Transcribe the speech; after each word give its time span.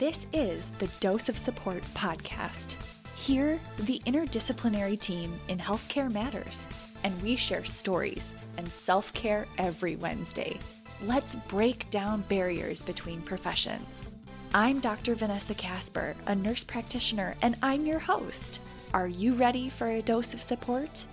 This 0.00 0.26
is 0.32 0.70
the 0.78 0.88
Dose 1.00 1.28
of 1.28 1.36
Support 1.36 1.82
podcast. 1.92 2.76
Here, 3.16 3.60
the 3.80 4.00
interdisciplinary 4.06 4.98
team 4.98 5.30
in 5.48 5.58
Healthcare 5.58 6.10
Matters, 6.10 6.66
and 7.04 7.22
we 7.22 7.36
share 7.36 7.66
stories 7.66 8.32
and 8.56 8.66
self 8.66 9.12
care 9.12 9.46
every 9.58 9.96
Wednesday. 9.96 10.58
Let's 11.04 11.34
break 11.34 11.90
down 11.90 12.22
barriers 12.30 12.80
between 12.80 13.20
professions. 13.20 14.08
I'm 14.54 14.80
Dr. 14.80 15.14
Vanessa 15.16 15.52
Casper, 15.52 16.16
a 16.28 16.34
nurse 16.34 16.64
practitioner, 16.64 17.36
and 17.42 17.54
I'm 17.62 17.84
your 17.84 17.98
host. 17.98 18.62
Are 18.94 19.08
you 19.08 19.34
ready 19.34 19.68
for 19.68 19.88
a 19.88 20.00
dose 20.00 20.32
of 20.32 20.40
support? 20.40 21.04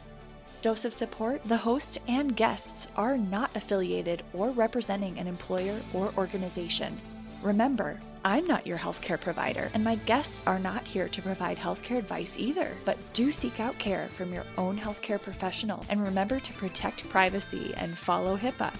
Dose 0.62 0.86
of 0.86 0.94
Support, 0.94 1.44
the 1.44 1.58
host 1.58 1.98
and 2.08 2.38
guests 2.38 2.88
are 2.96 3.18
not 3.18 3.54
affiliated 3.54 4.24
or 4.32 4.52
representing 4.52 5.20
an 5.20 5.28
employer 5.28 5.78
or 5.94 6.14
organization. 6.18 6.98
Remember, 7.44 8.00
I'm 8.28 8.46
not 8.46 8.68
your 8.68 8.78
healthcare 8.78 9.18
provider, 9.18 9.72
and 9.74 9.86
my 9.86 9.96
guests 9.96 10.44
are 10.46 10.60
not 10.60 10.86
here 10.86 11.08
to 11.08 11.22
provide 11.22 11.58
healthcare 11.58 11.98
advice 11.98 12.38
either. 12.38 12.76
But 12.84 12.98
do 13.14 13.32
seek 13.32 13.62
out 13.62 13.78
care 13.78 14.10
from 14.10 14.34
your 14.34 14.44
own 14.58 14.78
healthcare 14.78 15.22
professional 15.22 15.86
and 15.90 16.04
remember 16.04 16.42
to 16.42 16.54
protect 16.56 17.08
privacy 17.08 17.74
and 17.78 17.98
follow 17.98 18.36
HIPAA. 18.36 18.74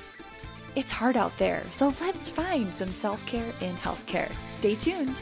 It's 0.76 0.92
hard 0.92 1.16
out 1.16 1.32
there, 1.38 1.64
so 1.72 1.94
let's 2.02 2.30
find 2.30 2.76
some 2.76 2.90
self 2.90 3.26
care 3.26 3.54
in 3.62 3.78
healthcare. 3.78 4.30
Stay 4.50 4.76
tuned. 4.76 5.22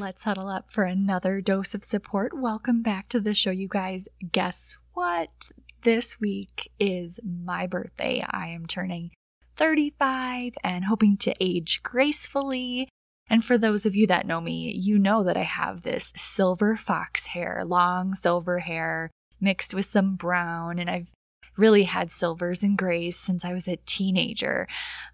Let's 0.00 0.24
huddle 0.24 0.48
up 0.48 0.72
for 0.72 0.82
another 0.82 1.40
dose 1.40 1.76
of 1.76 1.84
support. 1.84 2.32
Welcome 2.34 2.82
back 2.82 3.08
to 3.10 3.20
the 3.20 3.34
show, 3.34 3.52
you 3.52 3.68
guys. 3.68 4.08
Guess 4.32 4.76
what? 4.94 5.50
This 5.82 6.18
week 6.18 6.72
is 6.80 7.20
my 7.24 7.68
birthday. 7.68 8.24
I 8.28 8.48
am 8.48 8.66
turning 8.66 9.12
35 9.56 10.54
and 10.62 10.84
hoping 10.84 11.16
to 11.18 11.34
age 11.40 11.82
gracefully. 11.82 12.88
And 13.28 13.44
for 13.44 13.58
those 13.58 13.84
of 13.84 13.94
you 13.96 14.06
that 14.06 14.26
know 14.26 14.40
me, 14.40 14.72
you 14.78 14.98
know 14.98 15.24
that 15.24 15.36
I 15.36 15.42
have 15.42 15.82
this 15.82 16.12
silver 16.16 16.76
fox 16.76 17.26
hair, 17.26 17.62
long 17.64 18.14
silver 18.14 18.60
hair 18.60 19.10
mixed 19.40 19.74
with 19.74 19.86
some 19.86 20.16
brown, 20.16 20.78
and 20.78 20.88
I've 20.88 21.10
really 21.56 21.84
had 21.84 22.10
silvers 22.10 22.62
and 22.62 22.76
grays 22.76 23.16
since 23.16 23.44
I 23.44 23.52
was 23.52 23.66
a 23.66 23.78
teenager. 23.86 24.68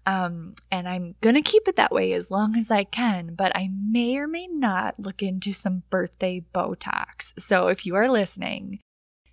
Um, 0.05 0.55
and 0.71 0.87
I'm 0.87 1.15
going 1.21 1.35
to 1.35 1.41
keep 1.41 1.67
it 1.67 1.75
that 1.77 1.91
way 1.91 2.13
as 2.13 2.29
long 2.29 2.55
as 2.55 2.69
I 2.69 2.83
can, 2.83 3.35
but 3.35 3.55
I 3.55 3.69
may 3.71 4.17
or 4.17 4.27
may 4.27 4.47
not 4.47 4.99
look 4.99 5.23
into 5.23 5.53
some 5.53 5.83
birthday 5.89 6.43
Botox. 6.53 7.33
So 7.39 7.67
if 7.67 7.85
you 7.85 7.95
are 7.95 8.09
listening, 8.09 8.79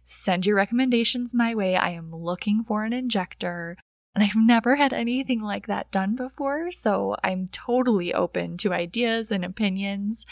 send 0.05 0.47
your 0.47 0.57
recommendations 0.57 1.35
my 1.35 1.55
way. 1.55 1.77
I 1.77 1.91
am 1.91 2.15
looking 2.15 2.63
for 2.63 2.85
an 2.85 2.93
injector. 2.93 3.77
And 4.15 4.25
I've 4.25 4.37
never 4.37 4.75
had 4.75 4.93
anything 4.93 5.41
like 5.41 5.69
that 5.69 5.93
done 5.93 6.17
before, 6.17 6.73
so 6.73 7.15
I'm 7.23 7.47
totally 7.49 8.13
open 8.13 8.57
to 8.59 8.73
ideas 8.73 9.31
and 9.31 9.45
opinions. 9.45 10.27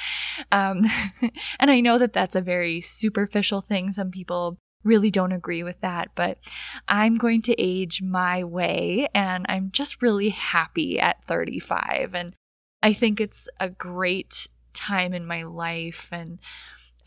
Um, 0.51 0.85
and 1.61 1.71
I 1.71 1.81
know 1.81 1.97
that 1.99 2.13
that's 2.13 2.35
a 2.35 2.41
very 2.41 2.81
superficial 2.81 3.61
thing. 3.61 3.93
Some 3.93 4.11
people 4.11 4.59
really 4.83 5.11
don't 5.11 5.33
agree 5.33 5.63
with 5.63 5.81
that, 5.81 6.09
but 6.15 6.39
I'm 6.89 7.15
going 7.15 7.43
to 7.43 7.61
age 7.61 8.03
my 8.03 8.43
way 8.43 9.09
and 9.15 9.45
I'm 9.49 9.71
just 9.71 10.03
really 10.03 10.31
happy 10.31 10.99
at 10.99 11.25
35. 11.25 12.15
And 12.15 12.35
I 12.83 12.93
think 12.93 13.21
it's 13.21 13.49
a 13.61 13.69
great 13.69 14.49
time 14.73 15.15
in 15.15 15.27
my 15.27 15.43
life. 15.43 16.09
And 16.13 16.39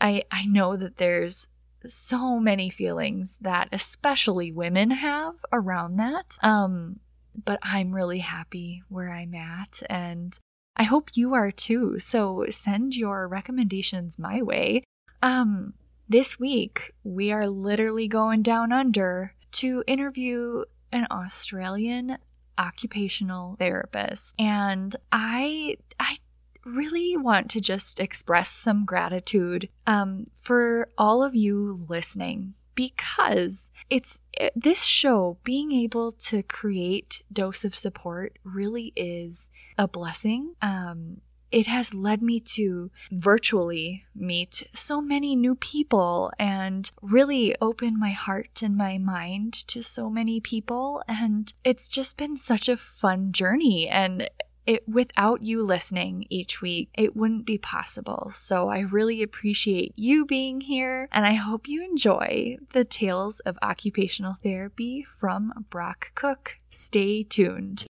I, 0.00 0.24
I 0.30 0.46
know 0.46 0.76
that 0.76 0.96
there's 0.96 1.48
so 1.86 2.38
many 2.38 2.70
feelings 2.70 3.38
that 3.40 3.68
especially 3.72 4.52
women 4.52 4.90
have 4.90 5.34
around 5.52 5.96
that. 5.96 6.38
Um, 6.42 7.00
but 7.44 7.58
I'm 7.62 7.92
really 7.92 8.18
happy 8.18 8.82
where 8.88 9.10
I'm 9.10 9.34
at 9.34 9.82
and 9.88 10.38
I 10.76 10.84
hope 10.84 11.10
you 11.14 11.34
are 11.34 11.50
too. 11.50 11.98
So 11.98 12.46
send 12.50 12.96
your 12.96 13.28
recommendations 13.28 14.18
my 14.18 14.42
way. 14.42 14.84
Um, 15.22 15.74
this 16.08 16.38
week, 16.38 16.92
we 17.04 17.30
are 17.32 17.46
literally 17.46 18.08
going 18.08 18.42
down 18.42 18.72
under 18.72 19.34
to 19.52 19.84
interview 19.86 20.64
an 20.90 21.06
Australian 21.10 22.18
occupational 22.58 23.56
therapist. 23.58 24.34
And 24.38 24.94
I 25.10 25.76
I 25.98 26.16
really 26.64 27.16
want 27.16 27.50
to 27.50 27.60
just 27.60 28.00
express 28.00 28.50
some 28.50 28.84
gratitude 28.84 29.68
um, 29.86 30.26
for 30.34 30.88
all 30.96 31.22
of 31.22 31.34
you 31.34 31.84
listening 31.88 32.54
because 32.74 33.70
it's 33.90 34.20
it, 34.32 34.52
this 34.56 34.84
show 34.84 35.36
being 35.44 35.72
able 35.72 36.12
to 36.12 36.42
create 36.42 37.22
dose 37.30 37.64
of 37.64 37.74
support 37.74 38.38
really 38.44 38.92
is 38.96 39.50
a 39.76 39.86
blessing 39.86 40.54
um, 40.62 41.18
it 41.52 41.66
has 41.66 41.94
led 41.94 42.22
me 42.22 42.40
to 42.40 42.90
virtually 43.12 44.06
meet 44.16 44.66
so 44.74 45.02
many 45.02 45.36
new 45.36 45.54
people 45.54 46.32
and 46.38 46.90
really 47.02 47.54
open 47.60 48.00
my 48.00 48.12
heart 48.12 48.62
and 48.62 48.74
my 48.74 48.96
mind 48.96 49.52
to 49.68 49.82
so 49.82 50.08
many 50.08 50.40
people. 50.40 51.02
And 51.06 51.52
it's 51.62 51.88
just 51.88 52.16
been 52.16 52.38
such 52.38 52.70
a 52.70 52.76
fun 52.78 53.32
journey. 53.32 53.86
And 53.86 54.30
it 54.66 54.88
without 54.88 55.42
you 55.42 55.62
listening 55.62 56.24
each 56.30 56.60
week 56.60 56.88
it 56.94 57.16
wouldn't 57.16 57.46
be 57.46 57.58
possible 57.58 58.30
so 58.32 58.68
i 58.68 58.80
really 58.80 59.22
appreciate 59.22 59.92
you 59.96 60.24
being 60.24 60.60
here 60.60 61.08
and 61.12 61.26
i 61.26 61.32
hope 61.32 61.68
you 61.68 61.82
enjoy 61.82 62.56
the 62.72 62.84
tales 62.84 63.40
of 63.40 63.58
occupational 63.62 64.36
therapy 64.42 65.04
from 65.18 65.52
brock 65.70 66.12
cook 66.14 66.58
stay 66.70 67.22
tuned 67.22 67.86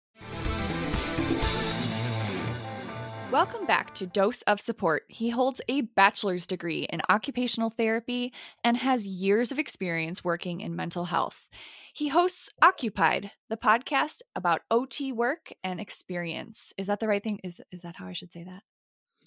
Welcome 3.31 3.67
back 3.67 3.93
to 3.93 4.07
Dose 4.07 4.41
of 4.43 4.59
Support. 4.59 5.03
He 5.07 5.29
holds 5.29 5.61
a 5.67 5.81
bachelor's 5.81 6.47
degree 6.47 6.87
in 6.91 6.99
occupational 7.09 7.69
therapy 7.69 8.33
and 8.63 8.75
has 8.77 9.05
years 9.05 9.51
of 9.51 9.59
experience 9.59 10.23
working 10.23 10.61
in 10.61 10.75
mental 10.75 11.05
health. 11.05 11.47
He 11.93 12.09
hosts 12.09 12.49
Occupied, 12.61 13.31
the 13.49 13.57
podcast 13.57 14.21
about 14.35 14.61
OT 14.69 15.11
work 15.11 15.51
and 15.63 15.79
experience. 15.79 16.71
Is 16.77 16.87
that 16.87 16.99
the 16.99 17.07
right 17.07 17.23
thing? 17.23 17.39
Is 17.43 17.61
is 17.71 17.81
that 17.81 17.95
how 17.95 18.05
I 18.05 18.13
should 18.13 18.31
say 18.31 18.43
that? 18.43 18.63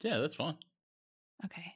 Yeah, 0.02 0.18
that's 0.18 0.36
fine. 0.36 0.56
Okay. 1.44 1.74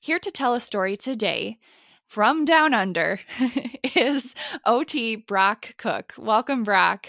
Here 0.00 0.18
to 0.18 0.30
tell 0.30 0.54
a 0.54 0.60
story 0.60 0.96
today 0.96 1.58
from 2.06 2.44
down 2.44 2.74
under 2.74 3.20
is 3.96 4.34
OT 4.64 5.16
Brock 5.16 5.74
Cook. 5.76 6.14
Welcome, 6.18 6.64
Brock. 6.64 7.08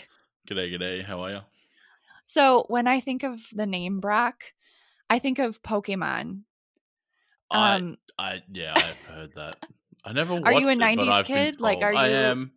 G'day, 0.49 0.73
g'day. 0.73 1.03
How 1.03 1.21
are 1.21 1.29
you? 1.31 1.39
So 2.27 2.65
when 2.67 2.87
I 2.87 2.99
think 2.99 3.23
of 3.23 3.39
the 3.53 3.65
name 3.65 3.99
Brock, 3.99 4.43
I 5.09 5.19
think 5.19 5.39
of 5.39 5.61
Pokemon. 5.63 6.41
Um, 7.49 7.97
I, 8.17 8.19
I, 8.19 8.43
yeah, 8.51 8.73
I've 8.75 9.15
heard 9.15 9.31
that. 9.35 9.65
I 10.03 10.13
never. 10.13 10.33
Are 10.33 10.53
you 10.53 10.69
a 10.69 10.73
it, 10.73 10.79
'90s 10.79 11.25
kid? 11.25 11.59
Like, 11.59 11.79
are 11.81 11.91
you? 11.91 11.97
I 11.97 12.07
am. 12.09 12.51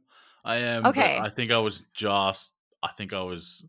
I 0.44 0.56
am. 0.56 0.86
Okay. 0.86 1.18
I 1.18 1.28
think 1.28 1.50
I 1.50 1.58
was 1.58 1.84
just. 1.94 2.52
I 2.82 2.88
think 2.96 3.12
I 3.12 3.22
was 3.22 3.64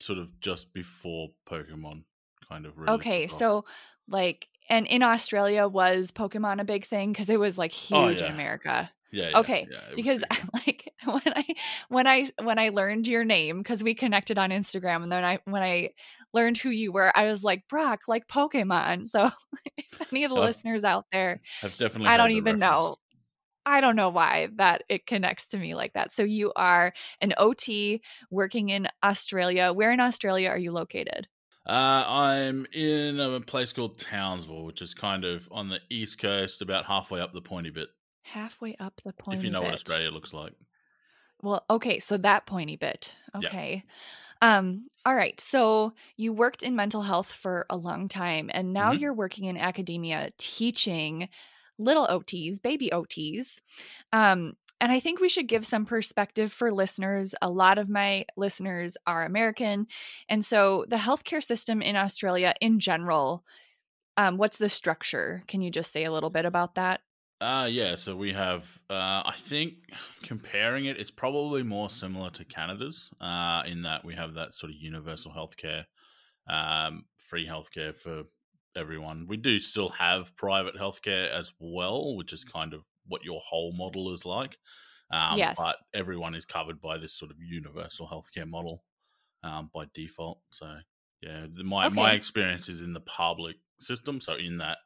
sort 0.00 0.18
of 0.18 0.40
just 0.40 0.72
before 0.72 1.30
Pokemon, 1.48 2.02
kind 2.48 2.66
of. 2.66 2.76
Really 2.76 2.92
okay, 2.94 3.26
so 3.26 3.64
like, 4.08 4.48
and 4.68 4.86
in 4.86 5.02
Australia 5.02 5.66
was 5.68 6.12
Pokemon 6.12 6.60
a 6.60 6.64
big 6.64 6.86
thing 6.86 7.12
because 7.12 7.30
it 7.30 7.38
was 7.38 7.56
like 7.58 7.72
oh, 7.92 8.08
huge 8.08 8.22
oh, 8.22 8.24
yeah. 8.24 8.28
in 8.28 8.34
America. 8.34 8.90
Yeah. 9.12 9.30
yeah 9.30 9.38
okay. 9.38 9.68
Yeah, 9.70 9.78
because 9.94 10.24
like 10.54 10.92
when 11.04 11.22
I 11.26 11.44
when 11.88 12.06
I 12.06 12.26
when 12.42 12.58
I 12.58 12.68
learned 12.70 13.06
your 13.06 13.24
name 13.24 13.58
because 13.58 13.82
we 13.82 13.94
connected 13.94 14.38
on 14.38 14.50
Instagram 14.50 15.02
and 15.02 15.10
then 15.10 15.24
I 15.24 15.38
when 15.44 15.62
I 15.62 15.90
learned 16.32 16.58
who 16.58 16.70
you 16.70 16.92
were, 16.92 17.16
I 17.16 17.30
was 17.30 17.42
like 17.42 17.66
Brock, 17.68 18.02
like 18.08 18.28
Pokemon. 18.28 19.08
So 19.16 19.30
if 19.78 20.12
any 20.12 20.24
of 20.24 20.30
the 20.30 20.36
oh, 20.36 20.40
listeners 20.40 20.84
out 20.84 21.06
there, 21.10 21.40
I've 21.62 21.76
definitely 21.78 22.08
I 22.08 22.16
don't 22.16 22.32
even 22.32 22.58
know. 22.58 22.96
I 23.66 23.80
don't 23.80 23.96
know 23.96 24.10
why 24.10 24.48
that 24.54 24.84
it 24.88 25.06
connects 25.06 25.46
to 25.48 25.58
me 25.58 25.74
like 25.74 25.92
that. 25.94 26.12
So 26.12 26.22
you 26.22 26.52
are 26.56 26.94
an 27.20 27.34
OT 27.36 28.02
working 28.30 28.68
in 28.70 28.88
Australia. 29.04 29.72
Where 29.72 29.92
in 29.92 30.00
Australia 30.00 30.48
are 30.50 30.58
you 30.58 30.72
located? 30.72 31.28
Uh, 31.66 32.04
I'm 32.06 32.66
in 32.72 33.18
a 33.18 33.40
place 33.40 33.72
called 33.72 33.98
Townsville, 33.98 34.64
which 34.64 34.80
is 34.80 34.94
kind 34.94 35.24
of 35.24 35.48
on 35.50 35.68
the 35.68 35.80
east 35.90 36.18
coast, 36.18 36.62
about 36.62 36.86
halfway 36.86 37.20
up 37.20 37.32
the 37.32 37.42
pointy 37.42 37.70
bit 37.70 37.88
halfway 38.24 38.76
up 38.76 39.00
the 39.04 39.12
pointy 39.14 39.30
If 39.30 39.44
you 39.44 39.50
know 39.50 39.62
bit. 39.62 39.62
what 39.62 39.74
Australia 39.74 40.10
looks 40.10 40.32
like. 40.32 40.54
Well, 41.42 41.64
okay, 41.68 41.98
so 41.98 42.16
that 42.18 42.46
pointy 42.46 42.76
bit. 42.76 43.14
Okay. 43.34 43.84
Um 44.42 44.88
all 45.06 45.16
right. 45.16 45.40
So 45.40 45.94
you 46.16 46.32
worked 46.32 46.62
in 46.62 46.76
mental 46.76 47.02
health 47.02 47.32
for 47.32 47.66
a 47.70 47.76
long 47.76 48.08
time 48.08 48.50
and 48.54 48.72
now 48.72 48.92
Mhm. 48.92 48.92
you're 48.92 49.14
working 49.14 49.46
in 49.46 49.56
academia 49.58 50.32
teaching 50.38 51.28
little 51.78 52.06
OTs, 52.06 52.60
baby 52.60 52.90
OTs. 52.92 53.60
Um 54.12 54.54
and 54.80 54.92
I 54.92 55.00
think 55.00 55.20
we 55.20 55.30
should 55.30 55.48
give 55.48 55.64
some 55.64 55.86
perspective 55.86 56.52
for 56.52 56.70
listeners. 56.70 57.34
A 57.40 57.48
lot 57.48 57.78
of 57.78 57.88
my 57.88 58.26
listeners 58.36 58.96
are 59.06 59.24
American. 59.24 59.86
And 60.28 60.44
so 60.44 60.84
the 60.88 60.96
healthcare 60.96 61.42
system 61.42 61.80
in 61.80 61.96
Australia 61.96 62.52
in 62.60 62.78
general, 62.78 63.42
um, 64.18 64.36
what's 64.38 64.58
the 64.58 64.68
structure? 64.68 65.42
Can 65.48 65.62
you 65.62 65.70
just 65.70 65.92
say 65.92 66.04
a 66.04 66.12
little 66.12 66.30
bit 66.30 66.44
about 66.44 66.74
that? 66.76 67.00
Uh 67.40 67.68
yeah, 67.70 67.96
so 67.96 68.16
we 68.16 68.32
have 68.32 68.80
uh 68.88 69.22
I 69.26 69.34
think 69.36 69.74
comparing 70.22 70.86
it, 70.86 70.98
it's 70.98 71.10
probably 71.10 71.62
more 71.62 71.90
similar 71.90 72.30
to 72.30 72.44
Canada's, 72.46 73.10
uh, 73.20 73.62
in 73.66 73.82
that 73.82 74.04
we 74.06 74.14
have 74.14 74.34
that 74.34 74.54
sort 74.54 74.70
of 74.72 74.76
universal 74.78 75.32
healthcare, 75.32 75.84
um, 76.48 77.04
free 77.18 77.46
healthcare 77.46 77.94
for 77.94 78.22
everyone. 78.76 79.26
We 79.28 79.36
do 79.36 79.58
still 79.58 79.88
have 79.90 80.34
private 80.36 80.76
healthcare 80.76 81.30
as 81.30 81.52
well, 81.58 82.16
which 82.16 82.32
is 82.32 82.44
kind 82.44 82.74
of 82.74 82.82
what 83.06 83.24
your 83.24 83.40
whole 83.40 83.72
model 83.72 84.12
is 84.12 84.24
like. 84.24 84.58
Um, 85.10 85.38
Yes. 85.38 85.56
but 85.56 85.76
everyone 85.94 86.34
is 86.34 86.44
covered 86.44 86.80
by 86.80 86.98
this 86.98 87.12
sort 87.12 87.30
of 87.30 87.36
universal 87.40 88.08
healthcare 88.08 88.48
model 88.48 88.82
um, 89.44 89.70
by 89.72 89.84
default. 89.94 90.40
So 90.50 90.66
yeah, 91.22 91.46
the, 91.50 91.64
my 91.64 91.88
my 91.88 92.12
experience 92.12 92.68
is 92.68 92.82
in 92.82 92.92
the 92.92 93.00
public 93.00 93.56
system. 93.78 94.20
So 94.20 94.34
in 94.34 94.58
that 94.58 94.78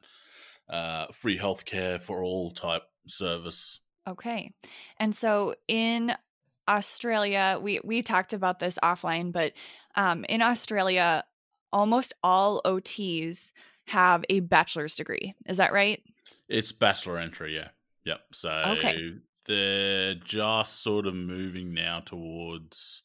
uh, 0.69 1.07
free 1.11 1.37
healthcare 1.37 2.01
for 2.01 2.23
all 2.23 2.51
type 2.51 2.83
service. 3.07 3.79
Okay. 4.07 4.53
And 4.97 5.15
so 5.15 5.55
in 5.67 6.15
Australia, 6.67 7.59
we 7.61 7.79
we 7.83 8.01
talked 8.03 8.33
about 8.33 8.59
this 8.59 8.77
offline, 8.83 9.31
but 9.31 9.53
um, 9.95 10.25
in 10.29 10.41
Australia, 10.41 11.23
almost 11.73 12.13
all 12.23 12.61
OTs 12.65 13.51
have 13.91 14.23
a 14.29 14.39
bachelor's 14.39 14.95
degree. 14.95 15.35
Is 15.45 15.57
that 15.57 15.73
right? 15.73 16.01
It's 16.49 16.71
bachelor 16.71 17.17
entry, 17.17 17.55
yeah. 17.55 17.69
Yep. 18.05 18.19
So 18.33 18.49
Okay. 18.49 19.13
they're 19.45 20.15
just 20.15 20.81
sort 20.81 21.05
of 21.07 21.13
moving 21.13 21.73
now 21.73 21.99
towards, 21.99 23.03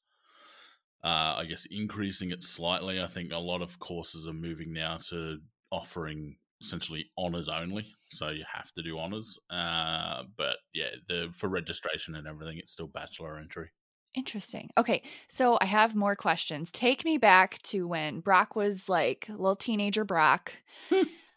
uh, 1.05 1.35
I 1.39 1.45
guess, 1.49 1.67
increasing 1.71 2.31
it 2.31 2.43
slightly. 2.43 3.01
I 3.01 3.07
think 3.07 3.33
a 3.33 3.39
lot 3.39 3.63
of 3.63 3.79
courses 3.79 4.27
are 4.27 4.33
moving 4.33 4.73
now 4.73 4.99
to 5.09 5.39
offering 5.71 6.37
essentially 6.61 7.07
honors 7.19 7.49
only. 7.49 7.93
So 8.09 8.31
you 8.31 8.45
have 8.53 8.73
to 8.73 8.83
do 8.83 8.99
honors. 8.99 9.39
Uh, 9.51 10.23
but 10.37 10.57
yeah, 10.73 10.91
the 11.09 11.31
for 11.35 11.49
registration 11.49 12.15
and 12.15 12.27
everything, 12.27 12.59
it's 12.59 12.73
still 12.73 12.89
bachelor 12.89 13.39
entry. 13.39 13.71
Interesting. 14.17 14.71
Okay, 14.79 15.03
so 15.29 15.59
I 15.61 15.67
have 15.67 15.95
more 15.95 16.17
questions. 16.17 16.73
Take 16.73 17.05
me 17.05 17.19
back 17.19 17.61
to 17.65 17.87
when 17.87 18.21
Brock 18.21 18.57
was 18.57 18.89
like 18.89 19.29
little 19.29 19.57
teenager 19.57 20.05
Brock, 20.05 20.53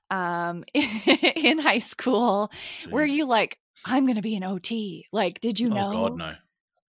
um, 0.10 0.64
in 0.74 1.60
high 1.60 1.80
school. 1.80 2.52
Were 2.90 3.06
you 3.06 3.26
like, 3.26 3.60
I'm 3.84 4.08
gonna 4.08 4.22
be 4.22 4.36
an 4.38 4.46
OT? 4.46 5.06
Like, 5.12 5.42
did 5.42 5.60
you 5.60 5.70
know? 5.70 5.90
Oh 5.90 5.92
know 5.92 6.10
God, 6.10 6.18
no! 6.18 6.26
I 6.26 6.38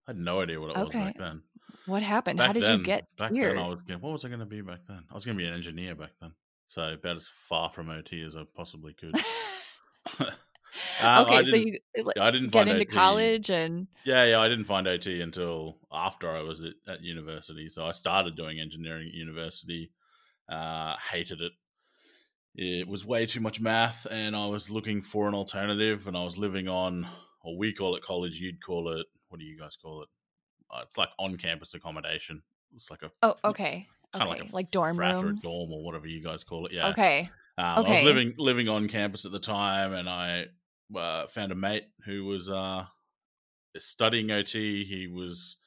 had 0.07 0.17
no 0.17 0.41
idea 0.41 0.59
what 0.59 0.71
it 0.71 0.77
was 0.77 0.87
Okay. 0.89 1.05
back 1.05 1.17
then. 1.17 1.41
what 1.85 2.03
happened? 2.03 2.39
How 2.39 2.51
did 2.51 2.63
then, 2.63 2.79
you 2.79 2.83
get 2.83 3.05
back 3.17 3.31
here? 3.31 3.53
then, 3.53 3.57
I 3.57 3.67
was. 3.67 3.79
What 3.87 4.11
was 4.11 4.25
I 4.25 4.27
going 4.27 4.41
to 4.41 4.45
be 4.45 4.61
back 4.61 4.79
then? 4.87 5.03
I 5.09 5.13
was 5.13 5.23
going 5.25 5.37
to 5.37 5.41
be 5.41 5.47
an 5.47 5.53
engineer 5.53 5.95
back 5.95 6.11
then. 6.19 6.33
So 6.67 6.81
about 6.81 7.15
as 7.15 7.29
far 7.47 7.69
from 7.69 7.89
OT 7.89 8.21
as 8.23 8.35
I 8.35 8.43
possibly 8.55 8.93
could. 8.93 9.15
Um, 11.01 11.25
okay, 11.25 11.43
so 11.43 11.55
you 11.55 11.79
I 12.19 12.31
didn't 12.31 12.51
get 12.51 12.67
into 12.67 12.81
OT. 12.81 12.85
college 12.85 13.49
and 13.49 13.87
Yeah, 14.05 14.25
yeah, 14.25 14.39
I 14.39 14.47
didn't 14.47 14.65
find 14.65 14.87
OT 14.87 15.21
until 15.21 15.77
after 15.91 16.29
I 16.29 16.41
was 16.41 16.63
at, 16.63 16.73
at 16.87 17.01
university. 17.01 17.69
So 17.69 17.85
I 17.85 17.91
started 17.91 18.35
doing 18.35 18.59
engineering 18.59 19.07
at 19.07 19.13
university. 19.13 19.91
Uh, 20.49 20.95
hated 21.11 21.41
it. 21.41 21.51
It 22.55 22.87
was 22.87 23.05
way 23.05 23.25
too 23.25 23.39
much 23.39 23.59
math, 23.59 24.07
and 24.09 24.35
I 24.35 24.47
was 24.47 24.69
looking 24.69 25.01
for 25.01 25.27
an 25.27 25.35
alternative. 25.35 26.07
And 26.07 26.17
I 26.17 26.23
was 26.23 26.37
living 26.37 26.67
on, 26.67 27.07
or 27.43 27.57
we 27.57 27.73
call 27.73 27.95
it 27.95 28.03
college. 28.03 28.39
You'd 28.39 28.63
call 28.63 28.91
it. 28.93 29.05
What 29.29 29.39
do 29.39 29.45
you 29.45 29.59
guys 29.59 29.75
call 29.75 30.03
it? 30.03 30.09
Uh, 30.71 30.81
it's 30.83 30.97
like 30.97 31.09
on-campus 31.19 31.73
accommodation. 31.73 32.41
It's 32.73 32.89
like 32.89 33.03
a 33.03 33.11
oh, 33.23 33.35
okay, 33.43 33.87
kind 34.13 34.29
okay, 34.29 34.39
of 34.39 34.45
like 34.45 34.53
like, 34.53 34.71
dorm 34.71 34.95
frat 34.95 35.15
or 35.15 35.23
rooms. 35.23 35.43
dorm 35.43 35.71
or 35.71 35.83
whatever 35.83 36.07
you 36.07 36.23
guys 36.23 36.43
call 36.43 36.65
it. 36.65 36.73
Yeah. 36.73 36.89
Okay, 36.89 37.29
Um, 37.57 37.85
I 37.85 37.89
was 37.89 38.03
living 38.03 38.33
living 38.37 38.67
on 38.69 38.87
campus 38.87 39.25
at 39.25 39.31
the 39.31 39.39
time, 39.39 39.93
and 39.93 40.09
I 40.09 40.47
uh, 40.95 41.27
found 41.27 41.51
a 41.51 41.55
mate 41.55 41.85
who 42.05 42.25
was 42.25 42.49
uh, 42.49 42.85
studying 43.77 44.31
OT. 44.31 44.85
He 44.85 45.07
was 45.07 45.57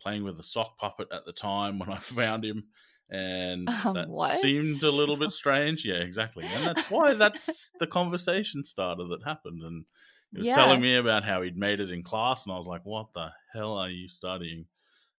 playing 0.00 0.24
with 0.24 0.40
a 0.40 0.44
sock 0.44 0.78
puppet 0.78 1.08
at 1.12 1.24
the 1.26 1.32
time 1.32 1.78
when 1.78 1.90
I 1.90 1.98
found 2.00 2.44
him, 2.44 2.68
and 3.10 3.72
Um, 3.84 3.94
that 3.94 4.08
what? 4.08 4.40
seemed 4.40 4.82
a 4.82 4.92
little 4.92 5.16
bit 5.16 5.32
strange. 5.32 5.84
Yeah, 5.84 5.96
exactly, 6.02 6.52
and 6.52 6.66
that's 6.66 6.84
why 6.88 7.14
that's 7.14 7.72
the 7.78 7.86
conversation 7.86 8.64
starter 8.64 9.04
that 9.04 9.24
happened. 9.24 9.62
And 9.62 9.86
he 10.34 10.38
was 10.40 10.50
Yeah. 10.50 10.52
telling 10.52 10.80
me 10.80 10.96
about 10.96 11.24
how 11.24 11.42
he'd 11.42 11.56
made 11.58 11.80
it 11.80 11.90
in 11.90 12.02
class, 12.04 12.46
and 12.46 12.52
I 12.54 12.58
was 12.58 12.68
like, 12.68 12.84
"What 12.86 13.12
the 13.14 13.32
hell 13.52 13.76
are 13.78 13.90
you 13.90 14.08
studying?" 14.08 14.66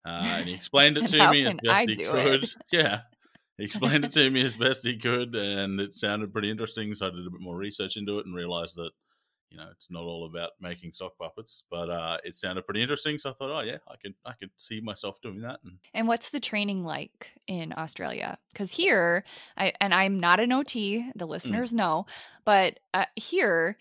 Uh, 0.05 0.37
and 0.39 0.47
he 0.49 0.55
explained 0.55 0.97
it 0.97 1.07
to 1.07 1.27
me 1.29 1.45
as 1.45 1.55
best 1.55 1.83
I 1.83 1.87
he 1.87 1.99
could. 2.11 2.45
it? 2.45 2.55
Yeah. 2.71 3.03
He 3.61 3.65
explained 3.65 4.05
it 4.05 4.11
to 4.13 4.29
me 4.31 4.41
as 4.41 4.57
best 4.57 4.83
he 4.83 4.97
could, 5.07 5.35
and 5.35 5.79
it 5.79 5.93
sounded 5.93 6.33
pretty 6.33 6.49
interesting. 6.49 6.93
So 6.93 7.07
I 7.07 7.11
did 7.11 7.27
a 7.27 7.29
bit 7.29 7.41
more 7.41 7.55
research 7.55 7.95
into 7.95 8.17
it 8.19 8.25
and 8.25 8.33
realized 8.35 8.75
that, 8.77 8.91
you 9.51 9.57
know, 9.57 9.67
it's 9.71 9.91
not 9.91 10.03
all 10.03 10.25
about 10.25 10.51
making 10.59 10.93
sock 10.93 11.17
puppets, 11.17 11.63
but 11.69 11.89
uh, 11.89 12.17
it 12.23 12.35
sounded 12.35 12.65
pretty 12.65 12.81
interesting. 12.81 13.17
So 13.17 13.29
I 13.29 13.33
thought, 13.33 13.51
oh 13.51 13.61
yeah, 13.61 13.77
I 13.87 13.95
could, 13.97 14.15
I 14.25 14.33
could 14.33 14.49
see 14.55 14.81
myself 14.81 15.21
doing 15.21 15.41
that. 15.41 15.59
And 15.63 15.77
And 15.93 16.07
what's 16.07 16.29
the 16.29 16.39
training 16.39 16.85
like 16.85 17.29
in 17.47 17.73
Australia? 17.77 18.37
Because 18.51 18.71
here, 18.71 19.25
I 19.57 19.73
and 19.81 19.93
I'm 19.93 20.19
not 20.19 20.39
an 20.39 20.51
OT. 20.53 20.99
Mm. 20.99 21.11
The 21.15 21.27
listeners 21.27 21.73
know, 21.73 22.05
but 22.45 22.79
uh, 22.93 23.05
here, 23.15 23.77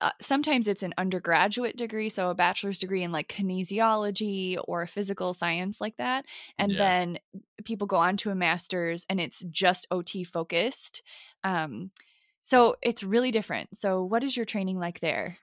uh, 0.00 0.10
sometimes 0.20 0.68
it's 0.68 0.82
an 0.82 0.94
undergraduate 0.98 1.76
degree, 1.76 2.08
so 2.08 2.28
a 2.30 2.34
bachelor's 2.34 2.78
degree 2.80 3.02
in 3.04 3.12
like 3.12 3.28
kinesiology 3.28 4.58
or 4.68 4.86
physical 4.86 5.32
science, 5.32 5.80
like 5.80 5.96
that, 5.96 6.24
and 6.58 6.72
Yeah. 6.72 6.78
then 6.78 7.18
people 7.64 7.86
go 7.86 7.96
on 7.96 8.16
to 8.18 8.30
a 8.30 8.34
master's, 8.34 9.04
and 9.08 9.20
it's 9.20 9.42
just 9.50 9.86
OT 9.90 10.24
focused. 10.24 11.02
Um, 11.42 11.90
so 12.42 12.76
it's 12.82 13.02
really 13.02 13.30
different. 13.30 13.76
So, 13.76 14.02
what 14.04 14.22
is 14.22 14.36
your 14.36 14.46
training 14.46 14.78
like 14.78 15.00
there? 15.00 15.38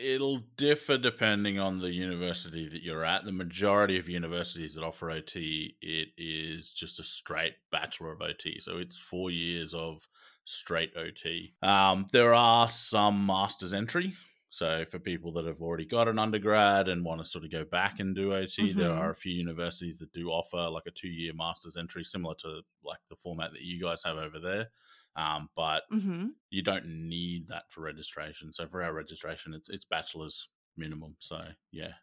it'll 0.00 0.42
differ 0.56 0.98
depending 0.98 1.58
on 1.58 1.78
the 1.78 1.92
university 1.92 2.68
that 2.68 2.82
you're 2.82 3.04
at. 3.04 3.24
The 3.24 3.32
majority 3.32 3.98
of 3.98 4.08
universities 4.08 4.74
that 4.74 4.84
offer 4.84 5.10
OT, 5.10 5.76
it 5.80 6.08
is 6.16 6.70
just 6.70 7.00
a 7.00 7.04
straight 7.04 7.54
Bachelor 7.70 8.12
of 8.12 8.22
OT. 8.22 8.58
So 8.60 8.78
it's 8.78 8.98
four 8.98 9.30
years 9.30 9.74
of 9.74 10.06
straight 10.44 10.92
OT. 10.96 11.54
Um, 11.62 12.06
there 12.12 12.34
are 12.34 12.68
some 12.68 13.26
master's 13.26 13.72
entry. 13.72 14.14
So 14.50 14.84
for 14.90 14.98
people 14.98 15.32
that 15.34 15.46
have 15.46 15.62
already 15.62 15.86
got 15.86 16.08
an 16.08 16.18
undergrad 16.18 16.88
and 16.88 17.04
want 17.04 17.20
to 17.20 17.24
sort 17.26 17.44
of 17.44 17.52
go 17.52 17.64
back 17.64 18.00
and 18.00 18.14
do 18.14 18.34
OT, 18.34 18.72
there 18.72 18.92
Mhm. 18.92 18.92
are 18.92 19.10
a 19.10 19.14
few 19.14 19.32
universities 19.32 19.98
that 20.00 20.12
do 20.12 20.28
offer 20.30 20.68
like 20.70 20.86
a 20.86 20.90
two 20.90 21.08
year 21.08 21.32
master's 21.34 21.76
entry, 21.76 22.04
similar 22.04 22.34
to 22.36 22.62
like 22.82 23.00
the 23.08 23.16
format 23.16 23.52
that 23.52 23.62
you 23.62 23.80
guys 23.80 24.02
have 24.04 24.16
over 24.16 24.40
there. 24.40 24.68
Um, 25.16 25.50
but 25.54 25.84
hmm 25.90 26.34
you 26.50 26.62
don't 26.62 26.86
need 26.86 27.48
that 27.48 27.70
for 27.70 27.82
registration. 27.82 28.52
So 28.52 28.68
for 28.68 28.82
our 28.82 28.92
registration, 28.92 29.54
it's 29.54 29.68
it's 29.68 29.84
bachelor's 29.84 30.48
minimum. 30.76 31.16
So 31.20 31.40
yeah, 31.70 31.94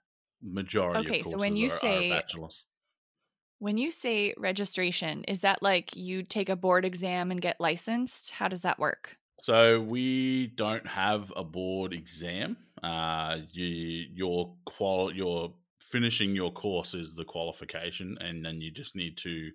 majority 0.42 1.08
Okay, 1.08 1.24
of 1.24 1.24
so 1.24 1.38
when 1.38 1.56
you 1.56 1.70
are, 1.70 1.80
say- 1.82 1.88
are 2.00 2.04
bachelor's. 2.04 2.66
When 3.60 3.77
you 3.77 3.92
say 3.92 4.34
registration, 4.38 5.24
is 5.25 5.42
that 5.42 5.62
like 5.63 5.96
you 5.96 6.24
take 6.24 6.50
a 6.50 6.56
board 6.56 6.86
exam 6.86 7.30
and 7.32 7.42
get 7.42 7.60
licensed? 7.60 8.32
How 8.32 8.48
does 8.48 8.62
that 8.62 8.80
work? 8.80 9.18
So 9.41 9.79
we 9.82 10.48
don't 10.48 10.88
have 10.88 11.32
a 11.36 11.44
board 11.44 11.94
exam. 11.94 12.58
Uh, 12.82 13.39
you 13.53 13.65
your 13.65 14.58
qual 14.65 15.13
your 15.15 15.56
finishing 15.79 16.36
your 16.36 16.51
course 16.51 16.94
is 16.94 17.13
the 17.15 17.25
qualification, 17.25 18.17
and 18.20 18.44
then 18.44 18.62
you 18.62 18.72
just 18.72 18.96
need 18.96 19.17
to 19.17 19.51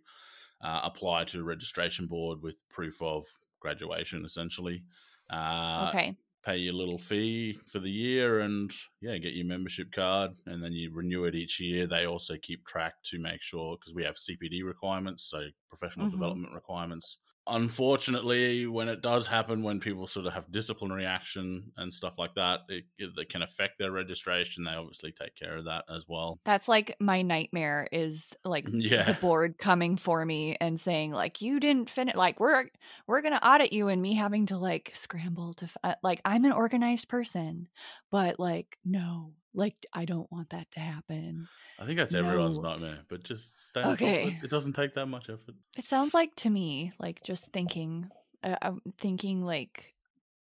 uh, 0.63 0.81
apply 0.85 1.25
to 1.27 1.41
a 1.41 1.45
registration 1.45 2.07
board 2.07 2.43
with 2.43 2.57
proof 2.71 3.03
of 3.03 3.27
graduation, 3.61 4.25
essentially. 4.25 4.85
Uh, 5.31 5.95
okay. 5.95 6.17
pay 6.45 6.57
your 6.59 6.75
little 6.75 6.99
fee 6.99 7.55
for 7.55 7.79
the 7.79 7.91
year 7.91 8.41
and 8.41 8.73
yeah 9.01 9.17
get 9.19 9.35
your 9.35 9.47
membership 9.47 9.93
card 9.93 10.33
and 10.47 10.63
then 10.63 10.73
you 10.73 10.91
renew 10.93 11.25
it 11.25 11.35
each 11.37 11.61
year 11.61 11.87
they 11.87 12.05
also 12.07 12.37
keep 12.37 12.67
track 12.67 12.95
to 13.05 13.19
make 13.21 13.41
sure 13.41 13.77
because 13.79 13.95
we 13.95 14.03
have 14.05 14.17
cpd 14.17 14.65
requirements 14.65 15.25
so 15.25 15.49
professional 15.69 16.07
Mhm. 16.07 16.09
development 16.09 16.53
requirements 16.53 17.19
unfortunately 17.47 18.67
when 18.67 18.89
it 18.89 19.03
does 19.03 19.27
happen 19.27 19.63
when 19.63 19.81
people 19.81 20.07
sort 20.07 20.27
of 20.27 20.33
have 20.33 20.51
disciplinary 20.53 21.05
action 21.05 21.65
and 21.77 21.93
stuff 21.93 22.15
like 22.17 22.33
that 22.35 22.61
it, 22.69 22.85
it 22.99 23.29
can 23.29 23.43
affect 23.43 23.79
their 23.79 23.91
registration 23.91 24.63
they 24.63 24.71
obviously 24.71 25.13
take 25.13 25.35
care 25.35 25.57
of 25.57 25.65
that 25.65 25.85
as 25.95 26.07
well 26.09 26.39
That's 26.45 26.69
like 26.69 26.95
my 27.01 27.23
nightmare 27.23 27.89
is 27.91 28.29
like 28.45 28.69
yeah. 28.73 29.05
the 29.05 29.15
board 29.15 29.57
coming 29.59 29.97
for 29.97 30.25
me 30.25 30.57
and 30.61 30.81
saying 30.81 31.11
like 31.11 31.43
you 31.43 31.59
didn't 31.59 31.91
finish 31.91 32.15
like 32.15 32.39
we're 32.39 32.67
we're 33.07 33.23
to 33.23 33.49
audit 33.49 33.73
you 33.73 33.89
and 33.89 34.01
me 34.01 34.15
having 34.15 34.47
to 34.47 34.57
like 34.57 34.93
scramble 34.95 35.55
to 35.55 35.65
f- 35.65 35.77
uh, 35.83 35.95
like 36.03 36.21
I'm 36.25 36.45
an 36.45 36.53
organized 36.53 37.09
person 37.09 37.69
but 38.11 38.39
like 38.39 38.79
no 38.85 39.33
like 39.55 39.87
I 39.93 40.05
don't 40.05 40.31
want 40.33 40.51
that 40.51 40.71
to 40.73 40.81
happen. 40.81 41.49
i 41.79 41.85
think 41.87 41.99
that's 41.99 42.15
everyone's 42.15 42.61
No. 42.61 42.63
nightmare 42.63 43.05
but 43.09 43.23
just 43.23 43.67
stay 43.67 43.83
on 43.83 43.97
top 43.99 44.23
of 44.23 44.25
Okay. 44.25 44.43
it. 44.43 44.49
doesn't 44.49 44.73
take 44.75 44.95
that 44.95 45.07
much 45.07 45.29
effort 45.29 45.55
It 45.77 45.85
sounds 45.85 46.15
like 46.15 46.35
to 46.37 46.51
me 46.51 46.93
like 46.99 47.23
just 47.23 47.53
thinking 47.53 48.11
uh, 48.43 48.57
I'm 48.63 48.81
thinking 48.99 49.45
like 49.45 49.95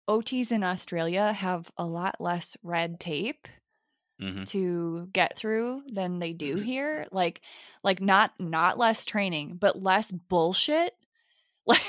OTs 0.08 0.52
in 0.52 0.62
Australia 0.62 1.32
have 1.32 1.70
a 1.78 1.86
lot 1.86 2.20
less 2.20 2.56
red 2.62 3.00
tape 3.00 3.48
hmm 4.18 4.44
to 4.46 5.08
get 5.12 5.38
through 5.38 5.82
than 5.90 6.18
they 6.18 6.32
do 6.32 6.56
here 6.60 7.06
like 7.10 7.40
like 7.82 8.00
not 8.00 8.32
not 8.38 8.78
less 8.78 9.04
training 9.04 9.56
but 9.56 9.82
less 9.82 10.10
bullshit 10.12 10.94
Like, 11.66 11.80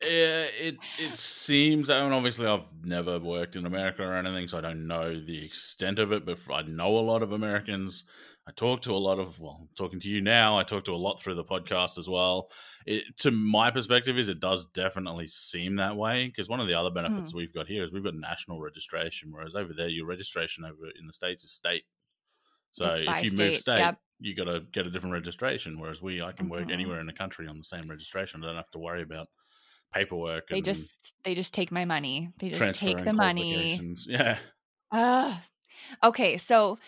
yeah, 0.00 0.46
it 0.60 0.76
it 0.98 1.16
seems. 1.16 1.90
I 1.90 2.00
mean, 2.02 2.12
obviously, 2.12 2.46
I've 2.46 2.68
never 2.84 3.18
worked 3.18 3.56
in 3.56 3.66
America 3.66 4.04
or 4.04 4.14
anything, 4.14 4.46
so 4.46 4.58
I 4.58 4.60
don't 4.60 4.86
know 4.86 5.12
the 5.12 5.44
extent 5.44 5.98
of 5.98 6.12
it. 6.12 6.24
But 6.24 6.38
I 6.52 6.62
know 6.62 6.98
a 6.98 7.00
lot 7.00 7.24
of 7.24 7.32
Americans. 7.32 8.04
I 8.46 8.52
talk 8.52 8.82
to 8.82 8.92
a 8.92 8.96
lot 8.96 9.18
of. 9.18 9.40
Well, 9.40 9.68
talking 9.76 9.98
to 9.98 10.08
you 10.08 10.20
now, 10.20 10.56
I 10.56 10.62
talk 10.62 10.84
to 10.84 10.94
a 10.94 10.96
lot 10.96 11.20
through 11.20 11.34
the 11.34 11.42
podcast 11.42 11.98
as 11.98 12.08
well. 12.08 12.46
It, 12.86 13.02
to 13.18 13.32
my 13.32 13.72
perspective, 13.72 14.18
is 14.18 14.28
it 14.28 14.38
does 14.38 14.66
definitely 14.66 15.26
seem 15.26 15.76
that 15.76 15.96
way 15.96 16.28
because 16.28 16.48
one 16.48 16.60
of 16.60 16.68
the 16.68 16.74
other 16.74 16.90
benefits 16.90 17.32
mm. 17.32 17.36
we've 17.36 17.54
got 17.54 17.66
here 17.66 17.82
is 17.82 17.90
we've 17.90 18.04
got 18.04 18.14
national 18.14 18.60
registration, 18.60 19.32
whereas 19.32 19.56
over 19.56 19.72
there, 19.72 19.88
your 19.88 20.06
registration 20.06 20.64
over 20.64 20.90
in 20.96 21.08
the 21.08 21.12
states 21.12 21.42
is 21.42 21.50
state. 21.50 21.82
So 22.70 22.94
if 23.00 23.24
you 23.24 23.30
state, 23.30 23.50
move 23.50 23.58
state, 23.58 23.78
yep 23.78 23.98
you 24.20 24.34
got 24.34 24.44
to 24.44 24.60
get 24.72 24.86
a 24.86 24.90
different 24.90 25.12
registration. 25.12 25.78
Whereas 25.78 26.00
we, 26.00 26.22
I 26.22 26.32
can 26.32 26.48
work 26.48 26.62
mm-hmm. 26.62 26.72
anywhere 26.72 27.00
in 27.00 27.06
the 27.06 27.12
country 27.12 27.46
on 27.46 27.58
the 27.58 27.64
same 27.64 27.88
registration. 27.88 28.42
I 28.42 28.46
don't 28.46 28.56
have 28.56 28.70
to 28.72 28.78
worry 28.78 29.02
about 29.02 29.28
paperwork. 29.92 30.48
They 30.48 30.60
just 30.60 30.90
they 31.24 31.34
just 31.34 31.54
take 31.54 31.70
my 31.70 31.84
money. 31.84 32.30
They 32.38 32.50
just 32.50 32.78
take 32.78 33.04
the 33.04 33.12
money. 33.12 33.80
Yeah. 34.06 34.38
Uh, 34.92 35.36
okay, 36.02 36.36
so 36.36 36.78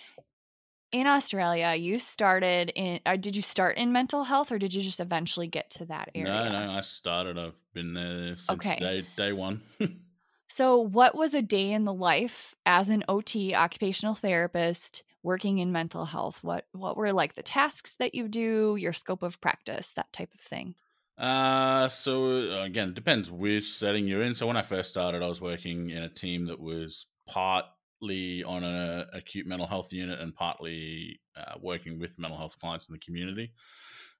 in 0.92 1.06
Australia, 1.06 1.74
you 1.74 1.98
started 1.98 2.70
in. 2.74 3.00
Uh, 3.04 3.16
did 3.16 3.36
you 3.36 3.42
start 3.42 3.76
in 3.76 3.92
mental 3.92 4.24
health, 4.24 4.52
or 4.52 4.58
did 4.58 4.74
you 4.74 4.82
just 4.82 5.00
eventually 5.00 5.46
get 5.46 5.70
to 5.70 5.86
that 5.86 6.10
area? 6.14 6.32
No, 6.32 6.66
no, 6.66 6.72
I 6.72 6.80
started. 6.82 7.38
I've 7.38 7.54
been 7.74 7.94
there 7.94 8.36
since 8.36 8.50
okay. 8.50 8.76
day 8.78 9.06
day 9.16 9.32
one. 9.32 9.62
so, 10.48 10.78
what 10.78 11.14
was 11.14 11.34
a 11.34 11.42
day 11.42 11.72
in 11.72 11.84
the 11.84 11.94
life 11.94 12.54
as 12.64 12.88
an 12.88 13.04
OT 13.08 13.54
occupational 13.54 14.14
therapist 14.14 15.02
working 15.26 15.58
in 15.58 15.72
mental 15.72 16.06
health? 16.06 16.42
What 16.42 16.66
what 16.72 16.96
were 16.96 17.12
like 17.12 17.34
the 17.34 17.42
tasks 17.42 17.96
that 17.98 18.14
you 18.14 18.28
do, 18.28 18.76
your 18.78 18.92
scope 18.92 19.22
of 19.22 19.40
practice, 19.40 19.90
that 19.92 20.12
type 20.12 20.32
of 20.32 20.40
thing? 20.40 20.76
Uh 21.18 21.88
so 21.88 22.62
again, 22.62 22.94
depends 22.94 23.30
which 23.30 23.72
setting 23.72 24.06
you're 24.06 24.22
in. 24.22 24.34
So 24.34 24.46
when 24.46 24.56
I 24.56 24.62
first 24.62 24.88
started, 24.88 25.22
I 25.22 25.28
was 25.28 25.40
working 25.40 25.90
in 25.90 26.02
a 26.02 26.08
team 26.08 26.46
that 26.46 26.60
was 26.60 27.06
partly 27.26 28.44
on 28.44 28.62
an 28.62 29.06
acute 29.12 29.46
mental 29.46 29.66
health 29.66 29.92
unit 29.92 30.20
and 30.20 30.34
partly 30.34 31.20
uh, 31.36 31.54
working 31.60 31.98
with 31.98 32.18
mental 32.18 32.38
health 32.38 32.56
clients 32.60 32.88
in 32.88 32.92
the 32.92 33.00
community. 33.00 33.52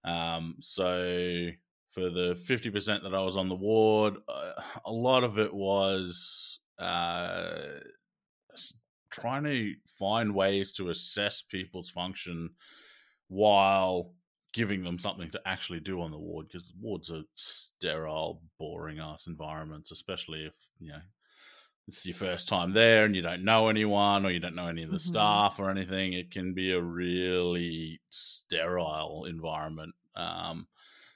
Um, 0.05 0.57
so 0.61 1.51
for 1.93 2.11
the 2.11 2.39
50% 2.49 3.03
that 3.03 3.15
I 3.15 3.23
was 3.23 3.37
on 3.37 3.49
the 3.49 3.55
ward, 3.55 4.17
uh, 4.29 4.53
a 4.85 4.93
lot 4.93 5.25
of 5.25 5.39
it 5.39 5.53
was 5.53 6.61
uh, 6.79 7.81
trying 9.11 9.45
to 9.45 9.75
find 9.99 10.35
ways 10.35 10.73
to 10.75 10.91
assess 10.91 11.43
people's 11.43 11.91
function 11.91 12.51
while 13.29 14.13
giving 14.53 14.83
them 14.83 14.99
something 14.99 15.31
to 15.31 15.41
actually 15.45 15.81
do 15.81 16.01
on 16.01 16.11
the 16.11 16.19
ward 16.19 16.47
because 16.49 16.73
wards 16.81 17.11
are 17.11 17.23
sterile, 17.35 18.41
boring 18.59 18.99
ass 18.99 19.27
environments, 19.27 19.91
especially 19.91 20.47
if 20.47 20.55
you 20.81 20.89
know 20.89 21.01
it's 21.89 22.05
your 22.05 22.17
first 22.17 22.49
time 22.49 22.73
there 22.73 23.05
and 23.05 23.15
you 23.15 23.23
don't 23.23 23.45
know 23.45 23.69
anyone 23.69 24.27
or 24.27 24.31
you 24.31 24.41
don't 24.41 24.57
know 24.57 24.67
any 24.67 24.83
of 24.83 24.91
the 24.91 24.97
mm-hmm. 24.97 25.09
staff 25.09 25.61
or 25.61 25.71
anything. 25.71 26.15
It 26.15 26.33
can 26.33 26.53
be 26.53 26.73
a 26.73 26.81
really 26.81 28.01
sterile 28.11 29.27
environment. 29.29 29.95
Um, 30.17 30.67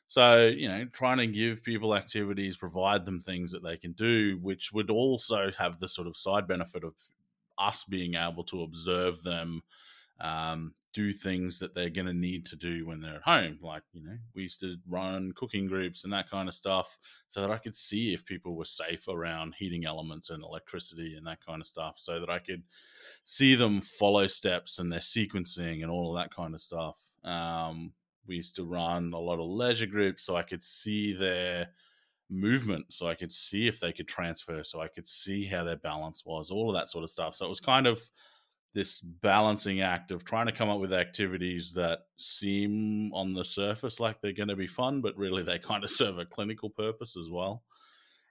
so, 0.06 0.47
you 0.47 0.68
know, 0.68 0.85
trying 0.92 1.18
to 1.18 1.26
give 1.26 1.62
people 1.62 1.94
activities, 1.97 2.56
provide 2.56 3.04
them 3.04 3.20
things 3.20 3.52
that 3.52 3.62
they 3.62 3.76
can 3.76 3.92
do, 3.92 4.38
which 4.42 4.73
would 4.73 4.90
also 4.90 5.50
have 5.56 5.80
the 5.80 5.88
sort 5.88 6.06
of 6.06 6.16
side 6.16 6.47
benefit 6.47 6.85
of 6.85 6.94
us 7.60 7.84
being 7.84 8.14
able 8.14 8.44
to 8.44 8.62
observe 8.62 9.22
them 9.22 9.62
um, 10.20 10.74
do 10.92 11.12
things 11.12 11.58
that 11.60 11.74
they're 11.74 11.90
going 11.90 12.06
to 12.06 12.12
need 12.12 12.44
to 12.46 12.56
do 12.56 12.86
when 12.86 13.00
they're 13.00 13.16
at 13.16 13.22
home. 13.22 13.58
Like, 13.62 13.82
you 13.92 14.02
know, 14.02 14.16
we 14.34 14.42
used 14.42 14.60
to 14.60 14.76
run 14.88 15.32
cooking 15.36 15.68
groups 15.68 16.02
and 16.04 16.12
that 16.12 16.28
kind 16.28 16.48
of 16.48 16.54
stuff 16.54 16.98
so 17.28 17.40
that 17.40 17.50
I 17.50 17.58
could 17.58 17.76
see 17.76 18.12
if 18.12 18.24
people 18.24 18.56
were 18.56 18.64
safe 18.64 19.06
around 19.08 19.54
heating 19.58 19.84
elements 19.84 20.30
and 20.30 20.42
electricity 20.42 21.14
and 21.16 21.26
that 21.26 21.44
kind 21.44 21.60
of 21.60 21.66
stuff 21.66 21.94
so 21.96 22.18
that 22.18 22.28
I 22.28 22.40
could 22.40 22.62
see 23.24 23.54
them 23.54 23.80
follow 23.80 24.26
steps 24.26 24.78
and 24.78 24.90
their 24.90 25.00
sequencing 25.00 25.82
and 25.82 25.90
all 25.90 26.10
of 26.10 26.20
that 26.20 26.34
kind 26.34 26.54
of 26.54 26.60
stuff. 26.60 26.96
Um, 27.24 27.92
we 28.26 28.36
used 28.36 28.56
to 28.56 28.64
run 28.64 29.12
a 29.12 29.18
lot 29.18 29.38
of 29.38 29.48
leisure 29.48 29.86
groups 29.86 30.24
so 30.24 30.36
I 30.36 30.42
could 30.42 30.62
see 30.62 31.12
their 31.12 31.68
movement 32.30 32.87
so 32.90 33.08
I 33.08 33.14
could 33.14 33.32
see 33.32 33.66
if 33.66 33.80
they 33.80 33.92
could 33.92 34.08
transfer, 34.08 34.62
so 34.62 34.80
I 34.80 34.88
could 34.88 35.06
see 35.06 35.44
how 35.44 35.64
their 35.64 35.76
balance 35.76 36.25
was, 36.25 36.50
all 36.50 36.70
of 36.70 36.76
that 36.76 36.88
sort 36.88 37.04
of 37.04 37.10
stuff. 37.10 37.37
So 37.37 37.46
it 37.46 37.49
was 37.49 37.60
kind 37.60 37.87
of 37.87 38.00
this 38.72 39.00
balancing 39.00 39.80
act 39.80 40.12
of 40.12 40.25
trying 40.25 40.46
to 40.46 40.52
come 40.52 40.68
up 40.68 40.80
with 40.80 40.92
activities 40.92 41.72
that 41.72 42.00
seem 42.16 43.12
on 43.12 43.34
the 43.34 43.44
surface 43.44 43.99
like 43.99 44.20
they're 44.20 44.32
going 44.32 44.49
to 44.49 44.56
be 44.56 44.68
fun, 44.68 45.00
but 45.00 45.16
really 45.16 45.42
they 45.42 45.58
kind 45.58 45.82
of 45.82 45.90
serve 45.90 46.18
a 46.18 46.25
clinical 46.25 46.70
purpose 46.70 47.16
as 47.16 47.28
well. 47.28 47.62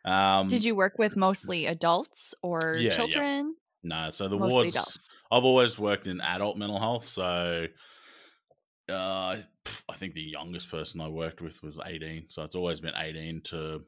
Um, 0.06 0.48
Did 0.48 0.63
you 0.63 0.75
work 0.75 0.98
with 0.98 1.15
mostly 1.18 1.65
adults 1.65 2.34
or 2.41 2.77
yeah, 2.79 2.96
children? 2.96 3.56
Yeah. 3.84 4.06
No, 4.06 4.12
so 4.12 4.27
the 4.27 4.38
mostly 4.38 4.56
wards. 4.56 4.75
Adults. 4.75 5.10
I've 5.32 5.46
always 5.46 5.79
worked 5.79 6.08
in 6.08 6.20
adult 6.22 6.58
mental 6.58 6.79
health, 6.79 7.08
so 7.08 7.65
uh, 8.89 9.38
I 9.88 9.96
think 9.96 10.13
the 10.13 10.22
youngest 10.22 10.69
person 10.69 11.01
I 11.01 11.08
worked 11.08 11.41
with 11.41 11.62
was 11.63 11.79
18. 11.84 12.25
So 12.29 12.43
it's 12.43 12.55
always 12.55 12.79
been 12.79 12.96
18 12.96 13.41
to 13.46 13.84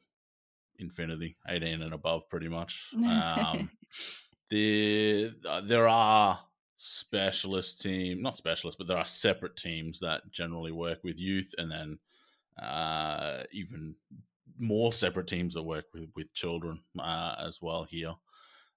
infinity, 0.80 1.38
18 1.48 1.82
and 1.82 1.94
above, 1.94 2.30
pretty 2.30 2.48
much. 2.48 2.88
Um, 2.96 3.70
the, 4.50 5.34
uh, 5.48 5.62
there 5.62 5.88
are 5.88 6.40
specialist 6.78 7.82
team, 7.82 8.22
not 8.22 8.36
specialist, 8.36 8.78
but 8.78 8.88
there 8.88 8.98
are 8.98 9.06
separate 9.06 9.56
teams 9.56 10.00
that 10.00 10.32
generally 10.32 10.72
work 10.72 11.04
with 11.04 11.20
youth, 11.20 11.54
and 11.58 11.72
then 11.72 12.00
uh, 12.62 13.44
even 13.52 13.96
more 14.58 14.92
separate 14.94 15.28
teams 15.28 15.54
that 15.54 15.64
work 15.64 15.86
with 15.94 16.10
with 16.16 16.34
children 16.34 16.80
uh, 17.00 17.36
as 17.40 17.62
well 17.62 17.84
here. 17.84 18.14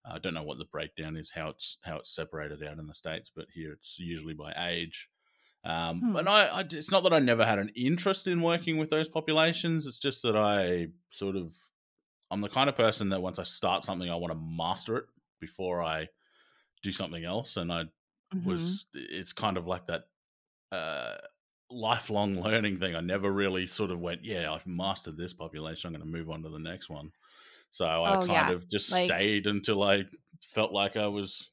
I 0.06 0.18
don't 0.18 0.34
know 0.34 0.42
what 0.42 0.58
the 0.58 0.66
breakdown 0.66 1.16
is, 1.16 1.30
how 1.30 1.48
it's 1.48 1.78
how 1.82 1.96
it's 1.96 2.14
separated 2.14 2.62
out 2.62 2.78
in 2.78 2.86
the 2.86 2.94
states, 2.94 3.30
but 3.34 3.46
here 3.54 3.72
it's 3.72 3.98
usually 3.98 4.34
by 4.34 4.52
age. 4.68 5.08
Um, 5.64 6.00
hmm. 6.00 6.16
And 6.16 6.28
I, 6.28 6.46
I, 6.46 6.60
it's 6.60 6.90
not 6.90 7.04
that 7.04 7.12
I 7.12 7.18
never 7.18 7.44
had 7.44 7.58
an 7.58 7.70
interest 7.74 8.26
in 8.26 8.42
working 8.42 8.76
with 8.76 8.90
those 8.90 9.08
populations. 9.08 9.86
It's 9.86 9.98
just 9.98 10.22
that 10.22 10.36
I 10.36 10.88
sort 11.08 11.36
of, 11.36 11.54
I'm 12.30 12.42
the 12.42 12.48
kind 12.48 12.68
of 12.68 12.76
person 12.76 13.08
that 13.10 13.22
once 13.22 13.38
I 13.38 13.44
start 13.44 13.84
something, 13.84 14.10
I 14.10 14.16
want 14.16 14.32
to 14.32 14.38
master 14.38 14.96
it 14.96 15.04
before 15.40 15.82
I 15.82 16.08
do 16.82 16.92
something 16.92 17.24
else. 17.24 17.56
And 17.56 17.72
I 17.72 17.84
mm-hmm. 18.34 18.48
was, 18.48 18.86
it's 18.94 19.32
kind 19.32 19.56
of 19.56 19.66
like 19.66 19.86
that 19.86 20.02
uh, 20.70 21.16
lifelong 21.70 22.34
learning 22.42 22.76
thing. 22.76 22.94
I 22.94 23.00
never 23.00 23.32
really 23.32 23.66
sort 23.66 23.90
of 23.90 24.00
went, 24.00 24.22
yeah, 24.22 24.52
I've 24.52 24.66
mastered 24.66 25.16
this 25.16 25.32
population. 25.32 25.88
I'm 25.88 26.00
going 26.00 26.12
to 26.12 26.18
move 26.18 26.30
on 26.30 26.42
to 26.42 26.50
the 26.50 26.58
next 26.58 26.90
one. 26.90 27.10
So 27.70 27.86
I 27.86 28.16
oh, 28.16 28.26
kind 28.26 28.30
yeah. 28.30 28.50
of 28.52 28.68
just 28.68 28.92
like, 28.92 29.06
stayed 29.06 29.46
until 29.46 29.82
I 29.82 30.04
felt 30.42 30.72
like 30.72 30.96
I 30.96 31.06
was, 31.06 31.50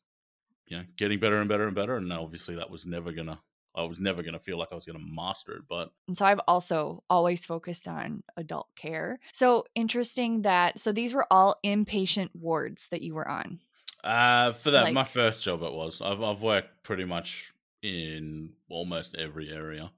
you 0.67 0.77
know, 0.77 0.83
getting 0.97 1.19
better 1.19 1.39
and 1.39 1.47
better 1.47 1.65
and 1.65 1.75
better. 1.75 1.95
And 1.95 2.11
obviously 2.11 2.55
that 2.57 2.69
was 2.69 2.85
never 2.85 3.13
going 3.13 3.27
to 3.27 3.39
I 3.75 3.83
was 3.83 3.99
never 3.99 4.21
going 4.21 4.33
to 4.33 4.39
feel 4.39 4.57
like 4.57 4.69
I 4.71 4.75
was 4.75 4.85
going 4.85 4.99
to 4.99 5.05
master 5.05 5.53
it. 5.53 5.63
But 5.69 5.91
and 6.07 6.17
so 6.17 6.25
I've 6.25 6.41
also 6.47 7.03
always 7.09 7.45
focused 7.45 7.87
on 7.87 8.23
adult 8.37 8.67
care. 8.75 9.19
So 9.33 9.65
interesting 9.75 10.41
that 10.43 10.79
so 10.79 10.91
these 10.91 11.13
were 11.13 11.27
all 11.31 11.57
inpatient 11.63 12.29
wards 12.33 12.87
that 12.89 13.01
you 13.01 13.15
were 13.15 13.27
on. 13.27 13.59
Uh, 14.03 14.53
for 14.53 14.71
that, 14.71 14.85
like, 14.85 14.93
my 14.93 15.03
first 15.03 15.43
job 15.43 15.61
it 15.61 15.71
was. 15.71 16.01
I've 16.01 16.21
I've 16.21 16.41
worked 16.41 16.83
pretty 16.83 17.05
much 17.05 17.53
in 17.83 18.53
almost 18.69 19.15
every 19.15 19.49
area 19.51 19.91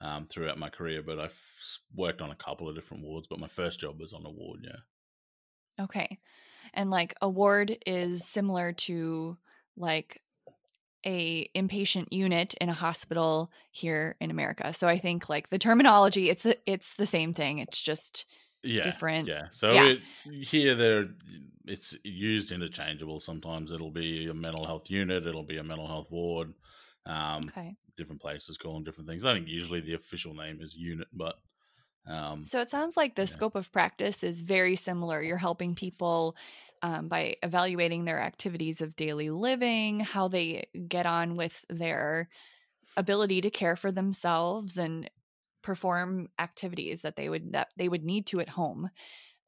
um, 0.00 0.26
throughout 0.26 0.58
my 0.58 0.70
career, 0.70 1.02
but 1.02 1.18
I've 1.18 1.38
worked 1.94 2.20
on 2.20 2.30
a 2.30 2.36
couple 2.36 2.68
of 2.68 2.74
different 2.74 3.02
wards. 3.02 3.26
But 3.26 3.40
my 3.40 3.48
first 3.48 3.80
job 3.80 4.00
was 4.00 4.12
on 4.12 4.24
a 4.24 4.30
ward, 4.30 4.60
yeah. 4.62 5.84
Okay, 5.84 6.18
and 6.74 6.90
like 6.90 7.14
a 7.20 7.28
ward 7.28 7.78
is 7.86 8.24
similar 8.24 8.72
to 8.72 9.36
like 9.76 10.22
a 11.04 11.48
inpatient 11.54 12.06
unit 12.10 12.54
in 12.60 12.68
a 12.68 12.74
hospital 12.74 13.50
here 13.70 14.16
in 14.20 14.30
America. 14.30 14.72
So 14.72 14.88
I 14.88 14.98
think 14.98 15.28
like 15.28 15.50
the 15.50 15.58
terminology 15.58 16.30
it's 16.30 16.46
it's 16.66 16.94
the 16.94 17.06
same 17.06 17.34
thing. 17.34 17.58
It's 17.58 17.80
just 17.80 18.26
yeah, 18.62 18.82
different. 18.82 19.28
Yeah. 19.28 19.46
So 19.50 19.72
yeah. 19.72 19.86
It, 19.86 20.00
here 20.44 20.74
there 20.74 21.06
it's 21.64 21.96
used 22.02 22.52
interchangeable. 22.52 23.20
Sometimes 23.20 23.72
it'll 23.72 23.90
be 23.90 24.26
a 24.26 24.34
mental 24.34 24.66
health 24.66 24.90
unit, 24.90 25.26
it'll 25.26 25.44
be 25.44 25.58
a 25.58 25.64
mental 25.64 25.86
health 25.86 26.10
ward. 26.10 26.54
Um, 27.06 27.44
okay. 27.44 27.74
different 27.96 28.20
places 28.20 28.58
call 28.58 28.74
them 28.74 28.84
different 28.84 29.08
things. 29.08 29.24
I 29.24 29.32
think 29.32 29.48
usually 29.48 29.80
the 29.80 29.94
official 29.94 30.34
name 30.34 30.58
is 30.60 30.74
unit, 30.74 31.08
but 31.12 31.36
um, 32.08 32.46
so 32.46 32.60
it 32.60 32.70
sounds 32.70 32.96
like 32.96 33.14
the 33.14 33.22
yeah. 33.22 33.26
scope 33.26 33.54
of 33.54 33.70
practice 33.70 34.22
is 34.22 34.40
very 34.40 34.76
similar. 34.76 35.22
You're 35.22 35.36
helping 35.36 35.74
people 35.74 36.36
um, 36.82 37.08
by 37.08 37.36
evaluating 37.42 38.04
their 38.04 38.20
activities 38.20 38.80
of 38.80 38.96
daily 38.96 39.30
living, 39.30 40.00
how 40.00 40.28
they 40.28 40.68
get 40.88 41.06
on 41.06 41.36
with 41.36 41.64
their 41.68 42.28
ability 42.96 43.40
to 43.42 43.50
care 43.50 43.76
for 43.76 43.92
themselves 43.92 44.76
and 44.76 45.10
perform 45.62 46.28
activities 46.38 47.02
that 47.02 47.16
they 47.16 47.28
would 47.28 47.52
that 47.52 47.68
they 47.76 47.88
would 47.88 48.04
need 48.04 48.26
to 48.26 48.40
at 48.40 48.48
home. 48.48 48.90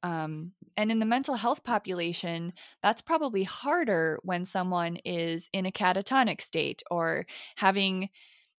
Um, 0.03 0.53
and 0.77 0.91
in 0.91 0.99
the 0.99 1.07
mental 1.07 1.35
health 1.35 1.63
population, 1.63 2.53
that's 2.83 3.03
probably 3.03 3.45
harder 3.45 4.19
when 4.23 4.45
someone 4.45 4.97
is 5.05 5.49
in 5.53 5.67
a 5.67 5.73
catatonic 5.73 6.41
state 6.41 6.83
or 6.91 7.27
having 7.57 8.09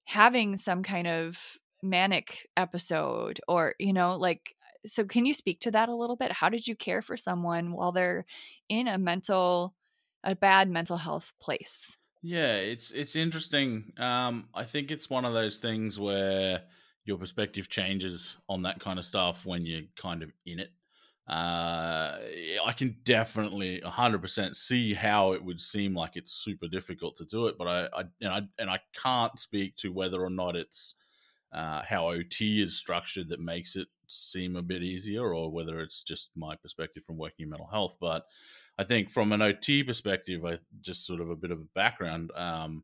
having 0.05 0.57
some 0.57 0.83
kind 0.83 1.07
of 1.07 1.37
manic 1.83 2.47
episode 2.57 3.39
or 3.47 3.73
you 3.79 3.93
know 3.93 4.15
like 4.17 4.55
so 4.85 5.05
can 5.05 5.25
you 5.25 5.33
speak 5.33 5.59
to 5.61 5.71
that 5.71 5.89
a 5.89 5.95
little 5.95 6.15
bit? 6.15 6.31
How 6.31 6.49
did 6.49 6.67
you 6.67 6.75
care 6.75 7.01
for 7.01 7.17
someone 7.17 7.73
while 7.73 7.91
they're 7.91 8.25
in 8.69 8.87
a 8.87 8.97
mental 8.97 9.75
a 10.23 10.35
bad 10.35 10.69
mental 10.69 10.97
health 10.97 11.33
place? 11.39 11.97
Yeah, 12.21 12.55
it's 12.57 12.91
it's 12.91 13.15
interesting. 13.15 13.93
Um, 13.97 14.49
I 14.53 14.63
think 14.63 14.91
it's 14.91 15.09
one 15.09 15.25
of 15.25 15.33
those 15.33 15.57
things 15.57 15.99
where 15.99 16.67
your 17.03 17.17
perspective 17.17 17.67
changes 17.67 18.37
on 18.47 18.61
that 18.63 18.79
kind 18.79 18.99
of 18.99 19.05
stuff 19.05 19.45
when 19.45 19.65
you're 19.65 19.87
kind 19.95 20.21
of 20.21 20.31
in 20.45 20.59
it. 20.59 20.69
Uh, 21.27 22.19
I 22.65 22.73
can 22.77 22.99
definitely 23.03 23.81
100% 23.81 24.55
see 24.55 24.93
how 24.93 25.33
it 25.33 25.43
would 25.43 25.61
seem 25.61 25.95
like 25.95 26.15
it's 26.15 26.31
super 26.33 26.67
difficult 26.67 27.17
to 27.17 27.25
do 27.25 27.47
it, 27.47 27.57
but 27.57 27.67
I, 27.67 27.85
I 28.01 28.03
and 28.21 28.29
I 28.33 28.41
and 28.59 28.69
I 28.69 28.79
can't 28.95 29.37
speak 29.39 29.75
to 29.77 29.91
whether 29.91 30.21
or 30.23 30.29
not 30.29 30.55
it's 30.55 30.93
uh, 31.53 31.81
how 31.87 32.07
OT 32.07 32.61
is 32.61 32.77
structured 32.77 33.29
that 33.29 33.39
makes 33.39 33.75
it 33.75 33.87
seem 34.07 34.55
a 34.55 34.61
bit 34.61 34.83
easier, 34.83 35.33
or 35.33 35.51
whether 35.51 35.79
it's 35.79 36.03
just 36.03 36.29
my 36.35 36.55
perspective 36.55 37.03
from 37.05 37.17
working 37.17 37.43
in 37.43 37.49
mental 37.49 37.67
health. 37.67 37.97
But 37.99 38.25
I 38.77 38.83
think 38.83 39.09
from 39.09 39.31
an 39.31 39.41
OT 39.41 39.83
perspective, 39.83 40.45
I 40.45 40.59
just 40.81 41.05
sort 41.05 41.21
of 41.21 41.29
a 41.29 41.35
bit 41.35 41.51
of 41.51 41.59
a 41.59 41.67
background. 41.75 42.31
Um, 42.35 42.83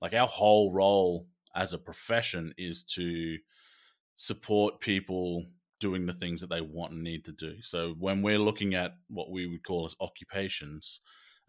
like 0.00 0.14
our 0.14 0.26
whole 0.26 0.72
role 0.72 1.26
as 1.54 1.72
a 1.72 1.78
profession 1.78 2.54
is 2.58 2.84
to 2.84 3.38
support 4.16 4.80
people 4.80 5.46
doing 5.80 6.06
the 6.06 6.12
things 6.12 6.40
that 6.40 6.50
they 6.50 6.60
want 6.60 6.92
and 6.92 7.02
need 7.02 7.24
to 7.24 7.32
do. 7.32 7.54
So 7.62 7.94
when 7.98 8.22
we're 8.22 8.38
looking 8.38 8.74
at 8.74 8.96
what 9.08 9.30
we 9.30 9.46
would 9.46 9.62
call 9.62 9.86
as 9.86 9.94
occupations, 10.00 11.00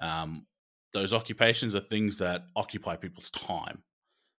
um, 0.01 0.45
those 0.93 1.13
occupations 1.13 1.75
are 1.75 1.81
things 1.81 2.17
that 2.17 2.43
occupy 2.55 2.95
people's 2.95 3.31
time. 3.31 3.83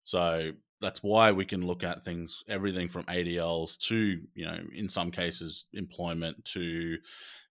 So 0.04 0.52
that's 0.80 1.02
why 1.02 1.32
we 1.32 1.44
can 1.44 1.66
look 1.66 1.82
at 1.82 2.04
things 2.04 2.44
everything 2.48 2.88
from 2.88 3.04
ADLs 3.04 3.78
to 3.88 4.20
you 4.34 4.44
know 4.44 4.58
in 4.74 4.88
some 4.88 5.10
cases 5.10 5.66
employment 5.72 6.44
to 6.44 6.98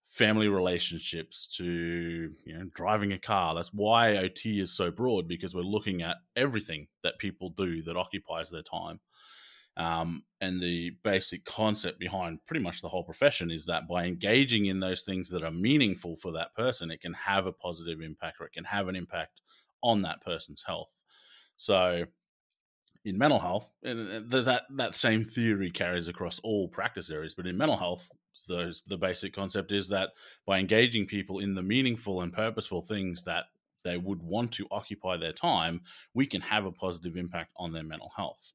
family 0.09 0.47
relationships 0.47 1.47
to 1.57 2.31
you 2.45 2.57
know 2.57 2.65
driving 2.73 3.13
a 3.13 3.19
car. 3.19 3.53
That's 3.53 3.73
why 3.73 4.17
ot 4.17 4.41
is 4.45 4.71
so 4.75 4.89
broad 4.91 5.27
because 5.27 5.53
we're 5.53 5.61
looking 5.61 6.01
at 6.01 6.17
everything 6.35 6.87
that 7.03 7.19
people 7.19 7.49
do 7.49 7.83
that 7.83 7.97
occupies 7.97 8.49
their 8.49 8.63
time. 8.63 8.99
Um, 9.75 10.23
and 10.41 10.59
the 10.59 10.93
basic 11.03 11.45
concept 11.45 11.99
behind 11.99 12.43
pretty 12.47 12.63
much 12.63 12.81
the 12.81 12.89
whole 12.89 13.03
profession 13.03 13.51
is 13.51 13.67
that 13.67 13.87
by 13.87 14.05
engaging 14.05 14.65
in 14.65 14.79
those 14.79 15.03
things 15.03 15.29
that 15.29 15.43
are 15.43 15.51
meaningful 15.51 16.17
for 16.17 16.31
that 16.31 16.55
person 16.55 16.89
it 16.89 16.99
can 16.99 17.13
have 17.13 17.45
a 17.45 17.51
positive 17.51 18.01
impact 18.01 18.37
or 18.41 18.47
it 18.47 18.53
can 18.53 18.63
have 18.63 18.87
an 18.87 18.95
impact 18.95 19.41
on 19.83 20.01
that 20.01 20.23
person's 20.23 20.63
health. 20.65 21.03
So 21.57 22.05
in 23.07 23.17
mental 23.17 23.39
health, 23.39 23.71
and 23.83 24.29
that 24.29 24.63
that 24.75 24.95
same 24.95 25.23
theory 25.23 25.71
carries 25.71 26.09
across 26.09 26.39
all 26.43 26.67
practice 26.67 27.09
areas. 27.09 27.33
But 27.33 27.47
in 27.47 27.57
mental 27.57 27.77
health, 27.77 28.09
those 28.47 28.83
the 28.87 28.97
basic 28.97 29.33
concept 29.33 29.71
is 29.71 29.87
that 29.89 30.09
by 30.45 30.59
engaging 30.59 31.05
people 31.05 31.39
in 31.39 31.55
the 31.55 31.61
meaningful 31.61 32.21
and 32.21 32.33
purposeful 32.33 32.81
things 32.81 33.23
that 33.23 33.45
they 33.83 33.97
would 33.97 34.21
want 34.21 34.51
to 34.53 34.67
occupy 34.71 35.15
their 35.15 35.31
time, 35.31 35.81
we 36.13 36.25
can 36.25 36.41
have 36.41 36.65
a 36.65 36.71
positive 36.71 37.15
impact 37.15 37.51
on 37.55 37.71
their 37.71 37.83
mental 37.83 38.11
health. 38.17 38.51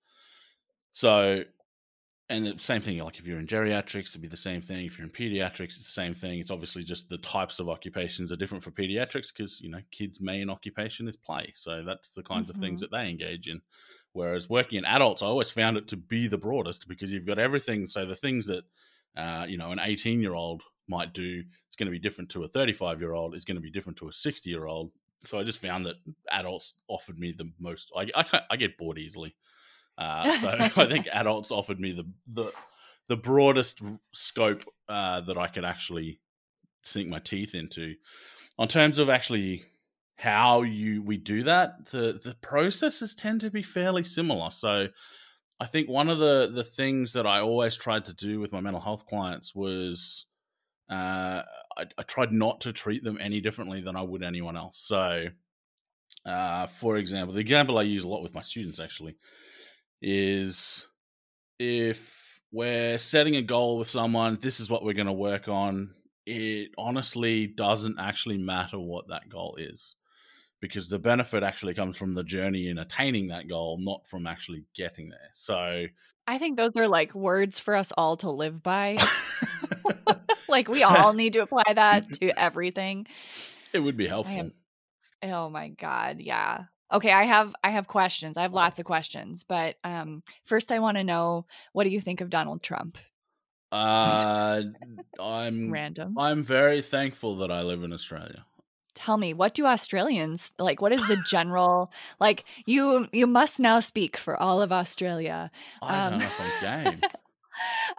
So, 0.92 1.44
and 2.28 2.46
the 2.46 2.58
same 2.58 2.82
thing, 2.82 2.98
like 2.98 3.18
if 3.18 3.26
you're 3.26 3.38
in 3.38 3.46
geriatrics, 3.46 4.10
it'd 4.10 4.20
be 4.20 4.28
the 4.28 4.36
same 4.36 4.60
thing. 4.60 4.84
If 4.84 4.98
you're 4.98 5.06
in 5.06 5.12
pediatrics, 5.12 5.76
it's 5.76 5.86
the 5.86 6.00
same 6.02 6.12
thing. 6.12 6.40
It's 6.40 6.50
obviously 6.50 6.84
just 6.84 7.08
the 7.08 7.18
types 7.18 7.60
of 7.60 7.70
occupations 7.70 8.30
are 8.30 8.36
different 8.36 8.62
for 8.62 8.70
pediatrics 8.72 9.28
because, 9.34 9.60
you 9.60 9.70
know, 9.70 9.80
kids' 9.90 10.20
main 10.20 10.50
occupation 10.50 11.08
is 11.08 11.16
play. 11.16 11.52
So 11.56 11.82
that's 11.86 12.10
the 12.10 12.22
kinds 12.22 12.48
mm-hmm. 12.48 12.58
of 12.58 12.62
things 12.62 12.82
mm-hmm. 12.82 12.94
that 12.94 12.96
they 12.96 13.08
engage 13.08 13.48
in. 13.48 13.62
Whereas 14.12 14.48
working 14.48 14.78
in 14.78 14.84
adults, 14.84 15.22
I 15.22 15.26
always 15.26 15.50
found 15.50 15.76
it 15.76 15.88
to 15.88 15.96
be 15.96 16.28
the 16.28 16.38
broadest 16.38 16.86
because 16.88 17.10
you've 17.10 17.26
got 17.26 17.38
everything. 17.38 17.86
So 17.86 18.04
the 18.04 18.16
things 18.16 18.46
that 18.46 18.64
uh, 19.16 19.46
you 19.48 19.58
know 19.58 19.72
an 19.72 19.80
18 19.80 20.20
year 20.20 20.34
old 20.34 20.62
might 20.88 21.12
do, 21.14 21.42
it's 21.66 21.76
going 21.76 21.86
to 21.86 21.92
be 21.92 21.98
different 21.98 22.30
to 22.30 22.44
a 22.44 22.48
35 22.48 23.00
year 23.00 23.14
old. 23.14 23.34
It's 23.34 23.44
going 23.44 23.56
to 23.56 23.62
be 23.62 23.70
different 23.70 23.98
to 23.98 24.08
a 24.08 24.12
60 24.12 24.50
year 24.50 24.66
old. 24.66 24.92
So 25.24 25.38
I 25.38 25.44
just 25.44 25.62
found 25.62 25.86
that 25.86 25.96
adults 26.30 26.74
offered 26.88 27.18
me 27.18 27.32
the 27.36 27.50
most. 27.58 27.90
I 27.96 28.08
I, 28.14 28.40
I 28.50 28.56
get 28.56 28.76
bored 28.76 28.98
easily, 28.98 29.34
uh, 29.96 30.38
so 30.38 30.48
I 30.76 30.86
think 30.86 31.08
adults 31.12 31.50
offered 31.50 31.80
me 31.80 31.92
the 31.92 32.04
the 32.32 32.52
the 33.08 33.16
broadest 33.16 33.80
scope 34.12 34.62
uh, 34.88 35.20
that 35.22 35.38
I 35.38 35.48
could 35.48 35.64
actually 35.64 36.20
sink 36.82 37.08
my 37.08 37.18
teeth 37.18 37.54
into. 37.54 37.94
On 38.58 38.68
terms 38.68 38.98
of 38.98 39.08
actually 39.08 39.64
how 40.16 40.62
you 40.62 41.02
we 41.02 41.16
do 41.16 41.42
that, 41.44 41.86
the 41.86 42.20
the 42.22 42.36
processes 42.40 43.14
tend 43.14 43.40
to 43.40 43.50
be 43.50 43.62
fairly 43.62 44.04
similar. 44.04 44.50
So 44.50 44.88
I 45.60 45.66
think 45.66 45.88
one 45.88 46.08
of 46.08 46.18
the 46.18 46.50
the 46.52 46.64
things 46.64 47.12
that 47.14 47.26
I 47.26 47.40
always 47.40 47.76
tried 47.76 48.04
to 48.06 48.14
do 48.14 48.40
with 48.40 48.52
my 48.52 48.60
mental 48.60 48.80
health 48.80 49.06
clients 49.06 49.54
was 49.54 50.26
uh, 50.90 51.42
I, 51.76 51.84
I, 51.96 52.02
tried 52.02 52.32
not 52.32 52.60
to 52.62 52.72
treat 52.72 53.02
them 53.02 53.18
any 53.20 53.40
differently 53.40 53.80
than 53.80 53.96
I 53.96 54.02
would 54.02 54.22
anyone 54.22 54.56
else. 54.56 54.78
So, 54.78 55.26
uh, 56.26 56.66
for 56.66 56.98
example, 56.98 57.34
the 57.34 57.40
example 57.40 57.78
I 57.78 57.82
use 57.82 58.04
a 58.04 58.08
lot 58.08 58.22
with 58.22 58.34
my 58.34 58.42
students 58.42 58.78
actually 58.78 59.16
is 60.02 60.86
if 61.58 62.40
we're 62.50 62.98
setting 62.98 63.36
a 63.36 63.42
goal 63.42 63.78
with 63.78 63.88
someone, 63.88 64.38
this 64.42 64.60
is 64.60 64.68
what 64.68 64.84
we're 64.84 64.92
going 64.92 65.06
to 65.06 65.12
work 65.12 65.48
on. 65.48 65.94
It 66.26 66.72
honestly 66.76 67.46
doesn't 67.46 67.98
actually 67.98 68.38
matter 68.38 68.78
what 68.78 69.08
that 69.08 69.30
goal 69.30 69.56
is 69.58 69.96
because 70.62 70.88
the 70.88 70.98
benefit 70.98 71.42
actually 71.42 71.74
comes 71.74 71.96
from 71.96 72.14
the 72.14 72.22
journey 72.22 72.68
in 72.68 72.78
attaining 72.78 73.26
that 73.26 73.48
goal, 73.48 73.78
not 73.78 74.06
from 74.06 74.28
actually 74.28 74.64
getting 74.74 75.10
there. 75.10 75.28
So 75.34 75.86
I 76.26 76.38
think 76.38 76.56
those 76.56 76.76
are 76.76 76.86
like 76.86 77.14
words 77.14 77.58
for 77.58 77.74
us 77.74 77.92
all 77.98 78.16
to 78.18 78.30
live 78.30 78.62
by. 78.62 78.96
like 80.48 80.68
we 80.68 80.84
all 80.84 81.12
need 81.14 81.32
to 81.34 81.40
apply 81.40 81.64
that 81.74 82.10
to 82.14 82.30
everything. 82.40 83.08
It 83.72 83.80
would 83.80 83.96
be 83.96 84.06
helpful. 84.06 84.34
Am, 84.34 84.52
oh 85.24 85.50
my 85.50 85.68
god, 85.68 86.20
yeah. 86.20 86.60
Okay, 86.92 87.10
I 87.10 87.24
have 87.24 87.52
I 87.64 87.70
have 87.70 87.88
questions. 87.88 88.36
I 88.36 88.42
have 88.42 88.52
lots 88.54 88.78
of 88.78 88.84
questions, 88.86 89.44
but 89.46 89.76
um 89.82 90.22
first 90.44 90.70
I 90.70 90.78
want 90.78 90.96
to 90.96 91.04
know 91.04 91.44
what 91.72 91.84
do 91.84 91.90
you 91.90 92.00
think 92.00 92.20
of 92.20 92.30
Donald 92.30 92.62
Trump? 92.62 92.98
Uh 93.72 94.62
I'm 95.18 95.72
random. 95.72 96.16
I'm 96.16 96.44
very 96.44 96.82
thankful 96.82 97.38
that 97.38 97.50
I 97.50 97.62
live 97.62 97.82
in 97.82 97.92
Australia 97.92 98.44
tell 98.94 99.16
me 99.16 99.32
what 99.32 99.54
do 99.54 99.66
australians 99.66 100.52
like 100.58 100.80
what 100.80 100.92
is 100.92 101.06
the 101.08 101.16
general 101.26 101.90
like 102.20 102.44
you 102.66 103.08
you 103.12 103.26
must 103.26 103.58
now 103.58 103.80
speak 103.80 104.16
for 104.16 104.36
all 104.36 104.60
of 104.60 104.72
australia 104.72 105.50
I 105.80 106.06
um, 106.06 106.22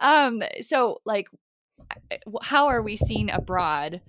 um 0.00 0.42
so 0.62 1.00
like 1.04 1.28
how 2.42 2.68
are 2.68 2.82
we 2.82 2.96
seen 2.96 3.30
abroad 3.30 4.00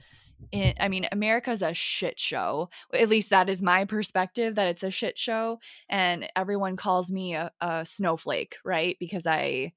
in, 0.52 0.74
I 0.80 0.89
mean, 0.89 1.08
America's 1.12 1.62
a 1.62 1.74
shit 1.74 2.19
show. 2.19 2.69
At 2.93 3.10
least 3.10 3.30
that 3.30 3.50
is 3.50 3.62
my 3.62 3.86
perspective 3.86 4.56
that 4.56 4.67
it's 4.67 4.84
a 4.84 4.91
shit 4.91 5.17
show. 5.17 5.60
And 5.89 6.30
everyone 6.36 6.76
calls 6.76 7.12
me 7.12 7.36
a, 7.36 7.52
a 7.62 7.86
snowflake, 7.86 8.58
right? 8.63 8.98
Because 9.00 9.26
I, 9.26 9.74